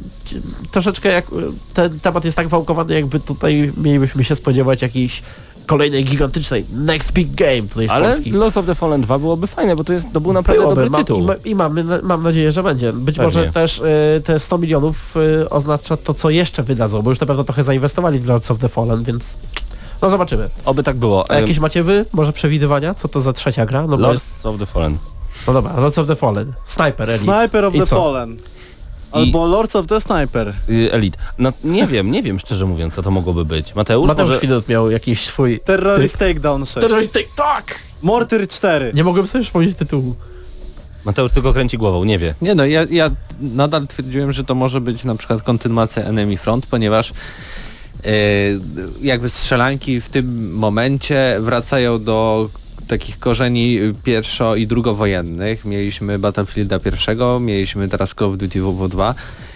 troszeczkę 0.72 1.10
jak 1.10 1.26
e, 1.26 1.30
ten 1.74 2.00
temat 2.00 2.26
jest 2.26 2.38
tak 2.38 2.48
wałkowany, 2.48 2.94
jakby 2.94 3.20
tutaj 3.20 3.74
mielibyśmy 3.78 4.24
się 4.24 4.36
spodziewać 4.36 4.82
jakiejś 4.82 5.22
kolejnej 5.66 6.04
gigantycznej 6.04 6.66
next 6.74 7.12
big 7.12 7.36
game 7.36 7.62
tutaj 7.62 7.88
z 7.88 7.92
Ale 7.92 8.10
Polski. 8.10 8.32
Lost 8.32 8.58
of 8.58 8.66
the 8.66 8.76
Fallen 8.76 9.02
2 9.02 9.20
byłoby 9.20 9.48
fajne, 9.48 9.76
bo 9.76 9.84
to, 9.84 9.94
jest, 9.94 10.06
to 10.14 10.22
był 10.22 10.34
naprawdę 10.34 10.62
Byłoby, 10.62 10.82
dobry 10.84 10.98
tytuł. 11.00 11.22
I, 11.22 11.26
ma- 11.26 11.36
i 11.46 11.56
mamy, 11.56 11.84
mam 12.04 12.24
nadzieję, 12.24 12.52
że 12.52 12.64
będzie. 12.64 12.94
Być 12.94 13.16
Pewnie. 13.16 13.26
może 13.26 13.52
też 13.52 13.82
e, 13.82 14.22
te 14.22 14.40
100 14.40 14.58
milionów 14.58 15.16
e, 15.42 15.50
oznacza 15.50 15.98
to, 15.98 16.14
co 16.14 16.30
jeszcze 16.30 16.64
wydadzą, 16.64 17.02
bo 17.02 17.10
już 17.10 17.20
na 17.20 17.28
pewno 17.28 17.44
trochę 17.44 17.64
zainwestowali 17.64 18.20
w 18.20 18.26
Lords 18.28 18.52
of 18.52 18.60
the 18.60 18.70
Fallen, 18.70 19.04
więc 19.04 19.38
no 20.02 20.10
zobaczymy. 20.10 20.50
Oby 20.66 20.84
tak 20.84 20.98
było. 20.98 21.32
A 21.32 21.36
jakieś 21.36 21.60
macie 21.60 21.84
wy 21.84 22.06
może 22.14 22.34
przewidywania? 22.34 22.94
Co 22.94 23.08
to 23.08 23.22
za 23.22 23.34
trzecia 23.34 23.66
gra? 23.66 23.88
No, 23.88 24.14
jest, 24.14 24.46
of 24.46 24.60
the 24.60 24.66
Fallen. 24.66 24.98
No 25.48 25.54
dobra, 25.54 25.80
Lords 25.80 25.98
of 25.98 26.08
the 26.08 26.16
Fallen, 26.16 26.54
Sniper 26.66 27.10
Elite. 27.10 27.24
Sniper 27.24 27.66
of 27.66 27.76
I 27.76 27.80
the 27.80 27.86
co? 27.86 27.96
Fallen. 27.96 28.38
Albo 29.12 29.46
Lords 29.48 29.76
of 29.76 29.88
the 29.88 30.02
Sniper. 30.02 30.54
Y, 30.70 30.92
Elite. 30.92 31.18
No 31.38 31.54
nie 31.64 31.88
wiem, 31.88 32.12
nie 32.12 32.24
wiem 32.24 32.40
szczerze 32.40 32.66
mówiąc, 32.66 32.94
co 32.94 33.02
to 33.02 33.12
mogłoby 33.12 33.46
być. 33.46 33.76
Mateusz, 33.76 34.08
Mateusz 34.08 34.42
może... 34.42 34.62
Miał 34.70 34.92
jakiś 34.92 35.26
swój... 35.26 35.60
Terrorist 35.60 36.18
Takedown 36.18 36.66
6. 36.66 36.74
Terrorist 36.74 37.14
tak! 37.36 37.80
Mortyr 38.02 38.48
4. 38.48 38.92
Nie 38.96 39.04
mogłem 39.04 39.28
sobie 39.28 39.44
przypomnieć 39.44 39.78
tytułu. 39.78 40.16
Mateusz 41.06 41.32
tylko 41.32 41.54
kręci 41.54 41.78
głową, 41.78 42.04
nie 42.04 42.20
wie. 42.20 42.36
Nie 42.42 42.56
no, 42.56 42.66
ja, 42.66 42.86
ja 42.90 43.12
nadal 43.42 43.88
twierdziłem, 43.88 44.34
że 44.34 44.44
to 44.44 44.56
może 44.56 44.82
być 44.82 45.04
na 45.04 45.16
przykład 45.16 45.42
kontynuacja 45.42 46.04
Enemy 46.04 46.38
Front, 46.38 46.66
ponieważ 46.66 47.12
e, 47.12 48.12
jakby 49.02 49.30
strzelanki 49.30 50.02
w 50.02 50.10
tym 50.10 50.54
momencie 50.54 51.38
wracają 51.40 52.04
do 52.04 52.50
takich 52.88 53.20
korzeni 53.20 53.80
pierwszo- 54.04 54.58
i 54.58 54.68
drugowojennych. 54.68 55.66
Mieliśmy 55.66 56.20
Battlefielda 56.20 56.80
pierwszego, 56.80 57.40
mieliśmy 57.40 57.90
teraz 57.90 58.16
Call 58.20 58.28
of 58.28 58.38
Duty 58.38 58.62
WW 58.62 58.88
2 58.88 59.16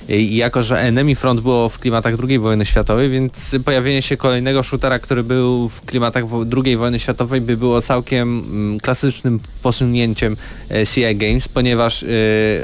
i 0.09 0.35
jako, 0.35 0.63
że 0.63 0.79
Enemy 0.79 1.15
Front 1.15 1.41
było 1.41 1.69
w 1.69 1.79
klimatach 1.79 2.13
II 2.27 2.39
wojny 2.39 2.65
światowej, 2.65 3.09
więc 3.09 3.55
pojawienie 3.65 4.01
się 4.01 4.17
kolejnego 4.17 4.63
shootera, 4.63 4.99
który 4.99 5.23
był 5.23 5.69
w 5.69 5.81
klimatach 5.81 6.23
II 6.65 6.77
wojny 6.77 6.99
światowej 6.99 7.41
by 7.41 7.57
było 7.57 7.81
całkiem 7.81 8.39
mm, 8.39 8.79
klasycznym 8.79 9.39
posunięciem 9.63 10.37
e, 10.71 10.87
CI 10.87 11.15
Games, 11.15 11.47
ponieważ 11.47 12.03
e, 12.03 12.07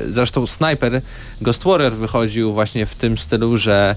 zresztą 0.09 0.47
Sniper 0.47 1.01
Ghost 1.41 1.63
Warrior 1.63 1.93
wychodził 1.93 2.53
właśnie 2.53 2.85
w 2.85 2.95
tym 2.95 3.17
stylu, 3.17 3.57
że 3.57 3.95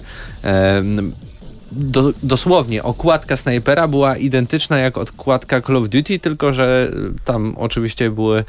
do, 1.72 2.12
dosłownie 2.22 2.82
okładka 2.82 3.36
snajpera 3.36 3.88
była 3.88 4.16
identyczna 4.16 4.78
jak 4.78 4.98
okładka 4.98 5.60
Call 5.60 5.76
of 5.76 5.88
Duty, 5.88 6.18
tylko 6.18 6.52
że 6.52 6.92
tam 7.24 7.54
oczywiście 7.58 8.10
były, 8.10 8.44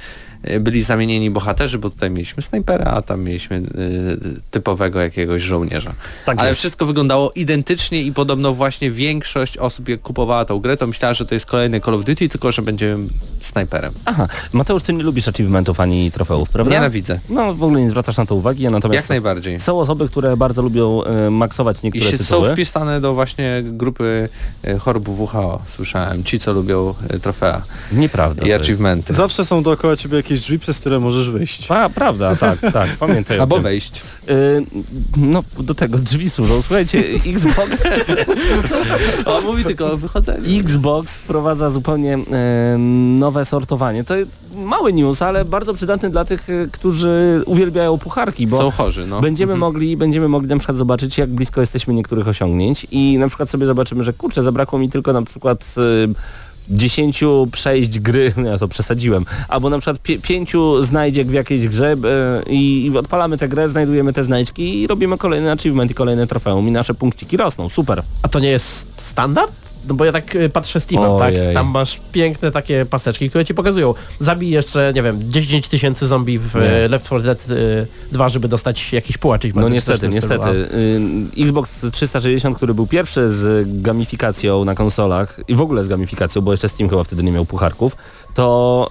byli 0.59 0.81
zamienieni 0.83 1.29
bohaterzy, 1.31 1.77
bo 1.79 1.89
tutaj 1.89 2.09
mieliśmy 2.09 2.43
snajpera, 2.43 2.85
a 2.85 3.01
tam 3.01 3.23
mieliśmy 3.23 3.55
y, 3.57 3.61
typowego 4.51 4.99
jakiegoś 5.01 5.41
żołnierza. 5.43 5.93
Tak 6.25 6.39
Ale 6.39 6.47
jest. 6.47 6.59
wszystko 6.59 6.85
wyglądało 6.85 7.31
identycznie 7.31 8.01
i 8.03 8.13
podobno 8.13 8.53
właśnie 8.53 8.91
większość 8.91 9.57
osób 9.57 9.89
jak 9.89 10.01
kupowała 10.01 10.45
tą 10.45 10.59
grę, 10.59 10.77
to 10.77 10.87
myślała, 10.87 11.13
że 11.13 11.25
to 11.25 11.33
jest 11.35 11.45
kolejny 11.45 11.81
Call 11.81 11.93
of 11.93 12.05
Duty, 12.05 12.29
tylko 12.29 12.51
że 12.51 12.61
będziemy 12.61 13.07
snajperem. 13.41 13.93
Aha, 14.05 14.27
Mateusz, 14.53 14.83
ty 14.83 14.93
nie 14.93 15.03
lubisz 15.03 15.27
achievementów 15.27 15.79
ani 15.79 16.11
trofeów, 16.11 16.49
prawda? 16.49 16.71
Nienawidzę. 16.75 17.19
No 17.29 17.53
w 17.53 17.63
ogóle 17.63 17.81
nie 17.81 17.89
zwracasz 17.89 18.17
na 18.17 18.25
to 18.25 18.35
uwagi, 18.35 18.67
a 18.67 18.69
natomiast 18.69 19.03
Jak 19.03 19.09
najbardziej. 19.09 19.59
są 19.59 19.79
osoby, 19.79 20.09
które 20.09 20.37
bardzo 20.37 20.61
lubią 20.61 21.03
e, 21.03 21.29
maksować 21.29 21.77
I 21.77 21.85
niektóre 21.85 22.11
się 22.11 22.17
są 22.17 22.23
tytuły. 22.23 22.53
wpisane 22.53 23.01
do 23.01 23.13
właśnie 23.13 23.61
grupy 23.63 24.29
y, 24.67 24.79
chorób 24.79 25.09
WHO, 25.09 25.61
słyszałem. 25.67 26.23
Ci, 26.23 26.39
co 26.39 26.53
lubią 26.53 26.93
y, 27.13 27.19
trofea 27.19 27.61
Nieprawda. 27.91 28.45
i 28.47 28.53
achievementy. 28.53 29.13
Zawsze 29.13 29.45
są 29.45 29.63
dookoła 29.63 29.95
ciebie 29.97 30.23
jakieś 30.29 30.41
drzwi, 30.45 30.59
przez 30.59 30.79
które 30.79 30.99
możesz 30.99 31.29
wyjść. 31.29 31.71
A, 31.71 31.89
prawda, 31.89 32.35
tak, 32.35 32.59
tak, 32.73 32.89
pamiętaj 32.99 33.37
o 33.39 33.41
Albo 33.41 33.59
wejść. 33.59 34.01
Y, 34.29 34.65
no, 35.17 35.43
do 35.59 35.75
tego 35.75 35.97
drzwi 35.97 36.29
służą. 36.29 36.61
Słuchajcie, 36.61 37.03
Xbox, 37.25 37.83
On 39.25 39.43
mówi 39.43 39.63
tylko 39.63 39.91
o 39.91 39.97
wychodzeniu. 39.97 40.59
Xbox 40.59 41.15
wprowadza 41.15 41.69
zupełnie 41.69 42.13
e, 42.13 42.77
nowe 43.19 43.45
sortowanie. 43.45 44.03
To 44.03 44.13
mały 44.55 44.93
news, 44.93 45.21
ale 45.21 45.45
bardzo 45.45 45.73
przydatny 45.73 46.09
dla 46.09 46.25
tych, 46.25 46.49
e, 46.49 46.67
którzy 46.71 47.43
uwielbiają 47.45 47.97
pucharki, 47.97 48.47
bo 48.47 48.57
Są 48.57 48.71
chorzy, 48.71 49.07
no. 49.07 49.21
Będziemy 49.21 49.53
Mhm. 49.53 49.59
mogli, 49.59 49.97
będziemy 49.97 50.27
mogli 50.27 50.49
na 50.49 50.57
przykład 50.57 50.77
zobaczyć, 50.77 51.17
jak 51.17 51.29
blisko 51.29 51.61
jesteśmy 51.61 51.93
niektórych 51.93 52.27
osiągnięć 52.27 52.87
i 52.91 53.17
na 53.17 53.27
przykład 53.27 53.49
sobie 53.49 53.65
zobaczymy, 53.65 54.03
że 54.03 54.13
kurczę, 54.13 54.43
zabrakło 54.43 54.79
mi 54.79 54.89
tylko 54.89 55.13
na 55.13 55.21
przykład 55.21 55.75
y, 55.77 56.13
10 56.69 57.23
przejść 57.51 57.99
gry, 57.99 58.33
ja 58.51 58.57
to 58.57 58.67
przesadziłem, 58.67 59.25
albo 59.47 59.69
na 59.69 59.79
przykład 59.79 60.01
pie, 60.01 60.19
pięciu 60.19 60.83
znajdziek 60.83 61.27
w 61.27 61.33
jakiejś 61.33 61.67
grze 61.67 61.93
y, 61.93 61.97
i 62.49 62.91
odpalamy 62.99 63.37
tę 63.37 63.49
grę, 63.49 63.69
znajdujemy 63.69 64.13
te 64.13 64.23
znajdźki 64.23 64.81
i 64.81 64.87
robimy 64.87 65.17
kolejny 65.17 65.51
achievement 65.51 65.91
i 65.91 65.93
kolejne 65.93 66.27
trofeum 66.27 66.67
i 66.67 66.71
nasze 66.71 66.93
punkciki 66.93 67.37
rosną. 67.37 67.69
Super. 67.69 68.03
A 68.23 68.27
to 68.27 68.39
nie 68.39 68.49
jest 68.49 68.87
standard? 68.97 69.68
No 69.87 69.95
bo 69.95 70.05
ja 70.05 70.11
tak 70.11 70.35
y, 70.35 70.49
patrzę 70.49 70.79
Steamem, 70.79 71.19
tak? 71.19 71.33
Tam 71.53 71.67
masz 71.67 71.99
piękne 72.11 72.51
takie 72.51 72.85
paseczki, 72.85 73.29
które 73.29 73.45
ci 73.45 73.53
pokazują. 73.53 73.93
Zabij 74.19 74.49
jeszcze, 74.49 74.91
nie 74.95 75.03
wiem, 75.03 75.19
10 75.31 75.67
tysięcy 75.67 76.07
zombie 76.07 76.39
w 76.39 76.55
Nie. 76.55 76.85
y, 76.85 76.89
Left 76.89 77.05
4 77.05 77.23
Dead 77.23 77.45
y, 77.49 77.87
2, 78.11 78.29
żeby 78.29 78.47
dostać 78.47 78.93
jakiś 78.93 79.17
achievement. 79.17 79.55
No 79.55 79.69
niestety, 79.69 80.09
niestety. 80.09 80.49
Y, 80.49 81.01
Xbox 81.43 81.85
360, 81.91 82.57
który 82.57 82.73
był 82.73 82.87
pierwszy 82.87 83.29
z 83.29 83.67
gamifikacją 83.81 84.65
na 84.65 84.75
konsolach 84.75 85.39
i 85.47 85.55
w 85.55 85.61
ogóle 85.61 85.83
z 85.83 85.87
gamifikacją, 85.87 86.41
bo 86.41 86.51
jeszcze 86.51 86.69
Steam 86.69 86.89
chyba 86.89 87.03
wtedy 87.03 87.23
nie 87.23 87.31
miał 87.31 87.45
pucharków, 87.45 87.95
to 88.33 88.87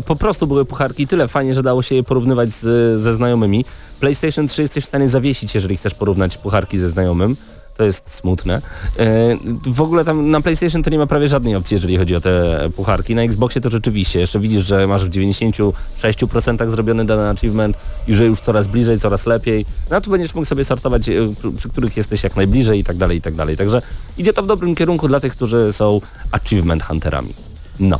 y, 0.00 0.02
po 0.06 0.16
prostu 0.16 0.46
były 0.46 0.64
pucharki 0.64 1.06
tyle 1.06 1.28
fajnie, 1.28 1.54
że 1.54 1.62
dało 1.62 1.82
się 1.82 1.94
je 1.94 2.02
porównywać 2.02 2.50
z, 2.50 3.00
ze 3.02 3.12
znajomymi. 3.12 3.64
PlayStation 4.00 4.48
3 4.48 4.62
jesteś 4.62 4.84
w 4.84 4.88
stanie 4.88 5.08
zawiesić, 5.08 5.54
jeżeli 5.54 5.76
chcesz 5.76 5.94
porównać 5.94 6.38
pucharki 6.38 6.78
ze 6.78 6.88
znajomym. 6.88 7.36
To 7.76 7.84
jest 7.84 8.10
smutne. 8.14 8.62
Y, 9.00 9.72
W 9.72 9.80
ogóle 9.80 10.04
tam 10.04 10.30
na 10.30 10.40
PlayStation 10.40 10.82
to 10.82 10.90
nie 10.90 10.98
ma 10.98 11.06
prawie 11.06 11.28
żadnej 11.28 11.54
opcji, 11.56 11.74
jeżeli 11.74 11.96
chodzi 11.98 12.16
o 12.16 12.20
te 12.20 12.58
pucharki. 12.76 13.14
Na 13.14 13.22
Xboxie 13.22 13.60
to 13.60 13.70
rzeczywiście. 13.70 14.20
Jeszcze 14.20 14.40
widzisz, 14.40 14.66
że 14.66 14.86
masz 14.86 15.04
w 15.04 15.10
96% 15.10 16.70
zrobiony 16.70 17.04
dany 17.04 17.28
achievement 17.28 17.76
i 18.08 18.14
że 18.14 18.24
już 18.24 18.40
coraz 18.40 18.66
bliżej, 18.66 19.00
coraz 19.00 19.26
lepiej. 19.26 19.66
No 19.90 19.96
a 19.96 20.00
tu 20.00 20.10
będziesz 20.10 20.34
mógł 20.34 20.44
sobie 20.44 20.64
sortować, 20.64 21.08
y, 21.08 21.34
przy- 21.40 21.52
przy 21.52 21.68
których 21.68 21.96
jesteś 21.96 22.22
jak 22.24 22.36
najbliżej 22.36 22.78
i 22.80 22.84
tak 22.84 22.96
dalej, 22.96 23.18
i 23.18 23.20
tak 23.20 23.34
dalej. 23.34 23.56
Także 23.56 23.82
idzie 24.18 24.32
to 24.32 24.42
w 24.42 24.46
dobrym 24.46 24.74
kierunku 24.74 25.08
dla 25.08 25.20
tych, 25.20 25.32
którzy 25.32 25.72
są 25.72 26.00
achievement 26.32 26.82
hunterami. 26.82 27.34
No. 27.80 27.98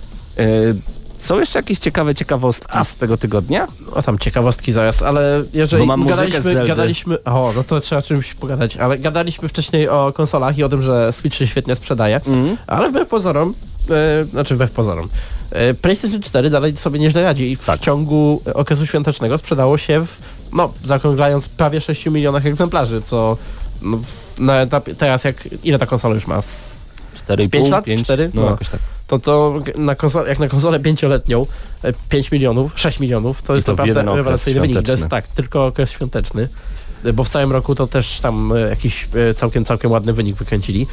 Są 1.23 1.39
jeszcze 1.41 1.59
jakieś 1.59 1.79
ciekawe 1.79 2.15
ciekawostki 2.15 2.79
z 2.85 2.95
tego 2.95 3.17
tygodnia? 3.17 3.67
O 3.93 4.03
tam 4.03 4.19
ciekawostki 4.19 4.73
zaraz, 4.73 5.03
ale 5.03 5.45
jeżeli 5.55 5.83
Bo 5.83 5.87
mam 5.87 6.07
gadaliśmy, 6.09 6.67
gadaliśmy, 6.67 7.25
o 7.25 7.53
no 7.57 7.65
to 7.65 7.81
trzeba 7.81 8.03
czymś 8.03 8.35
pogadać, 8.35 8.77
ale 8.77 8.99
gadaliśmy 8.99 9.49
wcześniej 9.49 9.89
o 9.89 10.13
konsolach 10.17 10.59
i 10.59 10.65
o 10.65 10.69
tym, 10.69 10.83
że 10.83 11.13
Switch 11.13 11.37
się 11.37 11.47
świetnie 11.47 11.77
sprzedaje, 11.77 12.17
Mhm. 12.27 12.57
ale 12.67 12.91
wbrew 12.91 13.09
pozorom, 13.09 13.55
e, 13.91 14.25
znaczy 14.25 14.55
wbrew 14.55 14.71
pozorom, 14.71 15.09
e, 15.51 15.75
PlayStation 15.75 16.23
4 16.23 16.51
dalej 16.51 16.77
sobie 16.77 16.99
nieźle 16.99 17.23
radzi 17.23 17.51
i 17.53 17.57
w 17.57 17.65
Tak. 17.65 17.81
ciągu 17.81 18.43
okresu 18.55 18.87
świątecznego 18.87 19.39
sprzedało 19.39 19.79
się 19.79 20.07
w, 20.07 20.17
no 20.53 20.73
zaokrąglając, 20.85 21.49
prawie 21.49 21.81
6 21.81 22.07
milionach 22.07 22.47
egzemplarzy, 22.47 23.03
co 23.03 23.37
no, 23.83 23.99
na 24.39 24.61
etapie, 24.61 24.95
teraz 24.95 25.25
jak, 25.25 25.37
ile 25.65 25.79
ta 25.79 25.87
konsola 25.87 26.15
już 26.15 26.27
ma? 26.27 26.43
Z 26.43 26.79
4,5, 27.15 27.49
pięć 27.51 27.69
lat? 27.69 27.85
5? 27.85 28.05
Cztery? 28.05 28.31
No, 28.35 28.43
No. 28.43 28.51
jakoś 28.51 28.69
tak. 28.69 28.81
To 29.13 29.19
to 29.19 29.61
na 29.77 29.95
konsolę, 29.95 30.29
jak 30.29 30.39
na 30.39 30.49
konsolę 30.49 30.81
pięcioletnią 30.81 31.47
e, 31.83 31.93
5 32.09 32.33
milionów, 32.33 32.73
6 32.77 33.01
milionów, 33.01 33.43
to 33.43 33.53
I 33.53 33.57
jest 33.57 33.67
to 33.67 33.73
naprawdę 33.73 34.17
rewelacyjny 34.17 34.61
wynik. 34.61 34.83
To 34.83 34.93
jest 34.93 35.09
tak, 35.09 35.27
tylko 35.27 35.67
okres 35.67 35.91
świąteczny, 35.91 36.49
e, 37.05 37.13
bo 37.13 37.25
w 37.25 37.29
całym 37.29 37.53
roku 37.53 37.75
to 37.75 37.87
też 37.87 38.21
tam 38.21 38.53
e, 38.53 38.61
jakiś 38.61 39.09
e, 39.31 39.35
całkiem, 39.35 39.65
całkiem 39.65 39.91
ładny 39.91 40.13
wynik 40.13 40.37
wykręcili. 40.37 40.87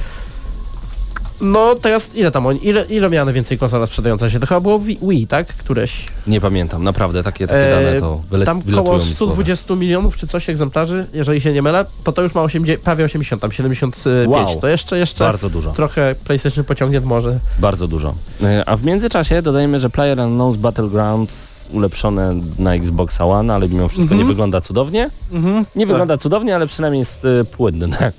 No 1.41 1.75
teraz 1.75 2.15
ile 2.15 2.31
tam 2.31 2.45
oni, 2.45 2.67
ile, 2.67 2.85
ile 2.89 3.09
miała 3.09 3.25
najwięcej 3.25 3.57
konsola 3.57 3.85
sprzedająca 3.85 4.29
się? 4.29 4.39
To 4.39 4.47
chyba 4.47 4.59
było 4.59 4.79
Wii, 4.79 5.27
tak? 5.27 5.47
Któreś. 5.47 6.05
Nie 6.27 6.41
pamiętam, 6.41 6.83
naprawdę 6.83 7.23
takie, 7.23 7.47
takie 7.47 7.77
E, 7.77 7.83
dane 7.85 7.99
to 7.99 8.21
wyle, 8.31 8.45
Tam 8.45 8.61
koło 8.61 8.77
mi 8.77 8.83
z 8.83 9.03
głowy. 9.05 9.15
120 9.15 9.75
milionów 9.75 10.17
czy 10.17 10.27
coś 10.27 10.49
egzemplarzy, 10.49 11.05
jeżeli 11.13 11.41
się 11.41 11.53
nie 11.53 11.61
mylę, 11.61 11.85
to 12.03 12.11
to 12.11 12.21
już 12.21 12.35
ma 12.35 12.41
80, 12.41 12.81
prawie 12.83 13.05
80, 13.05 13.41
tam 13.41 13.51
75. 13.51 14.29
Wow. 14.29 14.61
To 14.61 14.67
jeszcze, 14.67 14.97
jeszcze 14.97 15.23
Bardzo 15.23 15.49
dużo. 15.49 15.71
trochę 15.71 16.15
PlayStation 16.23 16.63
pociągnie 16.63 16.99
w 17.01 17.05
morze. 17.05 17.39
Bardzo 17.59 17.87
dużo. 17.87 18.13
E, 18.43 18.63
A 18.69 18.77
w 18.77 18.83
międzyczasie 18.83 19.41
dodajemy, 19.41 19.79
że 19.79 19.89
Player 19.89 20.17
Unknown's 20.17 20.57
Battlegrounds 20.57 21.49
ulepszone 21.73 22.35
na 22.59 22.73
Xbox 22.75 23.21
One, 23.21 23.53
ale 23.53 23.69
mimo 23.69 23.87
wszystko 23.89 24.15
nie 24.15 24.25
wygląda 24.25 24.61
cudownie. 24.61 25.09
Mhm. 25.31 25.65
Nie 25.75 25.83
Tak. 25.83 25.87
wygląda 25.87 26.17
cudownie, 26.17 26.55
ale 26.55 26.67
przynajmniej 26.67 26.99
jest 26.99 27.25
e, 27.25 27.45
płynne 27.45 27.87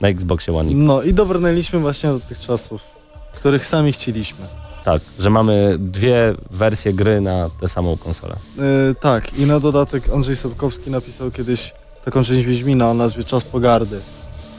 na 0.00 0.08
Xboxie 0.08 0.56
One 0.56 0.70
X. 0.70 0.78
No 0.82 1.02
i 1.02 1.14
dobrnęliśmy 1.14 1.78
właśnie 1.78 2.10
do 2.10 2.20
tych 2.20 2.40
czasów, 2.40 2.82
których 3.34 3.66
sami 3.66 3.92
chcieliśmy. 3.92 4.46
Tak, 4.84 5.02
że 5.18 5.30
mamy 5.30 5.76
dwie 5.78 6.34
wersje 6.50 6.92
gry 6.92 7.20
na 7.20 7.50
tę 7.60 7.68
samą 7.68 7.96
konsolę. 7.96 8.36
Yy, 8.56 8.94
tak, 9.00 9.38
i 9.38 9.46
na 9.46 9.60
dodatek 9.60 10.10
Andrzej 10.14 10.36
Sapkowski 10.36 10.90
napisał 10.90 11.30
kiedyś 11.30 11.72
taką 12.04 12.24
część 12.24 12.46
Wiedźmina 12.46 12.90
o 12.90 12.94
nazwie 12.94 13.24
Czas 13.24 13.44
Pogardy. 13.44 14.00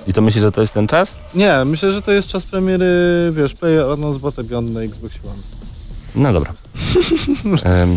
I 0.07 0.13
to 0.13 0.21
myślisz, 0.21 0.43
że 0.43 0.51
to 0.51 0.61
jest 0.61 0.73
ten 0.73 0.87
czas? 0.87 1.15
Nie, 1.35 1.65
myślę, 1.65 1.91
że 1.91 2.01
to 2.01 2.11
jest 2.11 2.27
czas 2.27 2.43
premiery, 2.43 2.85
wiesz, 3.31 3.55
PlayerUnknown's 3.55 4.19
Battleground 4.19 4.73
na 4.73 4.81
Xbox 4.81 5.13
One. 5.25 5.41
No 6.15 6.33
dobra. 6.33 6.53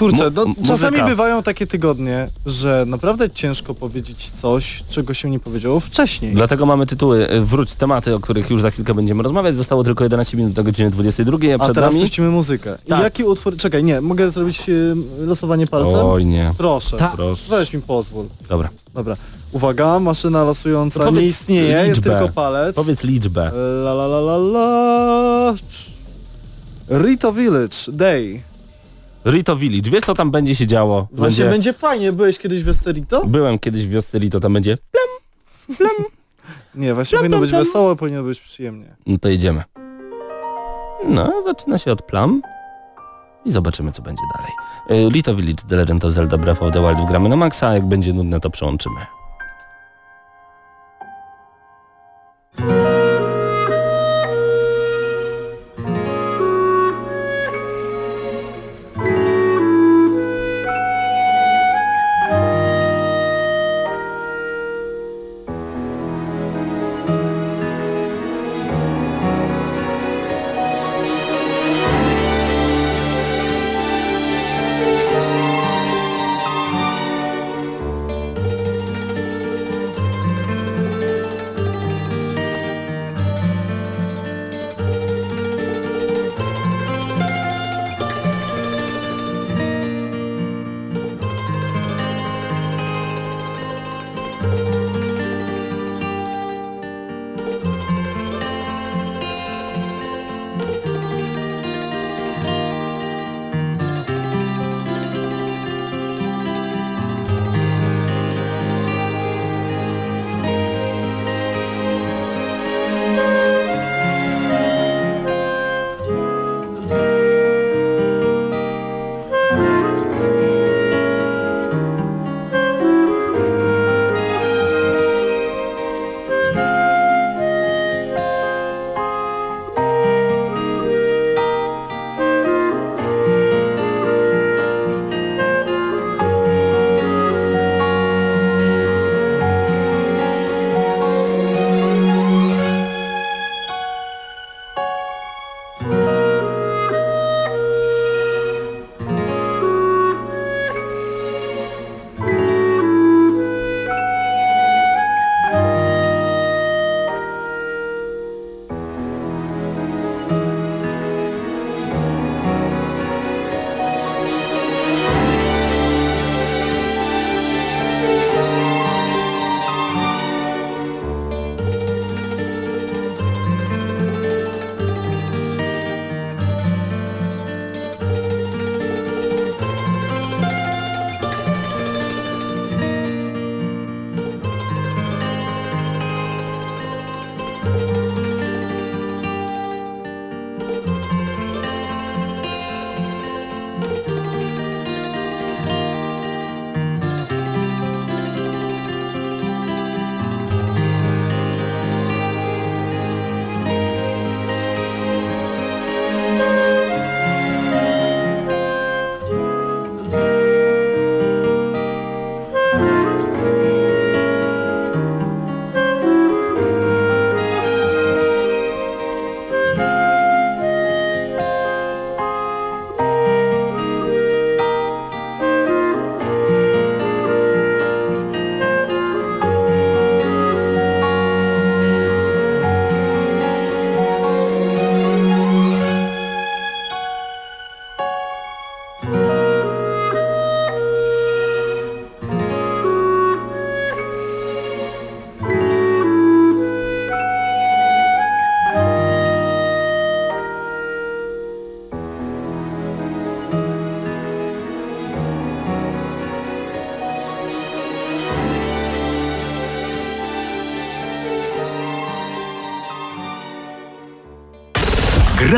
Kurczę, 0.00 0.30
no, 0.34 0.44
czasami 0.66 0.90
muzyka. 0.90 1.06
bywają 1.06 1.42
takie 1.42 1.66
tygodnie, 1.66 2.28
że 2.46 2.84
naprawdę 2.86 3.30
ciężko 3.30 3.74
powiedzieć 3.74 4.30
coś, 4.42 4.82
czego 4.88 5.14
się 5.14 5.30
nie 5.30 5.40
powiedziało 5.40 5.80
wcześniej. 5.80 6.34
dlatego 6.34 6.66
mamy 6.66 6.86
tytuły 6.86 7.28
e, 7.28 7.40
Wróć 7.40 7.74
tematy, 7.74 8.14
o 8.14 8.20
których 8.20 8.50
już 8.50 8.62
za 8.62 8.70
chwilkę 8.70 8.94
będziemy 8.94 9.22
rozmawiać. 9.22 9.56
Zostało 9.56 9.84
tylko 9.84 10.04
11 10.04 10.36
minut 10.36 10.52
do 10.52 10.64
godziny 10.64 10.90
22, 10.90 11.38
a 11.52 11.54
A 11.54 11.58
przed 11.58 11.74
teraz 11.74 11.92
nami... 11.92 12.04
puścimy 12.04 12.28
muzykę. 12.30 12.78
Tak. 12.88 13.00
I 13.00 13.02
jaki 13.02 13.24
utwór... 13.24 13.56
Czekaj, 13.56 13.84
nie, 13.84 14.00
mogę 14.00 14.30
zrobić 14.30 14.68
y, 14.68 14.94
losowanie 15.18 15.66
palcem? 15.66 16.06
Oj 16.06 16.24
nie. 16.26 16.54
Proszę, 16.58 16.96
Tak. 16.96 17.12
Proszę. 17.12 17.50
weź 17.50 17.72
mi 17.72 17.80
pozwól. 17.82 18.26
Dobra. 18.48 18.68
Dobra. 18.94 19.16
Uwaga, 19.52 20.00
maszyna 20.00 20.44
losująca 20.44 21.00
powiedz 21.00 21.22
nie 21.22 21.26
istnieje, 21.28 21.68
jest 21.68 21.86
liczbę. 21.88 22.10
tylko 22.18 22.28
palec. 22.34 22.76
Powiedz 22.76 23.04
liczbę. 23.04 23.50
La 23.84 23.92
la 23.92 24.04
la 24.06 24.18
la 24.18 24.36
la. 24.36 25.54
Rito 26.90 27.32
Village, 27.32 27.76
Day. 27.92 28.42
Rito 29.26 29.56
Village. 29.56 29.90
Wiesz 29.90 30.02
co 30.04 30.14
tam 30.14 30.30
będzie 30.30 30.54
się 30.54 30.66
działo? 30.66 31.08
Właśnie 31.12 31.44
będzie 31.44 31.72
fajnie, 31.72 32.12
byłeś 32.12 32.38
kiedyś 32.38 32.62
w 32.62 32.68
Esterito? 32.68 33.26
Byłem 33.26 33.58
kiedyś 33.58 33.86
w 33.86 33.90
wiosce 33.90 34.18
Rito, 34.18 34.40
tam 34.40 34.52
będzie... 34.52 34.78
Nie, 36.74 36.94
właśnie 36.94 37.18
Plam, 37.18 37.20
powinno 37.20 37.36
plam, 37.36 37.40
być 37.40 37.50
plam. 37.50 37.64
wesoło, 37.64 37.96
powinno 37.96 38.22
być 38.22 38.40
przyjemnie. 38.40 38.96
No 39.06 39.18
to 39.18 39.28
jedziemy. 39.28 39.62
No, 41.08 41.42
zaczyna 41.44 41.78
się 41.78 41.92
od 41.92 42.02
plam. 42.02 42.42
I 43.44 43.50
zobaczymy, 43.52 43.92
co 43.92 44.02
będzie 44.02 44.22
dalej. 44.36 44.52
Y, 45.06 45.10
Rito 45.10 45.34
Village, 45.34 45.62
The 45.68 45.76
Legend 45.76 46.04
of 46.04 46.12
Zelda 46.12 46.38
Breath 46.38 46.62
of 46.62 46.72
the 46.72 46.80
Wild 46.80 47.08
gramy 47.08 47.28
na 47.28 47.36
maksa, 47.36 47.68
a 47.68 47.74
jak 47.74 47.88
będzie 47.88 48.12
nudne, 48.12 48.40
to 48.40 48.50
przełączymy. 48.50 48.96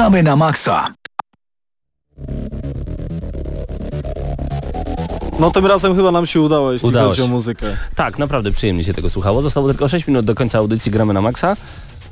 Gramy 0.03 0.23
na 0.23 0.37
maksa. 0.37 0.89
No 5.41 5.51
tym 5.51 5.67
razem 5.67 5.97
chyba 5.97 6.11
nam 6.13 6.27
się 6.27 6.41
udało, 6.41 6.73
jeśli 6.73 6.89
Udało 6.89 7.09
chodzi 7.09 7.19
się. 7.19 7.25
o 7.25 7.29
muzykę. 7.29 7.77
Tak, 7.95 8.19
naprawdę 8.19 8.51
przyjemnie 8.53 8.85
się 8.85 8.95
tego 8.95 9.11
słuchało. 9.11 9.43
Zostało 9.43 9.69
tylko 9.69 9.89
6 9.89 10.07
minut 10.07 10.25
do 10.27 10.35
końca 10.35 10.59
audycji 10.59 10.93
Gramy 10.93 11.13
na 11.15 11.21
Maxa. 11.21 11.57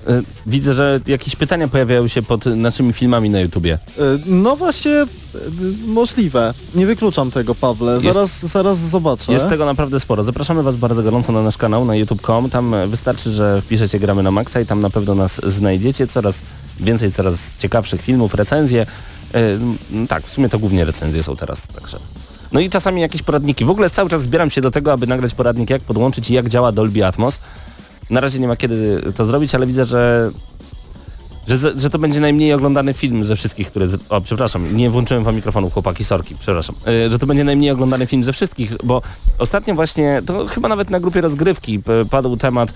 Y, 0.08 0.22
Widzę, 0.46 0.74
że 0.74 1.00
jakieś 1.06 1.36
pytania 1.36 1.68
pojawiają 1.68 2.08
się 2.08 2.22
pod 2.22 2.46
naszymi 2.46 2.92
filmami 2.92 3.30
na 3.30 3.40
YouTubie. 3.40 3.74
E, 3.98 4.02
No 4.26 4.56
właśnie, 4.56 4.92
e, 4.92 5.06
możliwe. 5.86 6.54
Nie 6.74 6.86
wykluczam 6.86 7.30
tego, 7.30 7.54
Pawle. 7.54 7.92
Jest- 7.92 8.04
Zaraz, 8.04 8.38
zaraz 8.46 8.78
zobaczę. 8.78 9.32
Jest 9.32 9.48
tego 9.48 9.64
naprawdę 9.66 10.00
sporo. 10.00 10.22
Zapraszamy 10.24 10.62
Was 10.62 10.76
bardzo 10.76 11.02
gorąco 11.02 11.32
na 11.32 11.42
nasz 11.42 11.56
kanał 11.56 11.84
na 11.84 11.96
youtube.com. 11.96 12.50
Tam 12.50 12.74
e, 12.74 12.86
wystarczy, 12.88 13.30
że 13.32 13.62
wpiszecie 13.62 13.98
Gramy 13.98 14.22
na 14.22 14.30
Maxa 14.30 14.60
i 14.60 14.66
tam 14.66 14.80
na 14.80 14.90
pewno 14.90 15.14
nas 15.14 15.40
znajdziecie. 15.44 16.06
Coraz 16.06 16.42
więcej, 16.80 17.12
coraz 17.12 17.40
ciekawszych 17.58 18.02
filmów, 18.02 18.34
recenzje. 18.34 18.86
M, 19.32 20.06
tak, 20.08 20.26
w 20.26 20.32
sumie 20.32 20.48
to 20.48 20.58
głównie 20.58 20.84
recenzje 20.84 21.22
są 21.22 21.36
teraz, 21.36 21.66
także... 21.66 21.98
No 22.52 22.60
i 22.60 22.70
czasami 22.70 23.00
jakieś 23.00 23.22
poradniki. 23.22 23.64
W 23.64 23.70
ogóle 23.70 23.90
cały 23.90 24.10
czas 24.10 24.22
zbieram 24.22 24.50
się 24.50 24.60
do 24.60 24.70
tego, 24.70 24.92
aby 24.92 25.06
nagrać 25.06 25.34
poradnik, 25.34 25.70
jak 25.70 25.82
podłączyć 25.82 26.30
i 26.30 26.34
jak 26.34 26.48
działa 26.48 26.72
Dolby 26.72 27.06
Atmos. 27.06 27.40
Na 28.10 28.20
razie 28.20 28.38
nie 28.38 28.48
ma 28.48 28.56
kiedy 28.56 29.02
to 29.16 29.24
zrobić, 29.24 29.54
ale 29.54 29.66
widzę, 29.66 29.84
że 29.84 30.30
że, 31.48 31.80
że 31.80 31.90
to 31.90 31.98
będzie 31.98 32.20
najmniej 32.20 32.52
oglądany 32.52 32.94
film 32.94 33.24
ze 33.24 33.36
wszystkich, 33.36 33.66
które... 33.66 33.86
Z... 33.86 34.00
O, 34.08 34.20
przepraszam, 34.20 34.76
nie 34.76 34.90
włączyłem 34.90 35.24
wam 35.24 35.36
mikrofonu, 35.36 35.70
chłopaki, 35.70 36.04
sorki, 36.04 36.36
przepraszam. 36.38 36.74
E, 36.86 37.10
że 37.10 37.18
to 37.18 37.26
będzie 37.26 37.44
najmniej 37.44 37.70
oglądany 37.70 38.06
film 38.06 38.24
ze 38.24 38.32
wszystkich, 38.32 38.72
bo 38.84 39.02
ostatnio 39.38 39.74
właśnie, 39.74 40.22
to 40.26 40.46
chyba 40.46 40.68
nawet 40.68 40.90
na 40.90 41.00
grupie 41.00 41.20
rozgrywki 41.20 41.82
padł 42.10 42.36
temat 42.36 42.72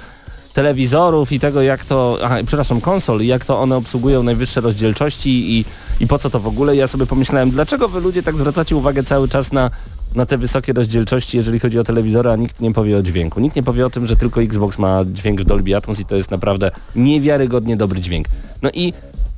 telewizorów 0.55 1.33
i 1.33 1.41
tego 1.41 1.63
jak 1.63 1.85
to, 1.85 2.19
aha, 2.23 2.37
przepraszam, 2.47 2.81
konsol 2.81 3.21
i 3.21 3.27
jak 3.27 3.45
to 3.45 3.61
one 3.61 3.77
obsługują 3.77 4.23
najwyższe 4.23 4.61
rozdzielczości 4.61 5.59
i, 5.59 5.65
i 6.01 6.07
po 6.07 6.19
co 6.19 6.31
to 6.31 6.41
w 6.41 6.47
ogóle. 6.47 6.75
I 6.75 6.79
ja 6.79 6.87
sobie 6.87 7.07
pomyślałem, 7.07 7.51
dlaczego 7.51 7.89
wy 7.89 8.01
ludzie 8.01 8.23
tak 8.23 8.39
zwracacie 8.39 8.77
uwagę 8.77 9.03
cały 9.03 9.29
czas 9.29 9.53
na, 9.53 9.71
na 10.15 10.27
te 10.27 10.39
wysokie 10.39 10.73
rozdzielczości, 10.73 11.37
jeżeli 11.37 11.59
chodzi 11.59 11.79
o 11.79 11.85
telewizory, 11.85 12.31
a 12.31 12.37
nikt 12.37 12.61
nie 12.61 12.73
powie 12.73 12.97
o 12.97 13.03
dźwięku. 13.03 13.41
Nikt 13.41 13.57
nie 13.57 13.63
powie 13.63 13.87
o 13.87 13.91
tym, 13.91 14.07
że 14.07 14.17
tylko 14.17 14.43
Xbox 14.43 14.79
ma 14.79 15.05
dźwięk 15.05 15.41
w 15.41 15.45
Dolby 15.45 15.77
Atmos 15.77 16.01
i 16.01 16.05
to 16.05 16.17
jest 16.17 16.31
naprawdę 16.31 16.71
niewiarygodnie 16.97 17.77
dobry 17.77 18.01
dźwięk. 18.01 18.27
No 18.63 18.71
i 18.75 18.93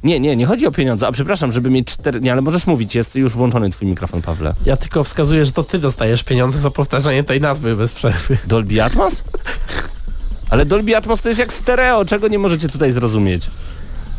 nie, 0.04 0.20
nie, 0.20 0.36
nie 0.36 0.46
chodzi 0.46 0.66
o 0.66 0.72
pieniądze, 0.72 1.06
a 1.06 1.12
przepraszam, 1.12 1.52
żeby 1.52 1.70
mieć 1.70 1.86
cztery... 1.86 2.20
Nie, 2.20 2.32
ale 2.32 2.40
możesz 2.40 2.66
mówić, 2.66 2.94
jest 2.94 3.16
już 3.16 3.32
włączony 3.32 3.70
twój 3.70 3.88
mikrofon, 3.88 4.22
Pawle. 4.22 4.54
Ja 4.66 4.76
tylko 4.76 5.04
wskazuję, 5.04 5.46
że 5.46 5.52
to 5.52 5.62
ty 5.62 5.78
dostajesz 5.78 6.22
pieniądze 6.22 6.58
za 6.58 6.70
powtarzanie 6.70 7.24
tej 7.24 7.40
nazwy 7.40 7.76
bez 7.76 7.92
przerwy. 7.92 8.38
Dolby 8.46 8.82
Atmos? 8.82 9.22
Ale 10.50 10.66
Dolby 10.66 10.96
Atmos 10.96 11.20
to 11.20 11.28
jest 11.28 11.40
jak 11.40 11.52
stereo, 11.52 12.04
czego 12.04 12.28
nie 12.28 12.38
możecie 12.38 12.68
tutaj 12.68 12.92
zrozumieć? 12.92 13.46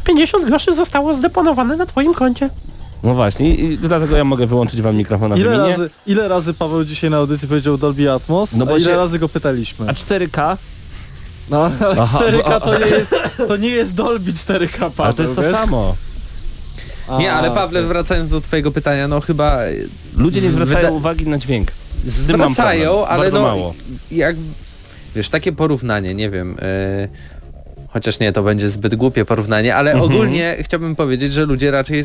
50 0.03 0.45
groszy 0.45 0.75
zostało 0.75 1.13
zdeponowane 1.13 1.77
na 1.77 1.85
twoim 1.85 2.13
koncie. 2.13 2.49
No 3.03 3.13
właśnie, 3.13 3.55
i 3.55 3.77
dlatego 3.77 4.17
ja 4.17 4.23
mogę 4.23 4.47
wyłączyć 4.47 4.81
wam 4.81 4.95
mikrofon 4.95 5.29
na 5.29 5.37
Ile 5.37 5.57
razy, 5.57 5.89
ile 6.07 6.27
razy 6.27 6.53
Paweł 6.53 6.83
dzisiaj 6.85 7.09
na 7.09 7.17
audycji 7.17 7.47
powiedział 7.47 7.77
Dolby 7.77 8.11
Atmos, 8.11 8.53
No 8.53 8.65
bo 8.65 8.73
a 8.73 8.77
ile 8.77 8.85
się- 8.85 8.97
razy 8.97 9.19
go 9.19 9.29
pytaliśmy? 9.29 9.89
A 9.89 9.93
4K? 9.93 10.57
No, 11.49 11.71
ale 11.79 12.01
Aha, 12.01 12.19
4K 12.19 12.49
bo- 12.49 12.59
to 12.59 12.79
nie 12.79 12.85
jest, 12.85 13.15
to 13.47 13.57
nie 13.57 13.69
jest 13.69 13.93
Dolby 13.93 14.33
4K, 14.33 14.77
Paweł, 14.79 15.05
Ale 15.05 15.13
to 15.13 15.21
jest 15.23 15.35
to 15.35 15.41
wiesz? 15.41 15.51
samo. 15.51 15.95
A, 17.09 17.17
Nie, 17.17 17.33
ale 17.33 17.51
Pawle, 17.51 17.83
wracając 17.83 18.29
do 18.29 18.41
twojego 18.41 18.71
pytania, 18.71 19.07
no 19.07 19.21
chyba 19.21 19.57
Ludzie 20.15 20.41
nie 20.41 20.49
zwracają 20.49 20.87
Wyda- 20.87 20.91
uwagi 20.93 21.27
na 21.27 21.37
dźwięk. 21.37 21.71
Z 22.05 22.27
tym 22.27 22.37
mam 22.39 22.53
zwracają, 22.53 22.89
problem. 22.89 23.11
ale 23.13 23.21
Bardzo 23.23 23.39
no 23.41 23.47
mało. 23.47 23.73
jak 24.11 24.35
wiesz, 25.17 25.29
takie 25.29 25.51
porównanie, 25.51 26.13
nie 26.13 26.29
wiem, 26.29 26.55
e, 26.61 27.07
chociaż 27.87 28.19
nie, 28.19 28.31
to 28.31 28.43
będzie 28.43 28.69
zbyt 28.69 28.95
głupie 28.95 29.25
porównanie, 29.25 29.75
ale 29.75 29.91
Mhm. 29.91 30.11
ogólnie 30.11 30.57
chciałbym 30.61 30.95
powiedzieć, 30.95 31.33
że 31.33 31.45
ludzie 31.45 31.71
raczej 31.71 32.03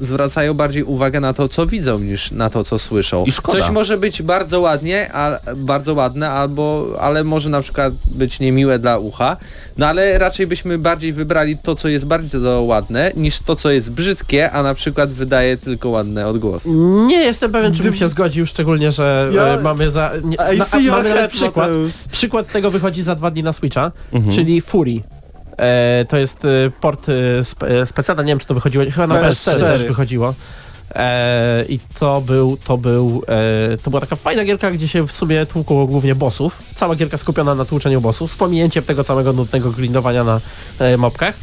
zwracają 0.00 0.54
bardziej 0.54 0.82
uwagę 0.84 1.20
na 1.20 1.32
to, 1.32 1.48
co 1.48 1.66
widzą, 1.66 1.98
niż 1.98 2.30
na 2.30 2.50
to, 2.50 2.64
co 2.64 2.78
słyszą. 2.78 3.24
I 3.24 3.32
szkoda. 3.32 3.58
Coś 3.60 3.70
może 3.70 3.96
być 3.98 4.22
bardzo 4.22 4.60
ładnie, 4.60 5.10
a, 5.12 5.38
bardzo 5.56 5.94
ładne, 5.94 6.30
albo, 6.30 6.96
ale 7.00 7.24
może 7.24 7.50
na 7.50 7.60
przykład 7.60 7.94
być 8.04 8.40
niemiłe 8.40 8.78
dla 8.78 8.98
ucha, 8.98 9.36
no 9.78 9.86
ale 9.86 10.18
raczej 10.18 10.46
byśmy 10.46 10.78
bardziej 10.78 11.12
wybrali 11.12 11.56
to, 11.58 11.74
co 11.74 11.88
jest 11.88 12.04
bardzo 12.04 12.62
ładne, 12.62 13.12
niż 13.16 13.38
to, 13.38 13.56
co 13.56 13.70
jest 13.70 13.90
brzydkie, 13.90 14.50
a 14.50 14.62
na 14.62 14.74
przykład 14.74 15.10
wydaje 15.10 15.56
tylko 15.56 15.88
ładne 15.88 16.26
odgłosy. 16.26 16.68
Nie 17.06 17.16
jestem 17.18 17.52
pewien, 17.52 17.74
czy 17.74 17.82
bym 17.82 17.94
się 17.94 18.08
zgodził, 18.08 18.46
szczególnie, 18.46 18.92
że 18.92 19.30
Ja- 19.34 19.42
e, 19.42 19.60
mamy 19.62 19.90
za... 19.90 20.12
Nie, 20.24 20.36
your 20.82 20.90
mamy 21.04 21.28
przykład. 21.28 21.66
Mateusz. 21.70 21.92
Przykład 22.12 22.46
tego 22.52 22.70
wychodzi 22.70 23.02
za 23.02 23.14
dwa 23.14 23.30
dni 23.30 23.42
na 23.42 23.52
Switcha, 23.52 23.92
Mhm. 24.12 24.34
czyli 24.36 24.60
Fury. 24.60 25.02
E, 25.58 26.04
to 26.08 26.16
jest 26.16 26.44
e, 26.44 26.48
port 26.80 27.06
e, 27.08 27.12
e, 27.66 27.86
specjalny, 27.86 28.24
nie 28.24 28.32
wiem 28.32 28.38
czy 28.38 28.46
to 28.46 28.54
wychodziło, 28.54 28.84
chyba 28.84 29.06
na 29.06 29.14
PS4. 29.14 29.52
PS4 29.52 29.58
też 29.58 29.84
wychodziło. 29.84 30.34
E, 30.94 31.64
I 31.68 31.78
to 31.98 32.20
był, 32.20 32.56
to 32.56 32.78
był, 32.78 33.22
e, 33.72 33.76
to 33.76 33.90
była 33.90 34.00
taka 34.00 34.16
fajna 34.16 34.44
gierka, 34.44 34.70
gdzie 34.70 34.88
się 34.88 35.06
w 35.06 35.12
sumie 35.12 35.46
tłukło 35.46 35.86
głównie 35.86 36.14
bossów. 36.14 36.58
Cała 36.74 36.94
gierka 36.94 37.16
skupiona 37.18 37.54
na 37.54 37.64
tłuczeniu 37.64 38.00
bossów, 38.00 38.32
z 38.32 38.36
pominięciem 38.36 38.84
tego 38.84 39.04
całego 39.04 39.32
nudnego 39.32 39.70
grindowania 39.70 40.24
na 40.24 40.40
e, 40.78 40.96
mopkach, 40.96 41.34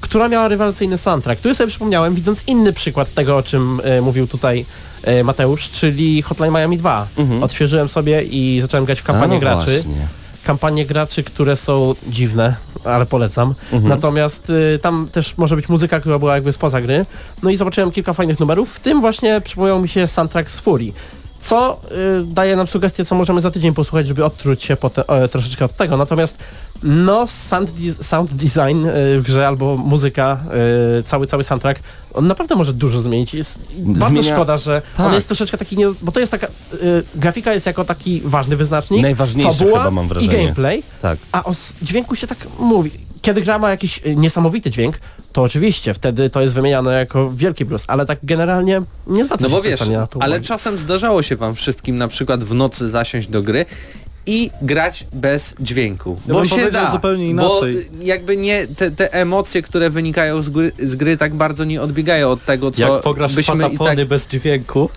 która 0.00 0.28
miała 0.28 0.48
rewelacyjny 0.48 0.98
soundtrack. 0.98 1.42
Tu 1.42 1.54
sobie 1.54 1.68
przypomniałem, 1.68 2.14
widząc 2.14 2.44
inny 2.46 2.72
przykład 2.72 3.10
tego, 3.10 3.36
o 3.36 3.42
czym 3.42 3.80
e, 3.84 4.00
mówił 4.00 4.26
tutaj 4.26 4.66
e, 5.02 5.24
Mateusz, 5.24 5.70
czyli 5.70 6.22
Hotline 6.22 6.52
Miami 6.52 6.76
2. 6.76 7.06
Mhm. 7.16 7.42
Odświeżyłem 7.42 7.88
sobie 7.88 8.22
i 8.22 8.60
zacząłem 8.60 8.84
grać 8.84 9.00
w 9.00 9.04
kampanię 9.04 9.34
no 9.34 9.40
graczy 9.40 9.70
Właśnie. 9.70 10.21
Kampanie 10.44 10.86
graczy, 10.86 11.22
które 11.22 11.56
są 11.56 11.94
dziwne, 12.08 12.56
ale 12.84 13.06
polecam. 13.06 13.54
Mhm. 13.72 13.88
Natomiast 13.88 14.50
y, 14.50 14.78
tam 14.82 15.08
też 15.12 15.36
może 15.36 15.56
być 15.56 15.68
muzyka, 15.68 16.00
która 16.00 16.18
była 16.18 16.34
jakby 16.34 16.52
spoza 16.52 16.80
gry. 16.80 17.06
No 17.42 17.50
i 17.50 17.56
zobaczyłem 17.56 17.90
kilka 17.90 18.12
fajnych 18.12 18.40
numerów, 18.40 18.74
w 18.74 18.80
tym 18.80 19.00
właśnie 19.00 19.40
przypomniał 19.40 19.82
mi 19.82 19.88
się 19.88 20.06
soundtrack 20.06 20.50
z 20.50 20.60
Fury. 20.60 20.92
Co 21.42 21.80
y, 22.20 22.24
daje 22.26 22.56
nam 22.56 22.66
sugestię, 22.66 23.04
co 23.04 23.14
możemy 23.14 23.40
za 23.40 23.50
tydzień 23.50 23.74
posłuchać, 23.74 24.06
żeby 24.06 24.24
odtruć 24.24 24.62
się 24.64 24.76
e, 25.08 25.28
troszeczkę 25.28 25.64
od 25.64 25.76
tego. 25.76 25.96
Natomiast 25.96 26.36
no 26.82 27.26
sound, 27.26 27.70
de- 27.70 28.04
sound 28.04 28.30
design 28.34 28.86
y, 28.86 29.20
w 29.20 29.22
grze 29.22 29.48
albo 29.48 29.76
muzyka, 29.76 30.38
y, 31.00 31.02
cały 31.02 31.26
cały 31.26 31.44
soundtrack, 31.44 31.80
on 32.14 32.26
naprawdę 32.26 32.56
może 32.56 32.72
dużo 32.72 33.02
zmienić. 33.02 33.34
Jest 33.34 33.58
bardzo 33.78 34.06
Zmienia- 34.06 34.32
szkoda, 34.34 34.58
że 34.58 34.82
on 34.98 35.04
Tak. 35.04 35.14
jest 35.14 35.26
troszeczkę 35.26 35.58
taki, 35.58 35.76
nie, 35.76 35.86
bo 36.02 36.12
to 36.12 36.20
jest 36.20 36.32
taka, 36.32 36.46
y, 36.46 36.50
grafika 37.14 37.52
jest 37.54 37.66
jako 37.66 37.84
taki 37.84 38.22
ważny 38.24 38.56
wyznacznik, 38.56 39.02
Najważniejszy 39.02 39.58
fabuła 39.58 39.78
chyba 39.78 39.90
mam 39.90 40.06
i 40.06 40.08
wrażenie. 40.08 40.36
gameplay, 40.44 40.82
Tak. 41.02 41.18
a 41.32 41.44
o 41.44 41.52
dźwięku 41.82 42.16
się 42.16 42.26
tak 42.26 42.38
mówi. 42.58 42.90
Kiedy 43.22 43.42
gra 43.42 43.58
ma 43.58 43.70
jakiś 43.70 44.00
y, 44.06 44.16
niesamowity 44.16 44.70
dźwięk, 44.70 44.98
to 45.32 45.42
oczywiście 45.42 45.94
wtedy 45.94 46.30
to 46.30 46.40
jest 46.40 46.54
wymieniane 46.54 46.92
jako 46.92 47.30
wielki 47.34 47.66
plus, 47.66 47.84
ale 47.86 48.06
tak 48.06 48.18
generalnie 48.22 48.82
nie 49.06 49.24
zwraca 49.24 49.42
No 49.42 49.48
się 49.48 49.54
bo 49.56 49.62
wiesz, 49.62 49.88
na 49.88 50.06
to 50.06 50.22
ale 50.22 50.32
uwagi. 50.36 50.46
czasem 50.48 50.78
zdarzało 50.78 51.22
się 51.22 51.36
wam 51.36 51.54
wszystkim 51.54 51.96
na 51.96 52.08
przykład 52.08 52.44
w 52.44 52.54
nocy 52.54 52.88
zasiąść 52.88 53.28
do 53.28 53.42
gry 53.42 53.64
i 54.26 54.50
grać 54.62 55.06
bez 55.12 55.54
dźwięku. 55.60 56.16
Ja 56.26 56.32
bo 56.34 56.40
bym 56.40 56.48
się 56.48 56.70
da. 56.70 56.90
zupełnie 56.92 57.34
Bo 57.34 57.48
inaczej. 57.70 57.76
y, 58.02 58.04
jakby 58.06 58.36
nie, 58.36 58.66
te, 58.76 58.90
te 58.90 59.12
emocje, 59.12 59.62
które 59.62 59.90
wynikają 59.90 60.42
z 60.42 60.48
gry, 60.48 60.72
z 60.82 60.94
gry 60.96 61.16
tak 61.16 61.34
bardzo 61.34 61.64
nie 61.64 61.82
odbiegają 61.82 62.28
od 62.30 62.44
tego, 62.44 62.70
co 62.70 62.94
Jak 62.94 63.02
pograsz 63.02 63.32
w 63.32 63.34
byśmy 63.34 63.68
i 63.72 63.78
tak... 63.78 64.04
bez 64.04 64.28
dźwięku, 64.28 64.90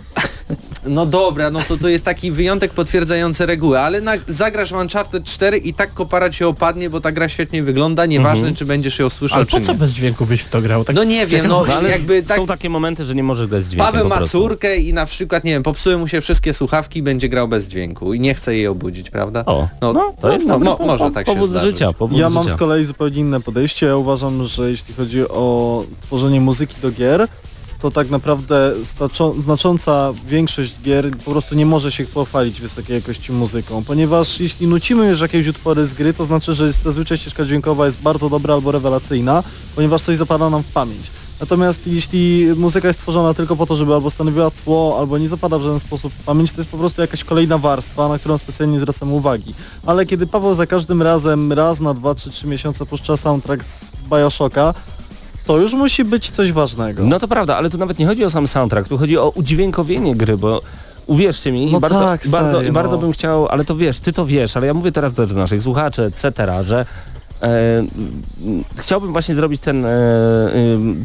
No 0.85 1.05
dobra, 1.05 1.49
no 1.51 1.59
to 1.67 1.77
to 1.77 1.87
jest 1.89 2.05
taki 2.05 2.31
wyjątek 2.31 2.71
potwierdzający 2.71 3.45
regułę, 3.45 3.81
ale 3.81 4.01
na, 4.01 4.11
zagrasz 4.27 4.71
w 4.73 4.75
Uncharted 4.75 5.23
4 5.23 5.57
i 5.57 5.73
tak 5.73 5.93
kopara 5.93 6.29
ci 6.29 6.43
opadnie, 6.43 6.89
bo 6.89 7.01
ta 7.01 7.11
gra 7.11 7.29
świetnie 7.29 7.63
wygląda, 7.63 8.05
nieważne 8.05 8.53
czy 8.53 8.65
będziesz 8.65 8.99
ją 8.99 9.09
słyszał 9.09 9.37
Ale 9.37 9.45
czy 9.45 9.59
po 9.59 9.65
co 9.65 9.71
nie. 9.71 9.77
bez 9.77 9.91
dźwięku 9.91 10.25
byś 10.25 10.41
w 10.41 10.47
to 10.49 10.61
grał? 10.61 10.83
Tak 10.83 10.95
No 10.95 11.03
nie 11.03 11.27
wiem, 11.27 11.47
no, 11.47 11.65
No, 11.67 11.73
ale 11.73 11.89
jakby 11.89 12.23
tak 12.23 12.37
są 12.37 12.47
takie 12.47 12.69
momenty, 12.69 13.05
że 13.05 13.15
nie 13.15 13.23
możesz 13.23 13.47
grać 13.47 13.63
z 13.63 13.67
dźwiękiem 13.69 13.85
Paweł 13.85 14.07
ma 14.09 14.21
córkę 14.27 14.77
i 14.77 14.93
na 14.93 15.05
przykład, 15.05 15.43
nie 15.43 15.51
wiem, 15.51 15.63
popsuły 15.63 15.97
mu 15.97 16.07
się 16.07 16.21
wszystkie 16.21 16.53
słuchawki 16.53 16.99
i 16.99 17.03
będzie 17.03 17.29
grał 17.29 17.47
bez 17.47 17.67
dźwięku 17.67 18.13
i 18.13 18.19
nie 18.19 18.33
chce 18.33 18.55
jej 18.55 18.67
obudzić, 18.67 19.09
prawda? 19.09 19.43
O, 19.45 19.67
No, 19.81 19.93
no, 19.93 20.13
to 20.19 20.33
jest 20.33 20.45
no, 20.47 20.59
mo- 20.59 20.75
po- 20.77 20.85
może 20.85 21.03
po- 21.03 21.11
tak 21.11 21.27
się 21.27 21.33
powód 21.33 21.49
zdarzyć. 21.49 21.71
życia. 21.71 21.93
Powód 21.93 22.17
Ja 22.17 22.29
mam 22.29 22.43
życia. 22.43 22.55
z 22.55 22.57
kolei 22.59 22.83
zupełnie 22.83 23.19
inne 23.19 23.41
podejście. 23.41 23.85
Ja 23.85 23.95
uważam, 23.97 24.43
że 24.45 24.69
jeśli 24.71 24.93
chodzi 24.93 25.21
o 25.27 25.83
tworzenie 26.01 26.41
muzyki 26.41 26.75
do 26.81 26.91
gier, 26.91 27.27
to 27.85 27.91
tak 27.91 28.09
naprawdę 28.09 28.73
znacząca 29.39 30.13
większość 30.27 30.75
gier 30.81 31.17
po 31.17 31.31
prostu 31.31 31.55
nie 31.55 31.65
może 31.65 31.91
się 31.91 32.05
pochwalić 32.05 32.61
wysokiej 32.61 32.95
jakości 32.95 33.31
muzyką, 33.31 33.83
ponieważ 33.83 34.39
jeśli 34.39 34.67
nucimy 34.67 35.07
już 35.07 35.21
jakieś 35.21 35.47
utwory 35.47 35.85
z 35.85 35.93
gry, 35.93 36.13
to 36.13 36.25
znaczy, 36.25 36.53
że 36.53 36.73
zazwyczaj 36.73 37.17
ścieżka 37.17 37.45
dźwiękowa 37.45 37.85
jest 37.85 37.97
bardzo 37.97 38.29
dobra 38.29 38.53
albo 38.53 38.71
rewelacyjna, 38.71 39.43
ponieważ 39.75 40.01
coś 40.01 40.17
zapada 40.17 40.49
nam 40.49 40.63
w 40.63 40.67
pamięć. 40.67 41.11
Natomiast 41.39 41.87
jeśli 41.87 42.47
muzyka 42.55 42.87
jest 42.87 42.99
tworzona 42.99 43.33
tylko 43.33 43.55
po 43.55 43.65
to, 43.65 43.75
żeby 43.75 43.93
albo 43.93 44.09
stanowiła 44.09 44.51
tło, 44.51 44.95
albo 44.99 45.17
nie 45.17 45.27
zapada 45.27 45.57
w 45.57 45.61
żaden 45.61 45.79
sposób 45.79 46.13
pamięć, 46.25 46.51
to 46.51 46.57
jest 46.57 46.69
po 46.69 46.77
prostu 46.77 47.01
jakaś 47.01 47.23
kolejna 47.23 47.57
warstwa, 47.57 48.09
na 48.09 48.19
którą 48.19 48.37
specjalnie 48.37 48.73
nie 48.73 48.79
zwracamy 48.79 49.11
uwagi. 49.11 49.53
Ale 49.85 50.05
kiedy 50.05 50.27
Paweł 50.27 50.53
za 50.53 50.65
każdym 50.67 51.01
razem 51.01 51.53
raz 51.53 51.79
na 51.79 51.93
dwa 51.93 52.15
czy 52.15 52.29
trzy 52.29 52.47
miesiące 52.47 52.85
puszcza 52.85 53.17
soundtrack 53.17 53.63
z 53.63 53.89
Bioshocka, 54.11 54.73
to 55.45 55.57
już 55.57 55.73
musi 55.73 56.05
być 56.05 56.31
coś 56.31 56.51
ważnego. 56.51 57.03
No 57.03 57.19
to 57.19 57.27
prawda, 57.27 57.57
ale 57.57 57.69
tu 57.69 57.77
nawet 57.77 57.99
nie 57.99 58.05
chodzi 58.05 58.25
o 58.25 58.29
sam 58.29 58.47
soundtrack, 58.47 58.89
tu 58.89 58.97
chodzi 58.97 59.17
o 59.17 59.29
udźwiękowienie 59.29 60.15
gry, 60.15 60.37
bo 60.37 60.61
uwierzcie 61.07 61.51
mi, 61.51 61.71
No 61.71 61.79
bardzo, 61.79 61.99
tak, 61.99 62.27
bardzo, 62.27 62.49
stary, 62.51 62.71
bardzo 62.71 62.95
no. 62.95 63.01
bym 63.01 63.11
chciał, 63.11 63.47
ale 63.47 63.65
to 63.65 63.75
wiesz, 63.75 63.99
ty 63.99 64.13
to 64.13 64.25
wiesz, 64.25 64.57
ale 64.57 64.67
ja 64.67 64.73
mówię 64.73 64.91
teraz 64.91 65.13
do 65.13 65.25
naszych 65.25 65.63
słuchaczy, 65.63 66.03
etc., 66.03 66.31
że 66.63 66.85
chciałbym 68.75 69.11
właśnie 69.11 69.35
zrobić 69.35 69.61
ten, 69.61 69.85
e, 69.85 69.89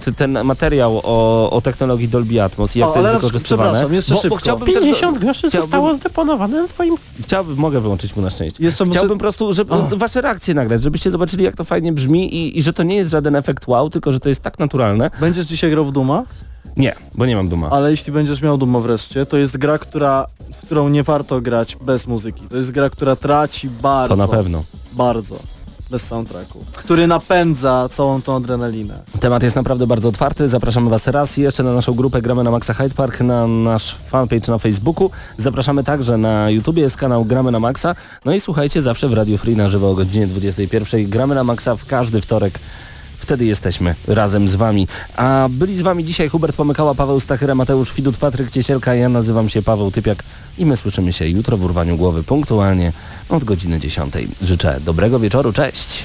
y, 0.09 0.13
ten 0.17 0.39
materiał 0.45 1.01
o, 1.05 1.51
o 1.51 1.61
technologii 1.61 2.09
Dolby 2.09 2.43
Atmos 2.43 2.77
i 2.77 2.79
jak 2.79 2.89
O, 2.89 2.93
to 2.93 3.01
jest 3.01 3.13
wykorzystywane. 3.15 3.71
przepraszam, 3.71 3.95
jeszcze 3.95 4.15
bo, 4.15 4.17
bo 4.17 4.23
szybko. 4.23 4.37
chciałbym 4.37 4.67
też- 4.69 4.83
50 4.83 5.19
groszy 5.19 5.39
chciałbym- 5.49 5.61
zostało 5.61 5.95
zdeponowane 5.95 6.63
na 6.63 6.69
twoim... 6.69 6.95
Chciałbym, 7.23 7.57
mogę 7.57 7.81
wyłączyć 7.81 8.17
mu 8.17 8.23
na 8.23 8.31
szczęście. 8.31 8.65
Jeszcze 8.65 8.85
muszę... 8.85 8.99
Chciałbym 8.99 9.19
po 9.19 9.21
prostu, 9.23 9.53
żeby 9.55 9.75
O. 9.75 9.89
wasze 9.97 10.21
reakcje 10.21 10.55
nagrać, 10.55 10.83
żebyście 10.83 11.11
zobaczyli 11.11 11.45
jak 11.45 11.57
to 11.57 11.65
fajnie 11.65 11.93
brzmi 11.93 12.35
i, 12.35 12.59
i 12.59 12.63
że 12.63 12.73
to 12.73 12.83
nie 12.83 12.95
jest 12.97 13.11
żaden 13.11 13.37
efekt 13.37 13.69
wow, 13.69 13.91
tylko 13.91 14.13
że 14.13 14.21
to 14.21 14.29
jest 14.29 14.41
tak 14.43 14.59
naturalne. 14.59 15.11
Będziesz 15.21 15.47
dzisiaj 15.47 15.71
grał 15.71 15.85
w 15.85 15.93
Duma, 15.93 16.23
Nie, 16.77 16.95
bo 17.15 17.27
nie 17.27 17.37
mam 17.37 17.49
duma. 17.49 17.71
ale 17.71 17.91
jeśli 17.91 18.13
będziesz 18.13 18.43
miał 18.43 18.59
Duma 18.59 18.81
wreszcie, 18.81 19.27
to 19.27 19.37
jest 19.37 19.57
gra, 19.57 19.79
która, 19.79 20.27
w 20.63 20.67
którą 20.67 20.89
nie 20.89 21.03
warto 21.03 21.41
grać 21.41 21.77
bez 21.83 22.07
muzyki. 22.07 22.43
To 22.51 22.57
jest 22.57 22.71
gra, 22.71 22.91
która 22.91 23.17
traci 23.17 23.69
bardzo, 23.83 24.09
To 24.09 24.17
na 24.17 24.29
pewno. 24.29 24.65
bardzo 24.93 25.37
bez 25.91 26.07
soundtracku, 26.07 26.65
który 26.73 27.07
napędza 27.07 27.89
całą 27.93 28.23
tą 28.23 28.37
adrenalinę. 28.37 28.99
Temat 29.21 29.43
jest 29.43 29.57
naprawdę 29.57 29.87
bardzo 29.87 30.09
otwarty. 30.09 30.49
Zapraszamy 30.49 30.91
Was 30.91 31.07
raz 31.07 31.37
jeszcze 31.37 31.63
na 31.63 31.75
naszą 31.75 31.95
grupę 31.95 32.23
Gramy 32.23 32.45
na 32.45 32.51
Maxa 32.51 32.75
Hyde 32.75 32.95
Park, 32.95 33.21
na 33.21 33.47
nasz 33.47 33.95
fanpage 33.95 34.53
na 34.53 34.59
Facebooku. 34.59 35.11
Zapraszamy 35.39 35.85
także 35.85 36.19
na 36.19 36.51
YouTubie, 36.51 36.83
jest 36.83 36.97
kanał 36.97 37.25
Gramy 37.25 37.51
na 37.51 37.61
Maxa. 37.61 37.95
No 38.25 38.35
i 38.35 38.41
słuchajcie 38.41 38.83
zawsze 38.83 39.09
w 39.09 39.13
Radio 39.13 39.39
Free 39.39 39.57
na 39.57 39.69
żywo 39.69 39.91
o 39.91 39.95
godzinie 39.95 40.27
21. 40.27 41.11
Gramy 41.11 41.35
na 41.35 41.45
Maxa 41.45 41.77
w 41.77 41.87
każdy 41.87 42.21
wtorek. 42.21 42.59
Wtedy 43.31 43.45
jesteśmy 43.45 43.95
razem 44.07 44.49
z 44.49 44.57
Wami. 44.57 44.89
A 45.17 45.49
byli 45.51 45.77
z 45.77 45.83
Wami 45.83 46.05
dzisiaj 46.05 46.29
Hubert 46.29 46.57
Pomykała, 46.57 46.95
Paweł 46.95 47.21
Stachyra, 47.21 47.55
Mateusz 47.55 47.95
Widut, 47.95 48.17
Patryk 48.17 48.51
Ciesielka. 48.51 48.95
Ja 48.95 49.09
nazywam 49.09 49.49
się 49.49 49.63
Paweł 49.63 49.91
Typiak 49.91 50.23
i 50.59 50.67
my 50.67 50.77
słyszymy 50.77 51.13
się 51.13 51.29
jutro 51.29 51.57
w 51.57 51.65
Urwaniu 51.65 51.97
Głowy 51.97 52.23
punktualnie 52.23 52.93
od 53.29 53.45
godziny 53.45 53.81
10. 53.81 54.15
Życzę 54.43 54.81
dobrego 54.85 55.21
wieczoru. 55.21 55.53
Cześć! 55.53 56.05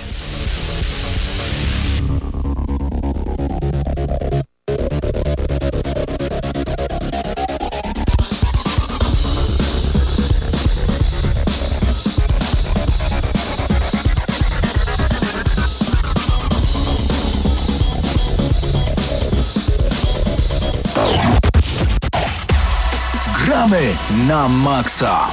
Na 24.28 24.48
maksa. 24.50 25.30